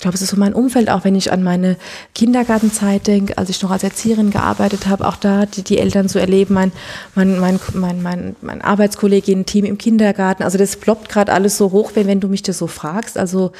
ich 0.00 0.02
glaube, 0.02 0.14
es 0.14 0.22
ist 0.22 0.30
so 0.30 0.38
mein 0.38 0.54
Umfeld, 0.54 0.88
auch 0.88 1.04
wenn 1.04 1.14
ich 1.14 1.30
an 1.30 1.42
meine 1.42 1.76
Kindergartenzeit 2.14 3.06
denke, 3.06 3.36
als 3.36 3.50
ich 3.50 3.60
noch 3.60 3.70
als 3.70 3.82
Erzieherin 3.82 4.30
gearbeitet 4.30 4.86
habe, 4.86 5.06
auch 5.06 5.16
da 5.16 5.44
die, 5.44 5.60
die 5.60 5.76
Eltern 5.76 6.08
zu 6.08 6.18
erleben, 6.18 6.54
mein, 6.54 6.72
mein, 7.14 7.38
mein, 7.38 7.60
mein, 7.74 8.00
mein, 8.00 8.36
mein 8.40 8.62
Arbeitskolleginnen-Team 8.62 9.66
im 9.66 9.76
Kindergarten. 9.76 10.42
Also 10.42 10.56
das 10.56 10.76
ploppt 10.76 11.10
gerade 11.10 11.30
alles 11.34 11.58
so 11.58 11.72
hoch, 11.72 11.90
wenn, 11.96 12.06
wenn 12.06 12.18
du 12.18 12.28
mich 12.28 12.42
das 12.42 12.56
so 12.56 12.66
fragst. 12.66 13.18
Also 13.18 13.52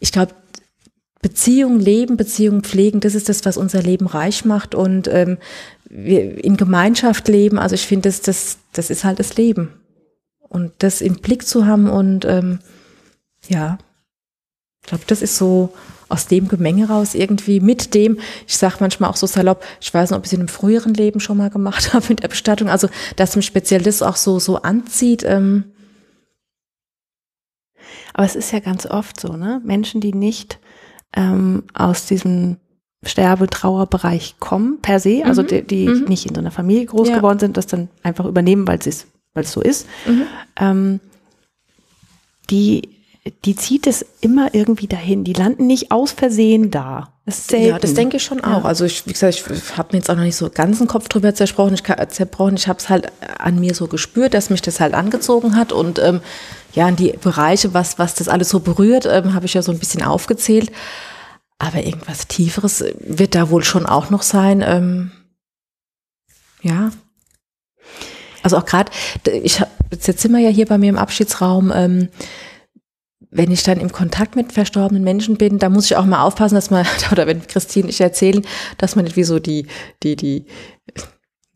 ich 0.00 0.10
glaube, 0.10 0.32
Beziehung 1.22 1.78
leben, 1.78 2.16
Beziehung 2.16 2.62
pflegen, 2.62 2.98
das 2.98 3.14
ist 3.14 3.28
das, 3.28 3.44
was 3.44 3.56
unser 3.56 3.80
Leben 3.80 4.08
reich 4.08 4.44
macht 4.44 4.74
und 4.74 5.06
ähm, 5.06 5.38
wir 5.88 6.44
in 6.44 6.56
Gemeinschaft 6.56 7.28
leben. 7.28 7.60
Also 7.60 7.76
ich 7.76 7.86
finde, 7.86 8.08
das, 8.08 8.22
das, 8.22 8.58
das 8.72 8.90
ist 8.90 9.04
halt 9.04 9.20
das 9.20 9.36
Leben. 9.36 9.68
Und 10.40 10.72
das 10.78 11.00
im 11.00 11.14
Blick 11.14 11.46
zu 11.46 11.64
haben 11.64 11.88
und 11.88 12.24
ähm, 12.24 12.58
ja, 13.46 13.78
ich 14.86 14.90
glaube, 14.90 15.04
das 15.08 15.20
ist 15.20 15.36
so 15.36 15.74
aus 16.08 16.28
dem 16.28 16.46
Gemenge 16.46 16.88
raus 16.88 17.16
irgendwie 17.16 17.58
mit 17.58 17.92
dem, 17.92 18.20
ich 18.46 18.56
sage 18.56 18.76
manchmal 18.78 19.10
auch 19.10 19.16
so 19.16 19.26
salopp, 19.26 19.64
ich 19.80 19.92
weiß 19.92 20.10
nicht, 20.10 20.16
ob 20.16 20.24
ich 20.24 20.28
es 20.28 20.32
in 20.32 20.38
einem 20.38 20.48
früheren 20.48 20.94
Leben 20.94 21.18
schon 21.18 21.36
mal 21.36 21.50
gemacht 21.50 21.92
habe 21.92 22.06
mit 22.08 22.22
der 22.22 22.28
Bestattung, 22.28 22.68
also 22.68 22.88
dass 23.16 23.34
mich 23.34 23.46
speziell 23.46 23.82
das 23.82 24.00
auch 24.00 24.14
so, 24.14 24.38
so 24.38 24.62
anzieht. 24.62 25.24
Ähm. 25.24 25.64
Aber 28.14 28.24
es 28.24 28.36
ist 28.36 28.52
ja 28.52 28.60
ganz 28.60 28.86
oft 28.86 29.18
so, 29.18 29.32
ne? 29.32 29.60
Menschen, 29.64 30.00
die 30.00 30.14
nicht 30.14 30.60
ähm, 31.16 31.64
aus 31.74 32.06
diesem 32.06 32.58
Sterbe-Trauerbereich 33.04 34.36
kommen, 34.38 34.80
per 34.80 35.00
se, 35.00 35.22
also 35.24 35.42
mhm. 35.42 35.48
die, 35.48 35.62
die 35.62 35.88
mhm. 35.88 36.04
nicht 36.04 36.26
in 36.26 36.34
so 36.36 36.40
einer 36.40 36.52
Familie 36.52 36.86
groß 36.86 37.08
ja. 37.08 37.16
geworden 37.16 37.40
sind, 37.40 37.56
das 37.56 37.66
dann 37.66 37.88
einfach 38.04 38.26
übernehmen, 38.26 38.68
weil 38.68 38.78
es 38.78 39.08
weil 39.34 39.42
es 39.42 39.50
so 39.50 39.60
ist, 39.60 39.88
mhm. 40.06 40.22
ähm, 40.56 41.00
die 42.48 42.95
die 43.44 43.56
zieht 43.56 43.86
es 43.86 44.04
immer 44.20 44.54
irgendwie 44.54 44.86
dahin. 44.86 45.24
Die 45.24 45.32
landen 45.32 45.66
nicht 45.66 45.90
aus 45.90 46.12
Versehen 46.12 46.70
da. 46.70 47.12
Das. 47.24 47.50
Ja, 47.50 47.78
das 47.78 47.94
denke 47.94 48.18
ich 48.18 48.22
schon 48.22 48.44
auch. 48.44 48.64
Also 48.64 48.84
ich, 48.84 49.04
wie 49.06 49.12
gesagt, 49.12 49.34
ich 49.34 49.76
habe 49.76 49.88
mir 49.92 49.98
jetzt 49.98 50.08
auch 50.08 50.14
noch 50.14 50.22
nicht 50.22 50.36
so 50.36 50.48
ganz 50.48 50.78
den 50.78 50.86
Kopf 50.86 51.08
drüber 51.08 51.34
zersprochen. 51.34 51.74
Ich, 51.74 51.82
zerbrochen. 52.10 52.56
ich 52.56 52.68
habe 52.68 52.78
es 52.78 52.88
halt 52.88 53.10
an 53.38 53.58
mir 53.58 53.74
so 53.74 53.88
gespürt, 53.88 54.32
dass 54.32 54.48
mich 54.48 54.62
das 54.62 54.78
halt 54.78 54.94
angezogen 54.94 55.56
hat 55.56 55.72
und 55.72 55.98
ähm, 55.98 56.20
ja, 56.72 56.88
in 56.88 56.94
die 56.94 57.14
Bereiche, 57.20 57.74
was 57.74 57.98
was 57.98 58.14
das 58.14 58.28
alles 58.28 58.48
so 58.48 58.60
berührt, 58.60 59.06
ähm, 59.06 59.34
habe 59.34 59.46
ich 59.46 59.54
ja 59.54 59.62
so 59.62 59.72
ein 59.72 59.78
bisschen 59.78 60.02
aufgezählt. 60.02 60.70
Aber 61.58 61.82
irgendwas 61.82 62.28
Tieferes 62.28 62.84
wird 63.00 63.34
da 63.34 63.50
wohl 63.50 63.64
schon 63.64 63.86
auch 63.86 64.10
noch 64.10 64.22
sein. 64.22 64.62
Ähm, 64.64 65.10
ja. 66.62 66.90
Also 68.42 68.58
auch 68.58 68.66
gerade, 68.66 68.92
ich 69.42 69.60
hab, 69.60 69.70
jetzt 69.90 70.20
sind 70.20 70.32
wir 70.32 70.38
ja 70.38 70.50
hier 70.50 70.66
bei 70.66 70.78
mir 70.78 70.90
im 70.90 70.98
Abschiedsraum. 70.98 71.72
Ähm, 71.74 72.08
wenn 73.36 73.50
ich 73.50 73.62
dann 73.62 73.80
im 73.80 73.92
Kontakt 73.92 74.36
mit 74.36 74.52
verstorbenen 74.52 75.04
Menschen 75.04 75.36
bin, 75.36 75.58
da 75.58 75.68
muss 75.68 75.86
ich 75.86 75.96
auch 75.96 76.06
mal 76.06 76.22
aufpassen, 76.22 76.54
dass 76.54 76.70
man, 76.70 76.86
oder 77.12 77.26
wenn 77.26 77.46
Christine 77.46 77.88
ich 77.88 78.00
erzählen, 78.00 78.44
dass 78.78 78.96
man 78.96 79.04
nicht 79.04 79.16
wie 79.16 79.24
so 79.24 79.38
die, 79.38 79.66
die, 80.02 80.16
die, 80.16 80.46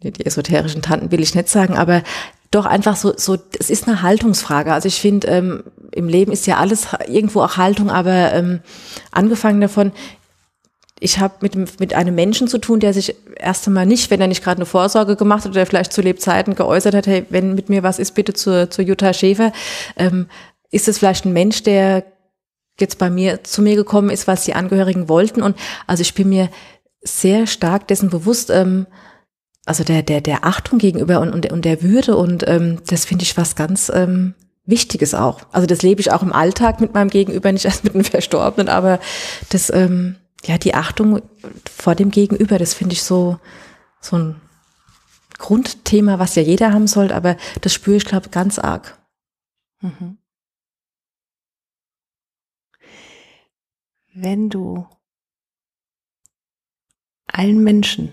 die 0.03 0.27
esoterischen 0.27 0.83
Tanten 0.83 1.11
will 1.11 1.23
ich 1.23 1.35
nicht 1.35 1.49
sagen, 1.49 1.77
aber 1.77 2.03
doch 2.51 2.67
einfach 2.67 2.97
so, 2.97 3.13
so, 3.17 3.39
es 3.59 3.71
ist 3.71 3.87
eine 3.87 4.03
Haltungsfrage. 4.03 4.73
Also 4.73 4.89
ich 4.89 5.01
finde, 5.01 5.29
ähm, 5.29 5.63
im 5.93 6.09
Leben 6.09 6.33
ist 6.33 6.47
ja 6.47 6.57
alles 6.57 6.89
irgendwo 7.09 7.43
auch 7.43 7.57
Haltung, 7.57 7.91
aber 7.91 8.33
ähm, 8.33 8.61
angefangen 9.13 9.61
davon, 9.61 9.93
ich 11.01 11.19
habe 11.19 11.35
mit, 11.41 11.81
mit 11.81 11.95
einem 11.95 12.15
Menschen 12.15 12.47
zu 12.47 12.59
tun, 12.59 12.81
der 12.81 12.93
sich 12.93 13.17
erst 13.37 13.67
einmal 13.67 13.87
nicht, 13.87 14.11
wenn 14.11 14.21
er 14.21 14.27
nicht 14.27 14.45
gerade 14.45 14.59
eine 14.59 14.67
Vorsorge 14.67 15.17
gemacht 15.17 15.45
hat 15.45 15.53
oder 15.53 15.65
vielleicht 15.65 15.93
zu 15.93 16.03
Lebzeiten 16.03 16.55
geäußert 16.55 16.95
hat, 16.95 17.07
hey, 17.07 17.25
wenn 17.31 17.55
mit 17.55 17.71
mir 17.71 17.83
was 17.83 17.99
ist, 17.99 18.15
bitte 18.15 18.35
zur, 18.35 18.69
zur 18.69 18.85
Jutta 18.85 19.13
Schäfer, 19.15 19.53
ähm, 19.97 20.27
ist 20.71 20.89
es 20.89 20.99
vielleicht 20.99 21.25
ein 21.25 21.33
Mensch, 21.33 21.63
der 21.63 22.05
jetzt 22.79 22.99
bei 22.99 23.11
mir 23.11 23.45
zu 23.45 23.63
mir 23.63 23.77
gekommen 23.77 24.11
ist, 24.11 24.27
was 24.27 24.45
die 24.45 24.55
Angehörigen 24.55 25.09
wollten. 25.09 25.43
Und 25.43 25.57
also 25.87 26.01
ich 26.01 26.15
bin 26.15 26.29
mir 26.29 26.49
sehr 27.03 27.47
stark 27.47 27.89
dessen 27.89 28.11
bewusst, 28.11 28.51
ähm, 28.51 28.87
also 29.67 29.85
der, 29.85 30.03
der, 30.03 30.21
der 30.21 30.45
Achtung 30.45 30.79
gegenüber 30.79 31.21
und, 31.21 31.33
und, 31.33 31.53
und 31.53 31.65
der 31.65 31.83
Würde 31.83 32.17
und 32.17 32.47
ähm, 32.49 32.81
das 32.87 33.05
finde 33.05 33.25
ich 33.25 33.37
was 33.37 33.57
ganz 33.57 33.91
ähm, 33.95 34.35
Wichtiges 34.65 35.15
auch. 35.15 35.41
Also 35.53 35.67
das 35.67 35.83
lebe 35.83 36.01
ich 36.01 36.13
auch 36.13 36.23
im 36.23 36.33
Alltag 36.33 36.81
mit 36.81 36.95
meinem 36.95 37.11
Gegenüber, 37.11 37.53
nicht 37.53 37.65
erst 37.65 37.85
mit 37.85 37.95
einem 37.95 38.05
Verstorbenen, 38.05 38.69
aber 38.69 39.01
das, 39.51 39.71
ähm, 39.71 40.17
ja, 40.45 40.59
die 40.59 40.75
Achtung 40.75 41.21
vor 41.71 41.95
dem 41.95 42.11
Gegenüber, 42.11 42.59
das 42.59 42.75
finde 42.75 42.95
ich 42.95 43.03
so, 43.03 43.39
so 44.01 44.17
ein 44.17 44.41
Grundthema, 45.39 46.19
was 46.19 46.35
ja 46.35 46.43
jeder 46.43 46.73
haben 46.73 46.87
sollte, 46.87 47.15
aber 47.15 47.37
das 47.61 47.73
spüre 47.75 47.97
ich, 47.97 48.05
glaube 48.05 48.31
ganz 48.31 48.59
arg. 48.59 48.99
Mhm. 49.81 50.19
Wenn 54.23 54.51
du 54.51 54.87
allen 57.27 57.63
Menschen 57.63 58.13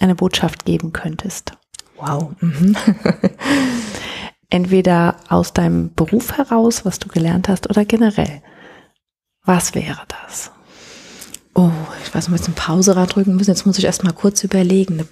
eine 0.00 0.14
Botschaft 0.14 0.64
geben 0.64 0.92
könntest. 0.92 1.52
Wow. 1.96 2.32
Mhm. 2.40 2.76
Entweder 4.50 5.16
aus 5.28 5.52
deinem 5.52 5.94
Beruf 5.94 6.36
heraus, 6.36 6.84
was 6.84 6.98
du 6.98 7.08
gelernt 7.08 7.48
hast, 7.48 7.68
oder 7.68 7.84
generell. 7.84 8.42
Was 9.44 9.74
wäre 9.74 10.02
das? 10.08 10.50
Oh, 11.54 11.70
ich 12.04 12.14
weiß 12.14 12.26
ob 12.26 12.32
wir 12.32 12.36
jetzt 12.36 12.46
eine 12.46 12.54
Pause 12.54 12.94
drücken 13.06 13.36
müssen. 13.36 13.50
Jetzt 13.50 13.66
muss 13.66 13.78
ich 13.78 13.84
erst 13.84 14.04
mal 14.04 14.12
kurz 14.12 14.42
überlegen. 14.42 15.08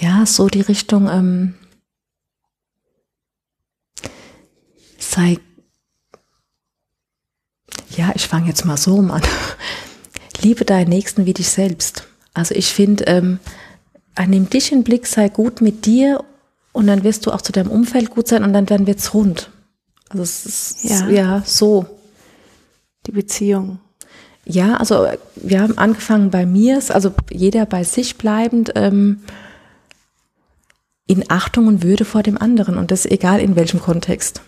Ja, 0.00 0.24
so 0.24 0.48
die 0.48 0.62
Richtung, 0.62 1.08
ähm, 1.10 1.54
sei, 4.98 5.38
ja, 7.90 8.10
ich 8.14 8.26
fange 8.26 8.48
jetzt 8.48 8.64
mal 8.64 8.78
so 8.78 8.98
an. 8.98 9.22
Liebe 10.40 10.64
deinen 10.64 10.88
Nächsten 10.88 11.26
wie 11.26 11.34
dich 11.34 11.50
selbst. 11.50 12.06
Also 12.32 12.54
ich 12.54 12.72
finde, 12.72 13.04
ähm, 13.04 13.40
nimm 14.26 14.48
dich 14.48 14.72
in 14.72 14.84
Blick, 14.84 15.06
sei 15.06 15.28
gut 15.28 15.60
mit 15.60 15.84
dir 15.84 16.24
und 16.72 16.86
dann 16.86 17.04
wirst 17.04 17.26
du 17.26 17.32
auch 17.32 17.42
zu 17.42 17.52
deinem 17.52 17.70
Umfeld 17.70 18.10
gut 18.10 18.26
sein 18.26 18.42
und 18.42 18.54
dann, 18.54 18.64
dann 18.64 18.86
wird's 18.86 19.12
rund. 19.12 19.50
Also 20.08 20.22
es 20.22 20.46
ist 20.46 20.84
ja, 20.84 21.08
ja 21.08 21.42
so. 21.44 21.84
Die 23.06 23.12
Beziehung. 23.12 23.80
Ja, 24.46 24.76
also 24.76 25.06
wir 25.36 25.60
haben 25.60 25.76
angefangen 25.76 26.30
bei 26.30 26.46
mir, 26.46 26.82
also 26.88 27.12
jeder 27.30 27.66
bei 27.66 27.84
sich 27.84 28.16
bleibend. 28.16 28.72
Ähm, 28.76 29.22
in 31.10 31.24
Achtung 31.28 31.66
und 31.66 31.82
Würde 31.82 32.04
vor 32.04 32.22
dem 32.22 32.38
anderen 32.38 32.76
und 32.78 32.90
das 32.90 33.04
egal 33.04 33.40
in 33.40 33.56
welchem 33.56 33.80
Kontext. 33.80 34.42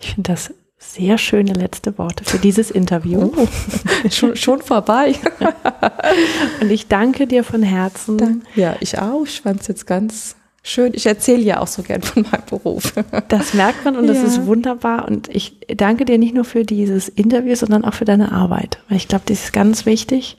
Ich 0.00 0.14
finde 0.14 0.32
das 0.32 0.52
sehr 0.78 1.16
schöne 1.16 1.54
letzte 1.54 1.96
Worte 1.96 2.24
für 2.24 2.38
dieses 2.38 2.70
Interview. 2.70 3.32
Oh, 3.34 3.48
schon, 4.10 4.36
schon 4.36 4.60
vorbei. 4.60 5.14
und 6.60 6.70
ich 6.70 6.88
danke 6.88 7.26
dir 7.26 7.44
von 7.44 7.62
Herzen. 7.62 8.18
Dank. 8.18 8.44
Ja, 8.54 8.76
ich 8.80 8.98
auch. 8.98 9.24
Ich 9.24 9.40
fand 9.40 9.62
es 9.62 9.68
jetzt 9.68 9.86
ganz 9.86 10.36
schön. 10.62 10.92
Ich 10.94 11.06
erzähle 11.06 11.42
ja 11.42 11.60
auch 11.60 11.66
so 11.66 11.82
gern 11.82 12.02
von 12.02 12.26
meinem 12.30 12.44
Beruf. 12.48 12.92
Das 13.28 13.54
merkt 13.54 13.86
man 13.86 13.96
und 13.96 14.06
das 14.06 14.18
ja. 14.18 14.24
ist 14.24 14.44
wunderbar. 14.44 15.08
Und 15.08 15.28
ich 15.34 15.56
danke 15.74 16.04
dir 16.04 16.18
nicht 16.18 16.34
nur 16.34 16.44
für 16.44 16.64
dieses 16.64 17.08
Interview, 17.08 17.54
sondern 17.54 17.84
auch 17.86 17.94
für 17.94 18.04
deine 18.04 18.32
Arbeit. 18.32 18.78
Weil 18.88 18.98
ich 18.98 19.08
glaube, 19.08 19.24
das 19.26 19.44
ist 19.44 19.52
ganz 19.54 19.86
wichtig. 19.86 20.36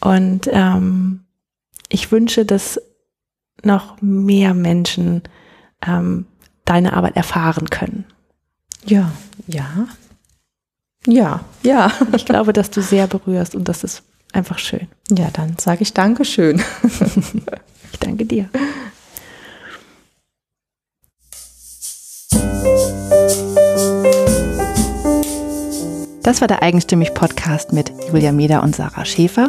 Und 0.00 0.42
ähm, 0.52 1.20
ich 1.88 2.12
wünsche, 2.12 2.44
dass 2.44 2.78
noch 3.64 4.00
mehr 4.00 4.54
Menschen 4.54 5.22
ähm, 5.86 6.26
deine 6.64 6.92
Arbeit 6.92 7.16
erfahren 7.16 7.70
können. 7.70 8.04
Ja, 8.84 9.10
ja, 9.46 9.88
ja, 11.06 11.40
ja. 11.62 11.92
Ich 12.14 12.26
glaube, 12.26 12.52
dass 12.52 12.70
du 12.70 12.82
sehr 12.82 13.06
berührst 13.06 13.54
und 13.54 13.68
das 13.68 13.84
ist 13.84 14.02
einfach 14.32 14.58
schön. 14.58 14.88
Ja, 15.10 15.28
dann 15.32 15.56
sage 15.58 15.82
ich 15.82 15.94
Dankeschön. 15.94 16.62
ich 17.92 17.98
danke 17.98 18.24
dir. 18.24 18.48
Das 26.22 26.42
war 26.42 26.48
der 26.48 26.62
Eigenstimmig 26.62 27.14
Podcast 27.14 27.72
mit 27.72 27.90
Julia 28.06 28.32
Meder 28.32 28.62
und 28.62 28.76
Sarah 28.76 29.06
Schäfer. 29.06 29.48